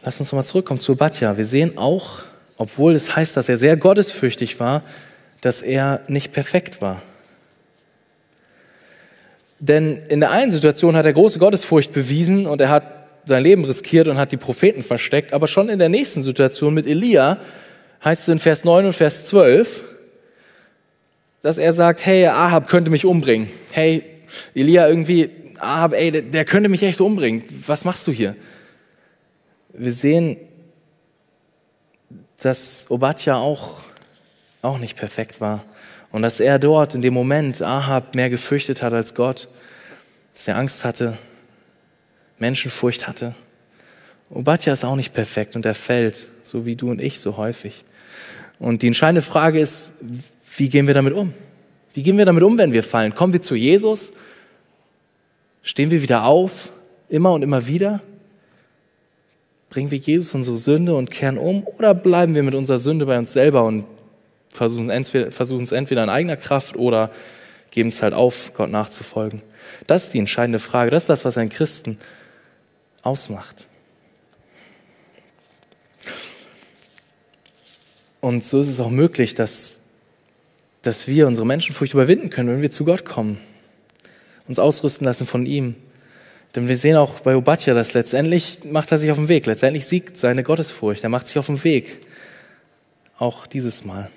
Lass 0.02 0.18
uns 0.20 0.30
nochmal 0.32 0.44
zurückkommen 0.44 0.80
zu 0.80 0.96
Batja. 0.96 1.36
Wir 1.36 1.44
sehen 1.44 1.76
auch, 1.76 2.22
obwohl 2.56 2.94
es 2.94 3.14
heißt, 3.14 3.36
dass 3.36 3.48
er 3.48 3.56
sehr 3.56 3.76
gottesfürchtig 3.76 4.58
war, 4.60 4.82
dass 5.40 5.62
er 5.62 6.00
nicht 6.08 6.32
perfekt 6.32 6.80
war. 6.80 7.02
Denn 9.60 10.02
in 10.08 10.20
der 10.20 10.30
einen 10.30 10.52
Situation 10.52 10.96
hat 10.96 11.04
er 11.04 11.12
große 11.12 11.38
Gottesfurcht 11.38 11.92
bewiesen 11.92 12.46
und 12.46 12.60
er 12.60 12.68
hat 12.68 12.84
sein 13.24 13.42
Leben 13.42 13.64
riskiert 13.64 14.08
und 14.08 14.16
hat 14.16 14.32
die 14.32 14.36
Propheten 14.36 14.82
versteckt, 14.82 15.32
aber 15.32 15.48
schon 15.48 15.68
in 15.68 15.78
der 15.78 15.88
nächsten 15.88 16.22
Situation 16.22 16.74
mit 16.74 16.86
Elia 16.86 17.38
heißt 18.02 18.22
es 18.22 18.28
in 18.28 18.38
Vers 18.38 18.64
9 18.64 18.86
und 18.86 18.92
Vers 18.92 19.24
12, 19.24 19.84
dass 21.42 21.58
er 21.58 21.72
sagt, 21.72 22.04
hey, 22.04 22.26
Ahab 22.26 22.68
könnte 22.68 22.90
mich 22.90 23.04
umbringen. 23.04 23.48
Hey, 23.70 24.04
Elia 24.54 24.88
irgendwie, 24.88 25.30
Ahab, 25.58 25.92
ey, 25.92 26.10
der, 26.10 26.22
der 26.22 26.44
könnte 26.44 26.68
mich 26.68 26.82
echt 26.82 27.00
umbringen. 27.00 27.44
Was 27.66 27.84
machst 27.84 28.06
du 28.06 28.12
hier? 28.12 28.36
Wir 29.72 29.92
sehen, 29.92 30.36
dass 32.38 32.86
Obadja 32.88 33.36
auch 33.36 33.80
auch 34.62 34.78
nicht 34.78 34.96
perfekt 34.96 35.40
war. 35.40 35.64
Und 36.10 36.22
dass 36.22 36.40
er 36.40 36.58
dort 36.58 36.94
in 36.94 37.02
dem 37.02 37.14
Moment 37.14 37.62
Ahab 37.62 38.14
mehr 38.14 38.30
gefürchtet 38.30 38.82
hat 38.82 38.92
als 38.92 39.14
Gott, 39.14 39.48
dass 40.34 40.48
er 40.48 40.56
Angst 40.56 40.84
hatte, 40.84 41.18
Menschenfurcht 42.38 43.06
hatte. 43.06 43.34
Obadja 44.30 44.72
ist 44.72 44.84
auch 44.84 44.96
nicht 44.96 45.12
perfekt 45.12 45.56
und 45.56 45.66
er 45.66 45.74
fällt, 45.74 46.28
so 46.42 46.66
wie 46.66 46.76
du 46.76 46.90
und 46.90 47.00
ich 47.00 47.20
so 47.20 47.36
häufig. 47.36 47.84
Und 48.58 48.82
die 48.82 48.88
entscheidende 48.88 49.22
Frage 49.22 49.60
ist, 49.60 49.92
wie 50.58 50.68
gehen 50.68 50.86
wir 50.86 50.94
damit 50.94 51.14
um? 51.14 51.32
Wie 51.94 52.02
gehen 52.02 52.18
wir 52.18 52.26
damit 52.26 52.42
um, 52.42 52.58
wenn 52.58 52.72
wir 52.72 52.82
fallen? 52.82 53.14
Kommen 53.14 53.32
wir 53.32 53.40
zu 53.40 53.54
Jesus? 53.54 54.12
Stehen 55.62 55.90
wir 55.90 56.02
wieder 56.02 56.24
auf, 56.24 56.70
immer 57.08 57.32
und 57.32 57.42
immer 57.42 57.66
wieder? 57.66 58.00
Bringen 59.70 59.90
wir 59.90 59.98
Jesus 59.98 60.34
unsere 60.34 60.56
Sünde 60.56 60.94
und 60.94 61.10
kehren 61.10 61.38
um? 61.38 61.66
Oder 61.66 61.94
bleiben 61.94 62.34
wir 62.34 62.42
mit 62.42 62.54
unserer 62.54 62.78
Sünde 62.78 63.06
bei 63.06 63.18
uns 63.18 63.32
selber 63.32 63.64
und 63.64 63.84
versuchen, 64.50 64.90
es 64.90 65.72
entweder 65.72 66.02
in 66.02 66.08
eigener 66.08 66.36
Kraft 66.36 66.76
oder 66.76 67.10
geben 67.70 67.90
es 67.90 68.02
halt 68.02 68.14
auf, 68.14 68.52
Gott 68.54 68.70
nachzufolgen? 68.70 69.42
Das 69.86 70.04
ist 70.04 70.14
die 70.14 70.18
entscheidende 70.18 70.58
Frage. 70.58 70.90
Das 70.90 71.04
ist 71.04 71.08
das, 71.08 71.24
was 71.24 71.38
ein 71.38 71.50
Christen 71.50 71.98
ausmacht. 73.02 73.68
Und 78.20 78.44
so 78.44 78.60
ist 78.60 78.68
es 78.68 78.80
auch 78.80 78.90
möglich, 78.90 79.34
dass, 79.34 79.77
dass 80.82 81.08
wir 81.08 81.26
unsere 81.26 81.46
Menschenfurcht 81.46 81.94
überwinden 81.94 82.30
können, 82.30 82.48
wenn 82.48 82.62
wir 82.62 82.70
zu 82.70 82.84
Gott 82.84 83.04
kommen, 83.04 83.38
uns 84.46 84.58
ausrüsten 84.58 85.04
lassen 85.04 85.26
von 85.26 85.46
ihm. 85.46 85.74
Denn 86.54 86.68
wir 86.68 86.76
sehen 86.76 86.96
auch 86.96 87.20
bei 87.20 87.36
Obadja, 87.36 87.74
dass 87.74 87.92
letztendlich 87.94 88.60
macht 88.64 88.90
er 88.90 88.98
sich 88.98 89.10
auf 89.10 89.18
den 89.18 89.28
Weg, 89.28 89.46
letztendlich 89.46 89.86
siegt 89.86 90.16
seine 90.16 90.42
Gottesfurcht, 90.42 91.02
er 91.02 91.10
macht 91.10 91.28
sich 91.28 91.38
auf 91.38 91.46
den 91.46 91.62
Weg. 91.64 91.98
Auch 93.18 93.46
dieses 93.46 93.84
Mal. 93.84 94.10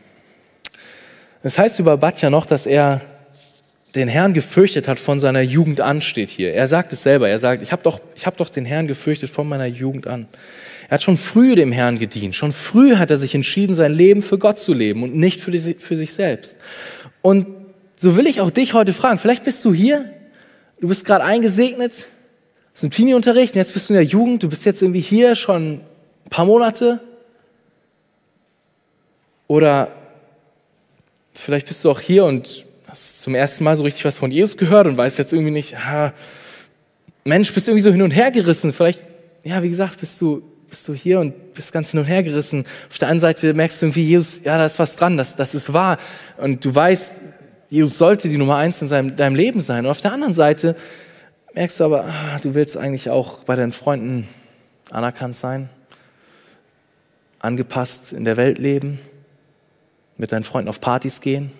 Es 1.43 1.55
das 1.55 1.57
heißt 1.57 1.79
über 1.79 1.95
Obadja 1.95 2.29
noch, 2.29 2.45
dass 2.45 2.65
er 2.65 3.01
den 3.95 4.07
Herrn 4.07 4.33
gefürchtet 4.33 4.87
hat 4.87 4.99
von 4.99 5.19
seiner 5.19 5.41
Jugend 5.41 5.81
an, 5.81 6.01
steht 6.01 6.29
hier. 6.29 6.53
Er 6.53 6.67
sagt 6.67 6.93
es 6.93 7.03
selber. 7.03 7.27
Er 7.27 7.39
sagt, 7.39 7.61
ich 7.61 7.71
habe 7.71 7.83
doch, 7.83 7.99
hab 8.23 8.37
doch 8.37 8.49
den 8.49 8.65
Herrn 8.65 8.87
gefürchtet 8.87 9.29
von 9.29 9.49
meiner 9.49 9.65
Jugend 9.65 10.07
an. 10.07 10.27
Er 10.91 10.95
hat 10.95 11.03
schon 11.03 11.17
früh 11.17 11.55
dem 11.55 11.71
Herrn 11.71 11.99
gedient. 11.99 12.35
Schon 12.35 12.51
früh 12.51 12.97
hat 12.97 13.11
er 13.11 13.15
sich 13.15 13.33
entschieden, 13.33 13.75
sein 13.75 13.93
Leben 13.93 14.21
für 14.21 14.37
Gott 14.37 14.59
zu 14.59 14.73
leben 14.73 15.03
und 15.03 15.15
nicht 15.15 15.39
für, 15.39 15.49
die, 15.49 15.75
für 15.75 15.95
sich 15.95 16.11
selbst. 16.11 16.57
Und 17.21 17.47
so 17.95 18.17
will 18.17 18.27
ich 18.27 18.41
auch 18.41 18.51
dich 18.51 18.73
heute 18.73 18.91
fragen. 18.91 19.17
Vielleicht 19.17 19.45
bist 19.45 19.63
du 19.63 19.73
hier, 19.73 20.11
du 20.81 20.89
bist 20.89 21.05
gerade 21.05 21.23
eingesegnet 21.23 22.09
aus 22.73 22.81
dem 22.81 22.91
Teenie-Unterricht, 22.91 23.55
jetzt 23.55 23.73
bist 23.73 23.87
du 23.87 23.93
in 23.93 23.99
der 23.99 24.05
Jugend, 24.05 24.43
du 24.43 24.49
bist 24.49 24.65
jetzt 24.65 24.81
irgendwie 24.81 24.99
hier 24.99 25.35
schon 25.35 25.75
ein 26.25 26.29
paar 26.29 26.43
Monate. 26.43 26.99
Oder 29.47 29.93
vielleicht 31.33 31.67
bist 31.67 31.85
du 31.85 31.89
auch 31.89 32.01
hier 32.01 32.25
und 32.25 32.65
hast 32.89 33.21
zum 33.21 33.33
ersten 33.33 33.63
Mal 33.63 33.77
so 33.77 33.83
richtig 33.83 34.03
was 34.03 34.17
von 34.17 34.29
Jesus 34.29 34.57
gehört 34.57 34.87
und 34.87 34.97
weißt 34.97 35.17
jetzt 35.19 35.31
irgendwie 35.31 35.53
nicht, 35.53 35.77
ah, 35.77 36.13
Mensch, 37.23 37.53
bist 37.53 37.69
irgendwie 37.69 37.83
so 37.83 37.91
hin 37.91 38.01
und 38.01 38.11
her 38.11 38.29
gerissen. 38.29 38.73
Vielleicht, 38.73 39.05
ja, 39.45 39.63
wie 39.63 39.69
gesagt, 39.69 39.97
bist 39.97 40.19
du, 40.19 40.50
bist 40.71 40.87
du 40.87 40.93
hier 40.95 41.19
und 41.19 41.53
bist 41.53 41.71
ganz 41.71 41.91
hin 41.91 41.99
und 41.99 42.07
her 42.07 42.23
gerissen. 42.23 42.65
Auf 42.89 42.97
der 42.97 43.09
einen 43.09 43.19
Seite 43.19 43.53
merkst 43.53 43.79
du 43.79 43.85
irgendwie, 43.85 44.03
Jesus, 44.03 44.41
ja, 44.43 44.57
da 44.57 44.65
ist 44.65 44.79
was 44.79 44.95
dran, 44.95 45.17
das, 45.17 45.35
das 45.35 45.53
ist 45.53 45.71
wahr. 45.71 45.99
Und 46.37 46.65
du 46.65 46.73
weißt, 46.73 47.11
Jesus 47.69 47.99
sollte 47.99 48.27
die 48.27 48.37
Nummer 48.37 48.55
eins 48.55 48.81
in 48.81 48.87
seinem, 48.87 49.15
deinem 49.15 49.35
Leben 49.35 49.61
sein. 49.61 49.85
Und 49.85 49.91
auf 49.91 50.01
der 50.01 50.11
anderen 50.11 50.33
Seite 50.33 50.75
merkst 51.53 51.79
du 51.79 51.83
aber, 51.83 52.05
ah, 52.05 52.39
du 52.39 52.55
willst 52.55 52.75
eigentlich 52.75 53.11
auch 53.11 53.43
bei 53.43 53.55
deinen 53.55 53.71
Freunden 53.71 54.27
anerkannt 54.89 55.35
sein, 55.37 55.69
angepasst 57.37 58.13
in 58.13 58.25
der 58.25 58.37
Welt 58.37 58.57
leben, 58.57 58.99
mit 60.17 60.31
deinen 60.31 60.43
Freunden 60.43 60.69
auf 60.69 60.81
Partys 60.81 61.21
gehen 61.21 61.51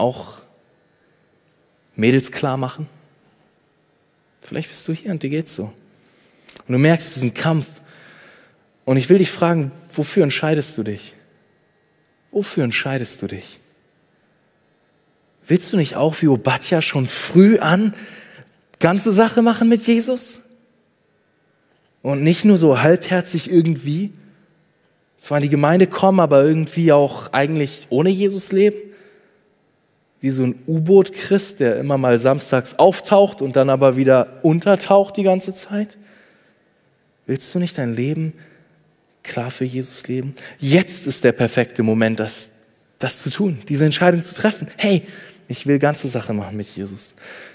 auch 0.00 0.38
Mädels 1.94 2.32
klar 2.32 2.56
machen? 2.56 2.88
Vielleicht 4.50 4.68
bist 4.68 4.88
du 4.88 4.92
hier 4.92 5.12
und 5.12 5.22
dir 5.22 5.30
geht's 5.30 5.54
so. 5.54 5.72
Und 6.66 6.72
du 6.72 6.76
merkst 6.76 7.14
diesen 7.14 7.34
Kampf. 7.34 7.68
Und 8.84 8.96
ich 8.96 9.08
will 9.08 9.18
dich 9.18 9.30
fragen, 9.30 9.70
wofür 9.94 10.24
entscheidest 10.24 10.76
du 10.76 10.82
dich? 10.82 11.14
Wofür 12.32 12.64
entscheidest 12.64 13.22
du 13.22 13.28
dich? 13.28 13.60
Willst 15.46 15.72
du 15.72 15.76
nicht 15.76 15.94
auch 15.94 16.20
wie 16.20 16.26
Obadja 16.26 16.82
schon 16.82 17.06
früh 17.06 17.60
an 17.60 17.94
ganze 18.80 19.12
Sache 19.12 19.40
machen 19.40 19.68
mit 19.68 19.86
Jesus? 19.86 20.40
Und 22.02 22.24
nicht 22.24 22.44
nur 22.44 22.56
so 22.56 22.82
halbherzig 22.82 23.48
irgendwie? 23.48 24.10
Zwar 25.18 25.38
in 25.38 25.42
die 25.42 25.48
Gemeinde 25.48 25.86
kommen, 25.86 26.18
aber 26.18 26.42
irgendwie 26.42 26.90
auch 26.90 27.32
eigentlich 27.32 27.86
ohne 27.88 28.10
Jesus 28.10 28.50
leben? 28.50 28.89
Wie 30.20 30.30
so 30.30 30.44
ein 30.44 30.62
U-Boot-Christ, 30.66 31.60
der 31.60 31.78
immer 31.78 31.96
mal 31.96 32.18
samstags 32.18 32.78
auftaucht 32.78 33.40
und 33.40 33.56
dann 33.56 33.70
aber 33.70 33.96
wieder 33.96 34.40
untertaucht 34.42 35.16
die 35.16 35.22
ganze 35.22 35.54
Zeit? 35.54 35.96
Willst 37.26 37.54
du 37.54 37.58
nicht 37.58 37.78
dein 37.78 37.94
Leben 37.94 38.34
klar 39.22 39.50
für 39.50 39.64
Jesus 39.64 40.06
leben? 40.08 40.34
Jetzt 40.58 41.06
ist 41.06 41.24
der 41.24 41.32
perfekte 41.32 41.82
Moment, 41.82 42.20
das, 42.20 42.50
das 42.98 43.22
zu 43.22 43.30
tun, 43.30 43.60
diese 43.68 43.84
Entscheidung 43.84 44.24
zu 44.24 44.34
treffen. 44.34 44.68
Hey, 44.76 45.04
ich 45.48 45.66
will 45.66 45.78
ganze 45.78 46.08
Sache 46.08 46.32
machen 46.32 46.56
mit 46.56 46.68
Jesus. 46.68 47.14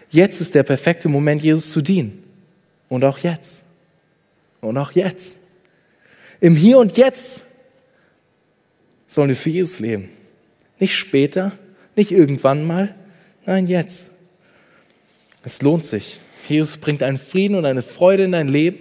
Jetzt 0.09 0.41
ist 0.41 0.55
der 0.55 0.63
perfekte 0.63 1.07
Moment, 1.07 1.41
Jesus 1.41 1.71
zu 1.71 1.81
dienen. 1.81 2.23
Und 2.89 3.03
auch 3.03 3.19
jetzt. 3.19 3.65
Und 4.61 4.77
auch 4.77 4.91
jetzt. 4.91 5.37
Im 6.39 6.55
Hier 6.55 6.77
und 6.79 6.97
Jetzt 6.97 7.43
sollen 9.07 9.29
wir 9.29 9.35
für 9.35 9.49
Jesus 9.49 9.79
leben. 9.79 10.09
Nicht 10.79 10.95
später, 10.95 11.53
nicht 11.95 12.11
irgendwann 12.11 12.65
mal, 12.65 12.93
nein, 13.45 13.67
jetzt. 13.67 14.11
Es 15.43 15.61
lohnt 15.61 15.85
sich. 15.85 16.19
Jesus 16.47 16.77
bringt 16.77 17.03
einen 17.03 17.17
Frieden 17.17 17.55
und 17.55 17.65
eine 17.65 17.81
Freude 17.81 18.23
in 18.23 18.31
dein 18.31 18.47
Leben, 18.47 18.79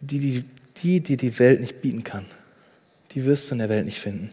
die 0.00 0.18
die, 0.18 0.44
die, 0.82 1.00
die, 1.00 1.16
die 1.16 1.38
Welt 1.38 1.60
nicht 1.60 1.80
bieten 1.80 2.04
kann. 2.04 2.26
Die 3.12 3.24
wirst 3.24 3.50
du 3.50 3.54
in 3.54 3.58
der 3.60 3.68
Welt 3.68 3.84
nicht 3.84 4.00
finden. 4.00 4.30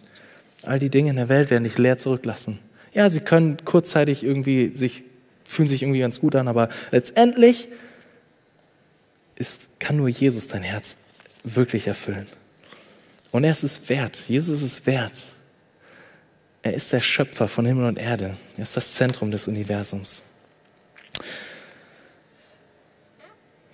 All 0.63 0.80
die 0.80 0.89
Dinge 0.89 1.09
in 1.11 1.15
der 1.15 1.30
Welt 1.30 1.49
werden 1.49 1.63
dich 1.63 1.78
leer 1.78 1.97
zurücklassen. 1.97 2.59
Ja, 2.93 3.09
sie 3.09 3.22
können 3.22 3.63
kurzzeitig 3.63 4.24
irgendwie 4.24 4.72
sich, 4.76 5.03
fühlen 5.45 5.67
sich 5.67 5.82
irgendwie 5.82 5.99
ganz 5.99 6.19
gut 6.19 6.36
an, 6.36 6.47
aber 6.47 6.69
letztendlich 6.91 7.69
ist, 9.36 9.69
kann 9.80 9.97
nur 9.97 10.09
Jesus 10.09 10.47
dein 10.47 10.61
Herz 10.61 10.95
wirklich 11.43 11.88
erfüllen. 11.88 12.28
Und 13.32 13.43
er 13.43 13.51
ist 13.51 13.63
es 13.63 13.89
wert. 13.89 14.26
Jesus 14.28 14.61
ist 14.61 14.80
es 14.80 14.86
wert. 14.86 15.28
Er 16.64 16.76
ist 16.76 16.93
der 16.93 16.99
Schöpfer 16.99 17.47
von 17.47 17.66
Himmel 17.66 17.86
und 17.86 17.97
Erde. 17.97 18.38
Er 18.55 18.64
ist 18.64 18.78
das 18.78 18.93
Zentrum 18.93 19.32
des 19.32 19.47
Universums. 19.47 20.22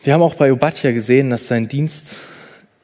Wir 0.03 0.13
haben 0.13 0.21
auch 0.21 0.35
bei 0.35 0.53
Obadja 0.53 0.93
gesehen, 0.93 1.29
dass 1.29 1.49
sein 1.49 1.67
Dienst 1.67 2.17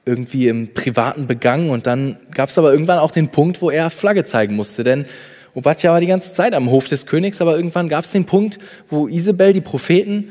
irgendwie 0.06 0.50
im 0.50 0.74
Privaten 0.74 1.26
begann 1.26 1.70
und 1.70 1.88
dann 1.88 2.18
gab 2.32 2.50
es 2.50 2.58
aber 2.58 2.74
irgendwann 2.74 3.00
auch 3.00 3.12
den 3.12 3.30
Punkt, 3.30 3.62
wo 3.62 3.70
er 3.70 3.90
Flagge 3.90 4.26
zeigen 4.26 4.56
musste, 4.56 4.84
denn 4.84 5.06
Obadja 5.54 5.94
war 5.94 6.02
die 6.02 6.08
ganze 6.08 6.34
Zeit 6.34 6.54
am 6.54 6.70
Hof 6.70 6.90
des 6.90 7.06
Königs, 7.06 7.40
aber 7.40 7.56
irgendwann 7.56 7.88
gab 7.88 8.04
es 8.04 8.12
den 8.12 8.26
Punkt, 8.26 8.60
wo 8.90 9.08
Isabel 9.08 9.54
die 9.54 9.62
Propheten 9.62 10.28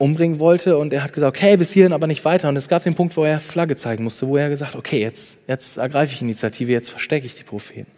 umbringen 0.00 0.38
wollte 0.38 0.78
und 0.78 0.94
er 0.94 1.04
hat 1.04 1.12
gesagt, 1.12 1.36
okay, 1.36 1.58
bis 1.58 1.72
hierhin, 1.72 1.92
aber 1.92 2.06
nicht 2.06 2.24
weiter. 2.24 2.48
Und 2.48 2.56
es 2.56 2.68
gab 2.68 2.82
den 2.82 2.94
Punkt, 2.94 3.14
wo 3.18 3.24
er 3.24 3.38
Flagge 3.38 3.76
zeigen 3.76 4.02
musste, 4.02 4.26
wo 4.26 4.38
er 4.38 4.48
gesagt, 4.48 4.74
okay, 4.74 4.98
jetzt, 4.98 5.36
jetzt 5.46 5.76
ergreife 5.76 6.14
ich 6.14 6.22
Initiative, 6.22 6.72
jetzt 6.72 6.88
verstecke 6.88 7.26
ich 7.26 7.34
die 7.34 7.42
Propheten. 7.42 7.90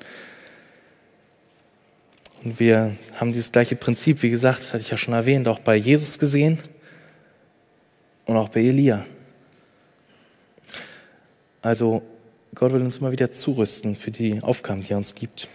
Und 2.43 2.59
wir 2.59 2.97
haben 3.15 3.33
dieses 3.33 3.53
gleiche 3.53 3.77
Prinzip, 3.77 4.21
wie 4.25 4.31
gesagt, 4.31 4.59
das 4.59 4.73
hatte 4.73 4.83
ich 4.83 4.91
ja 4.91 4.97
schon 4.97 5.15
erwähnt, 5.15 5.47
auch 5.47 5.61
bei 5.61 5.77
Jesus 5.77 6.19
gesehen 6.19 6.59
und 8.27 8.37
auch 8.37 8.49
bei 8.49 8.63
Elia. 8.63 9.07
Also 11.63 12.03
Gott 12.57 12.73
will 12.73 12.83
uns 12.83 12.99
immer 12.99 13.13
wieder 13.13 13.31
zurüsten 13.31 13.95
für 13.95 14.11
die 14.11 14.43
Aufgaben, 14.43 14.83
die 14.83 14.93
er 14.93 14.97
uns 14.97 15.15
gibt. 15.15 15.47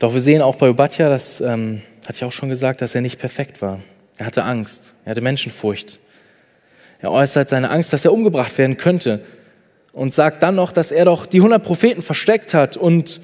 Doch 0.00 0.14
wir 0.14 0.20
sehen 0.20 0.42
auch 0.42 0.56
bei 0.56 0.68
Obadja, 0.68 1.08
das 1.08 1.40
ähm, 1.40 1.82
hatte 2.02 2.16
ich 2.16 2.24
auch 2.24 2.32
schon 2.32 2.48
gesagt, 2.48 2.82
dass 2.82 2.96
er 2.96 3.02
nicht 3.02 3.20
perfekt 3.20 3.62
war. 3.62 3.78
Er 4.20 4.26
hatte 4.26 4.44
Angst, 4.44 4.94
er 5.06 5.12
hatte 5.12 5.22
Menschenfurcht. 5.22 5.98
Er 7.00 7.10
äußert 7.10 7.48
seine 7.48 7.70
Angst, 7.70 7.90
dass 7.94 8.04
er 8.04 8.12
umgebracht 8.12 8.58
werden 8.58 8.76
könnte 8.76 9.22
und 9.94 10.12
sagt 10.12 10.42
dann 10.42 10.56
noch, 10.56 10.72
dass 10.72 10.92
er 10.92 11.06
doch 11.06 11.24
die 11.24 11.38
100 11.38 11.64
Propheten 11.64 12.02
versteckt 12.02 12.52
hat 12.52 12.76
und 12.76 13.22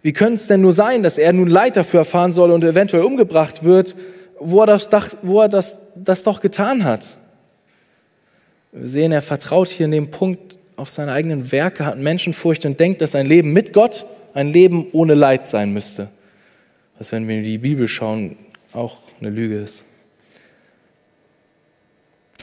wie 0.00 0.14
könnte 0.14 0.36
es 0.36 0.46
denn 0.46 0.62
nur 0.62 0.72
sein, 0.72 1.02
dass 1.02 1.18
er 1.18 1.34
nun 1.34 1.48
Leid 1.48 1.76
dafür 1.76 2.00
erfahren 2.00 2.32
soll 2.32 2.50
und 2.50 2.64
eventuell 2.64 3.02
umgebracht 3.02 3.62
wird, 3.62 3.94
wo 4.40 4.62
er 4.62 4.66
das, 4.66 4.88
wo 5.20 5.42
er 5.42 5.50
das, 5.50 5.76
das 5.94 6.22
doch 6.22 6.40
getan 6.40 6.82
hat? 6.82 7.18
Wir 8.72 8.88
sehen, 8.88 9.12
er 9.12 9.20
vertraut 9.20 9.68
hier 9.68 9.84
in 9.84 9.92
dem 9.92 10.10
Punkt 10.10 10.56
auf 10.76 10.88
seine 10.88 11.12
eigenen 11.12 11.52
Werke, 11.52 11.84
hat 11.84 11.98
Menschenfurcht 11.98 12.64
und 12.64 12.80
denkt, 12.80 13.02
dass 13.02 13.14
ein 13.14 13.26
Leben 13.26 13.52
mit 13.52 13.74
Gott 13.74 14.06
ein 14.32 14.50
Leben 14.50 14.86
ohne 14.92 15.12
Leid 15.12 15.46
sein 15.46 15.74
müsste. 15.74 16.08
Was, 16.96 17.12
wenn 17.12 17.28
wir 17.28 17.36
in 17.36 17.44
die 17.44 17.58
Bibel 17.58 17.86
schauen, 17.86 18.38
auch 18.72 18.96
eine 19.20 19.28
Lüge 19.28 19.60
ist. 19.60 19.84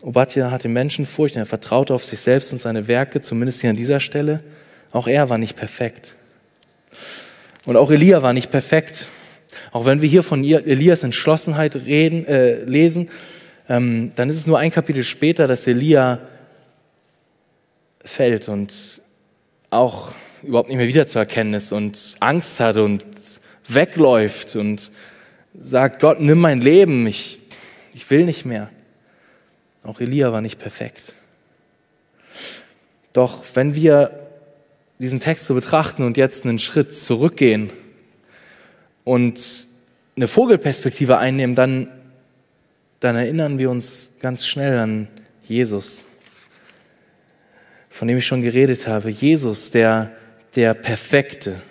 Obadja 0.06 0.52
hatte 0.52 0.70
Menschenfurcht 0.70 1.36
und 1.36 1.42
er 1.42 1.48
vertraute 1.48 1.92
auf 1.92 2.06
sich 2.06 2.20
selbst 2.20 2.54
und 2.54 2.62
seine 2.62 2.88
Werke, 2.88 3.22
zumindest 3.22 3.62
hier 3.62 3.72
an 3.72 3.76
dieser 3.76 4.00
Stelle. 4.00 4.44
Auch 4.92 5.08
er 5.08 5.30
war 5.32 5.40
nicht 5.40 5.56
perfekt. 5.56 6.16
Und 7.66 7.76
auch 7.76 7.90
Elia 7.90 8.22
war 8.22 8.32
nicht 8.32 8.52
perfekt. 8.52 9.10
Auch 9.72 9.88
wenn 9.88 10.04
wir 10.04 10.08
hier 10.08 10.22
von 10.22 10.44
Elias 10.44 11.02
Entschlossenheit 11.02 11.76
reden, 11.76 12.28
äh, 12.28 12.64
lesen, 12.66 13.10
ähm, 13.68 14.12
dann 14.16 14.30
ist 14.30 14.36
es 14.36 14.46
nur 14.46 14.60
ein 14.60 14.70
Kapitel 14.70 15.04
später, 15.04 15.48
dass 15.48 15.66
Elia 15.66 16.20
fällt 18.04 18.48
und 18.48 19.02
auch 19.72 20.14
überhaupt 20.44 20.70
nicht 20.70 20.78
mehr 20.78 20.88
wiederzuerkennen 20.88 21.56
ist 21.56 21.72
und 21.72 22.16
Angst 22.20 22.60
hat 22.60 22.78
und 22.78 23.04
wegläuft 23.68 24.56
und 24.56 24.92
sagt, 25.60 26.00
Gott, 26.00 26.20
nimm 26.20 26.38
mein 26.38 26.62
Leben, 26.62 27.08
ich, 27.08 27.42
ich 27.96 28.08
will 28.12 28.26
nicht 28.26 28.46
mehr. 28.46 28.70
Auch 29.86 30.00
Elia 30.00 30.32
war 30.32 30.42
nicht 30.42 30.58
perfekt. 30.58 31.14
Doch 33.14 33.46
wenn 33.54 33.76
wir 33.76 34.28
diesen 34.98 35.20
Text 35.20 35.46
so 35.46 35.54
betrachten 35.54 36.04
und 36.04 36.18
jetzt 36.18 36.44
einen 36.44 36.58
Schritt 36.58 36.96
zurückgehen 36.96 37.70
und 39.04 39.68
eine 40.16 40.28
Vogelperspektive 40.28 41.18
einnehmen, 41.20 41.56
dann, 41.56 41.88
dann 43.00 43.16
erinnern 43.16 43.60
wir 43.60 43.70
uns 43.70 44.12
ganz 44.20 44.48
schnell 44.48 44.80
an 44.80 45.08
Jesus, 45.44 46.06
von 47.90 48.08
dem 48.08 48.18
ich 48.18 48.26
schon 48.26 48.42
geredet 48.42 48.88
habe. 48.88 49.10
Jesus, 49.10 49.70
der, 49.70 50.14
der 50.56 50.74
Perfekte. 50.74 51.62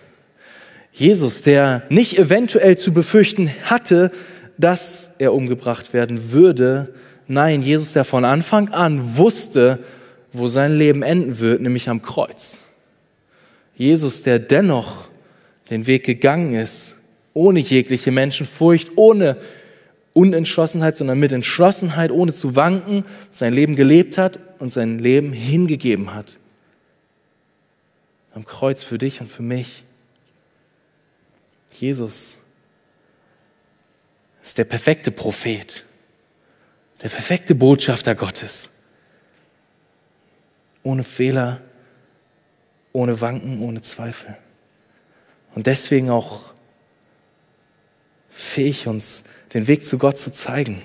Jesus, 0.93 1.43
der 1.43 1.83
nicht 1.89 2.17
eventuell 2.17 2.79
zu 2.79 2.93
befürchten 2.93 3.51
hatte, 3.65 4.13
dass 4.57 5.11
er 5.19 5.33
umgebracht 5.33 5.93
werden 5.93 6.31
würde. 6.31 6.95
Nein, 7.27 7.63
Jesus, 7.63 7.93
der 7.93 8.05
von 8.05 8.25
Anfang 8.25 8.69
an 8.69 9.17
wusste, 9.17 9.79
wo 10.33 10.47
sein 10.47 10.77
Leben 10.77 11.03
enden 11.03 11.39
wird, 11.39 11.61
nämlich 11.61 11.89
am 11.89 12.03
Kreuz. 12.03 12.65
Jesus, 13.77 14.23
der 14.23 14.39
dennoch 14.39 15.09
den 15.71 15.87
Weg 15.87 16.05
gegangen 16.05 16.55
ist, 16.55 16.97
ohne 17.33 17.61
jegliche 17.61 18.11
Menschenfurcht, 18.11 18.93
ohne 18.97 19.39
Unentschlossenheit, 20.13 20.97
sondern 20.97 21.19
mit 21.19 21.33
Entschlossenheit, 21.33 22.11
ohne 22.13 22.33
zu 22.33 22.55
wanken, 22.55 23.05
sein 23.33 23.53
Leben 23.53 23.75
gelebt 23.75 24.17
hat 24.17 24.39
und 24.61 24.73
sein 24.73 24.99
Leben 24.99 25.33
hingegeben 25.33 26.15
hat. 26.15 26.39
Am 28.33 28.45
Kreuz 28.45 28.83
für 28.83 28.99
dich 28.99 29.21
und 29.21 29.31
für 29.31 29.43
mich. 29.43 29.85
Jesus 31.79 32.39
ist 34.43 34.59
der 34.59 34.65
perfekte 34.65 35.11
Prophet, 35.11 35.85
der 37.05 37.11
perfekte 37.11 37.55
Botschafter 37.55 38.15
Gottes. 38.15 38.71
Ohne 40.83 41.05
Fehler, 41.05 41.61
ohne 42.95 43.21
Wanken, 43.21 43.61
ohne 43.61 43.83
Zweifel. 43.83 44.37
Und 45.55 45.67
deswegen 45.67 46.09
auch 46.09 46.55
fähig, 48.31 48.87
uns 48.87 49.23
den 49.53 49.67
Weg 49.67 49.85
zu 49.85 49.99
Gott 49.99 50.19
zu 50.19 50.33
zeigen. 50.33 50.81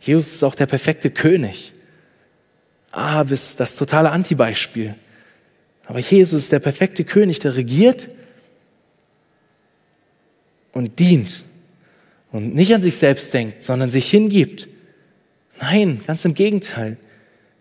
Jesus 0.00 0.32
ist 0.32 0.42
auch 0.42 0.54
der 0.54 0.66
perfekte 0.66 1.10
König. 1.10 1.74
Ahab 2.90 3.30
ist 3.30 3.60
das 3.60 3.76
totale 3.76 4.10
Antibeispiel. 4.10 4.94
Aber 5.84 5.98
Jesus 5.98 6.44
ist 6.44 6.52
der 6.52 6.60
perfekte 6.60 7.04
König, 7.04 7.40
der 7.40 7.56
regiert 7.56 8.08
und 10.72 10.98
dient 10.98 11.44
und 12.30 12.54
nicht 12.54 12.74
an 12.74 12.80
sich 12.80 12.96
selbst 12.96 13.34
denkt, 13.34 13.62
sondern 13.62 13.90
sich 13.90 14.10
hingibt. 14.10 14.68
Nein, 15.62 16.00
ganz 16.08 16.24
im 16.24 16.34
Gegenteil. 16.34 16.96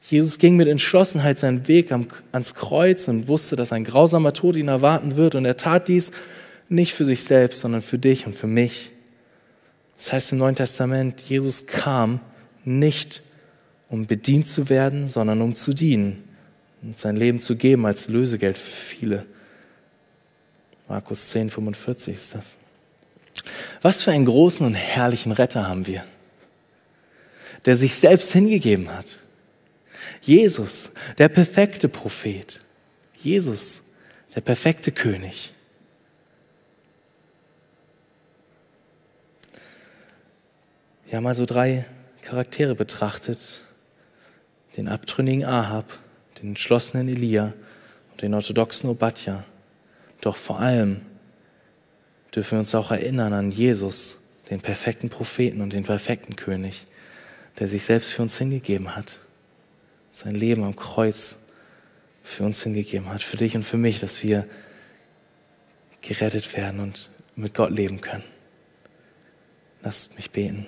Jesus 0.10 0.40
ging 0.40 0.56
mit 0.56 0.68
Entschlossenheit 0.68 1.38
seinen 1.38 1.68
Weg 1.68 1.92
ans 2.32 2.56
Kreuz 2.56 3.08
und 3.08 3.28
wusste, 3.28 3.56
dass 3.56 3.72
ein 3.72 3.84
grausamer 3.84 4.34
Tod 4.34 4.56
ihn 4.56 4.70
erwarten 4.70 5.18
wird. 5.18 5.36
Und 5.36 5.46
er 5.46 5.56
tat 5.56 5.88
dies 5.88 6.12
nicht 6.68 6.96
für 6.96 7.06
sich 7.06 7.24
selbst, 7.24 7.62
sondern 7.62 7.84
für 7.84 8.00
dich 8.00 8.26
und 8.26 8.36
für 8.36 8.48
mich. 8.48 8.92
Das 9.98 10.12
heißt 10.12 10.32
im 10.32 10.40
Neuen 10.40 10.56
Testament, 10.56 11.22
Jesus 11.22 11.68
kam 11.68 12.22
nicht, 12.66 13.22
um 13.88 14.08
bedient 14.08 14.48
zu 14.48 14.68
werden, 14.68 15.08
sondern 15.08 15.40
um 15.40 15.56
zu 15.56 15.72
dienen 15.72 16.24
und 16.82 16.98
sein 16.98 17.16
Leben 17.16 17.40
zu 17.40 17.56
geben 17.56 17.86
als 17.86 18.10
Lösegeld 18.10 18.58
für 18.58 18.72
viele. 18.72 19.26
Markus 20.88 21.30
10, 21.30 21.52
45 21.52 22.16
ist 22.16 22.34
das. 22.34 22.56
Was 23.84 24.02
für 24.02 24.10
einen 24.10 24.26
großen 24.26 24.66
und 24.66 24.74
herrlichen 24.74 25.32
Retter 25.32 25.68
haben 25.68 25.86
wir, 25.86 26.04
der 27.66 27.76
sich 27.76 27.96
selbst 27.96 28.34
hingegeben 28.34 28.90
hat 28.90 29.20
Jesus, 30.22 30.92
der 31.18 31.30
perfekte 31.30 31.90
Prophet. 31.90 32.62
Jesus, 33.22 33.82
der 34.36 34.42
perfekte 34.42 34.92
König. 34.92 35.54
Wir 41.08 41.18
haben 41.18 41.28
also 41.28 41.46
drei 41.46 41.86
Charaktere 42.22 42.76
betrachtet. 42.76 43.62
Den 44.78 44.88
abtrünnigen 44.88 45.44
Ahab, 45.44 46.00
den 46.40 46.50
entschlossenen 46.50 47.10
Elia 47.10 47.54
und 48.12 48.22
den 48.22 48.34
orthodoxen 48.34 48.90
Obadja. 48.90 49.44
Doch 50.22 50.38
vor 50.38 50.60
allem 50.60 51.02
dürfen 52.34 52.52
wir 52.52 52.60
uns 52.60 52.74
auch 52.74 52.92
erinnern 52.92 53.34
an 53.34 53.52
Jesus, 53.52 54.20
den 54.50 54.62
perfekten 54.62 55.10
Propheten 55.10 55.60
und 55.60 55.74
den 55.74 55.84
perfekten 55.84 56.38
König, 56.38 56.86
der 57.60 57.68
sich 57.68 57.84
selbst 57.84 58.12
für 58.12 58.22
uns 58.22 58.38
hingegeben 58.38 58.96
hat 58.96 59.20
sein 60.12 60.36
Leben 60.36 60.64
am 60.64 60.76
Kreuz 60.76 61.38
für 62.24 62.44
uns 62.44 62.62
hingegeben 62.64 63.10
hat, 63.10 63.22
für 63.22 63.38
dich 63.38 63.56
und 63.56 63.64
für 63.64 63.78
mich, 63.78 64.00
dass 64.00 64.24
wir 64.24 64.48
gerettet 66.02 66.56
werden 66.56 66.80
und 66.80 67.10
mit 67.36 67.54
Gott 67.54 67.72
leben 67.72 68.02
können. 68.02 68.24
Lasst 69.82 70.16
mich 70.16 70.30
beten. 70.32 70.66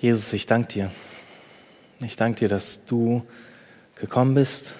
Jesus, 0.00 0.32
ich 0.32 0.46
danke 0.46 0.72
dir. 0.72 0.90
Ich 2.00 2.16
danke 2.16 2.40
dir, 2.40 2.48
dass 2.48 2.84
du 2.84 3.26
gekommen 3.94 4.34
bist, 4.34 4.74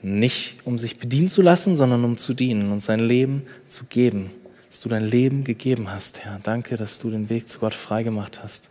nicht 0.00 0.64
um 0.64 0.78
sich 0.78 0.98
bedienen 0.98 1.28
zu 1.28 1.42
lassen, 1.42 1.74
sondern 1.74 2.04
um 2.04 2.18
zu 2.18 2.34
dienen 2.34 2.70
und 2.70 2.82
sein 2.82 3.00
Leben 3.00 3.46
zu 3.66 3.84
geben 3.84 4.30
dass 4.78 4.84
du 4.84 4.90
dein 4.90 5.06
Leben 5.06 5.42
gegeben 5.42 5.90
hast, 5.90 6.20
Herr. 6.20 6.38
Danke, 6.40 6.76
dass 6.76 7.00
du 7.00 7.10
den 7.10 7.28
Weg 7.30 7.48
zu 7.48 7.58
Gott 7.58 7.74
freigemacht 7.74 8.44
hast. 8.44 8.70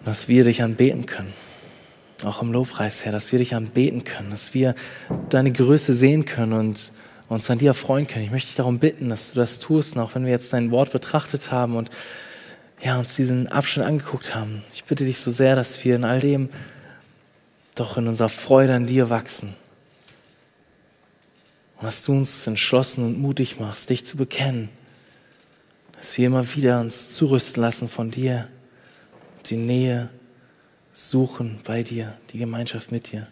Und 0.00 0.06
dass 0.06 0.28
wir 0.28 0.44
dich 0.44 0.62
anbeten 0.62 1.06
können. 1.06 1.32
Auch 2.22 2.42
im 2.42 2.52
Lobpreis, 2.52 3.02
Herr, 3.02 3.10
dass 3.10 3.32
wir 3.32 3.38
dich 3.38 3.54
anbeten 3.54 4.04
können, 4.04 4.28
dass 4.28 4.52
wir 4.52 4.74
deine 5.30 5.50
Größe 5.50 5.94
sehen 5.94 6.26
können 6.26 6.52
und 6.52 6.92
uns 7.30 7.48
an 7.48 7.56
dir 7.56 7.72
freuen 7.72 8.06
können. 8.06 8.26
Ich 8.26 8.30
möchte 8.30 8.48
dich 8.48 8.56
darum 8.56 8.78
bitten, 8.78 9.08
dass 9.08 9.32
du 9.32 9.40
das 9.40 9.60
tust, 9.60 9.96
und 9.96 10.02
auch 10.02 10.14
wenn 10.14 10.26
wir 10.26 10.32
jetzt 10.32 10.52
dein 10.52 10.70
Wort 10.70 10.92
betrachtet 10.92 11.50
haben 11.50 11.74
und 11.74 11.88
ja, 12.82 12.98
uns 12.98 13.16
diesen 13.16 13.48
Abschnitt 13.48 13.86
angeguckt 13.86 14.34
haben. 14.34 14.62
Ich 14.74 14.84
bitte 14.84 15.06
dich 15.06 15.20
so 15.20 15.30
sehr, 15.30 15.56
dass 15.56 15.82
wir 15.86 15.96
in 15.96 16.04
all 16.04 16.20
dem 16.20 16.50
doch 17.74 17.96
in 17.96 18.08
unserer 18.08 18.28
Freude 18.28 18.74
an 18.74 18.84
dir 18.84 19.08
wachsen 19.08 19.54
und 21.76 21.84
dass 21.84 22.02
du 22.02 22.12
uns 22.12 22.46
entschlossen 22.46 23.04
und 23.04 23.18
mutig 23.18 23.60
machst, 23.60 23.90
dich 23.90 24.04
zu 24.04 24.16
bekennen. 24.16 24.70
Dass 25.98 26.16
wir 26.16 26.26
immer 26.26 26.54
wieder 26.54 26.80
uns 26.80 27.08
zurüsten 27.10 27.62
lassen 27.62 27.88
von 27.88 28.10
dir, 28.10 28.48
die 29.46 29.56
Nähe 29.56 30.08
suchen 30.92 31.58
bei 31.64 31.82
dir, 31.82 32.14
die 32.32 32.38
Gemeinschaft 32.38 32.90
mit 32.90 33.12
dir. 33.12 33.28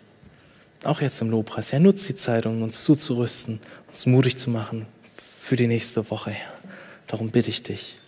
Auch 0.82 1.00
jetzt 1.00 1.20
im 1.22 1.30
Lobpreis. 1.30 1.72
Herr, 1.72 1.80
nutzt 1.80 2.08
die 2.08 2.16
Zeit, 2.16 2.44
um 2.44 2.62
uns 2.62 2.84
zuzurüsten, 2.84 3.60
uns 3.90 4.04
mutig 4.04 4.36
zu 4.36 4.50
machen 4.50 4.86
für 5.40 5.56
die 5.56 5.66
nächste 5.66 6.10
Woche, 6.10 6.30
Herr. 6.30 6.52
Darum 7.06 7.30
bitte 7.30 7.48
ich 7.48 7.62
dich. 7.62 7.98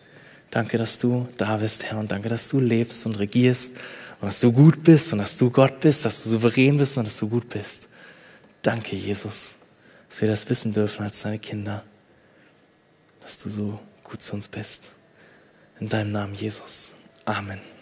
Danke, 0.51 0.77
dass 0.77 0.99
du 0.99 1.29
da 1.39 1.57
bist, 1.57 1.85
Herr, 1.85 1.99
und 1.99 2.13
danke, 2.13 2.29
dass 2.29 2.49
du 2.49 2.61
lebst 2.61 3.07
und 3.07 3.19
regierst 3.19 3.73
und 4.21 4.27
dass 4.27 4.41
du 4.41 4.53
gut 4.53 4.83
bist 4.85 5.13
und 5.13 5.19
dass 5.19 5.37
du 5.37 5.51
Gott 5.51 5.81
bist, 5.81 6.05
dass 6.05 6.23
du 6.23 6.29
souverän 6.29 6.77
bist 6.77 6.99
und 6.99 7.07
dass 7.07 7.17
du 7.17 7.29
gut 7.29 7.49
bist. 7.49 7.89
Danke, 8.63 8.97
Jesus 8.97 9.57
dass 10.09 10.21
wir 10.21 10.29
das 10.29 10.49
wissen 10.49 10.73
dürfen 10.73 11.05
als 11.05 11.23
deine 11.23 11.39
Kinder, 11.39 11.83
dass 13.21 13.39
du 13.39 13.49
so 13.49 13.81
gut 14.05 14.23
zu 14.23 14.35
uns 14.35 14.49
bist. 14.49 14.93
In 15.81 15.89
deinem 15.89 16.13
Namen, 16.13 16.35
Jesus. 16.35 16.93
Amen. 17.25 17.76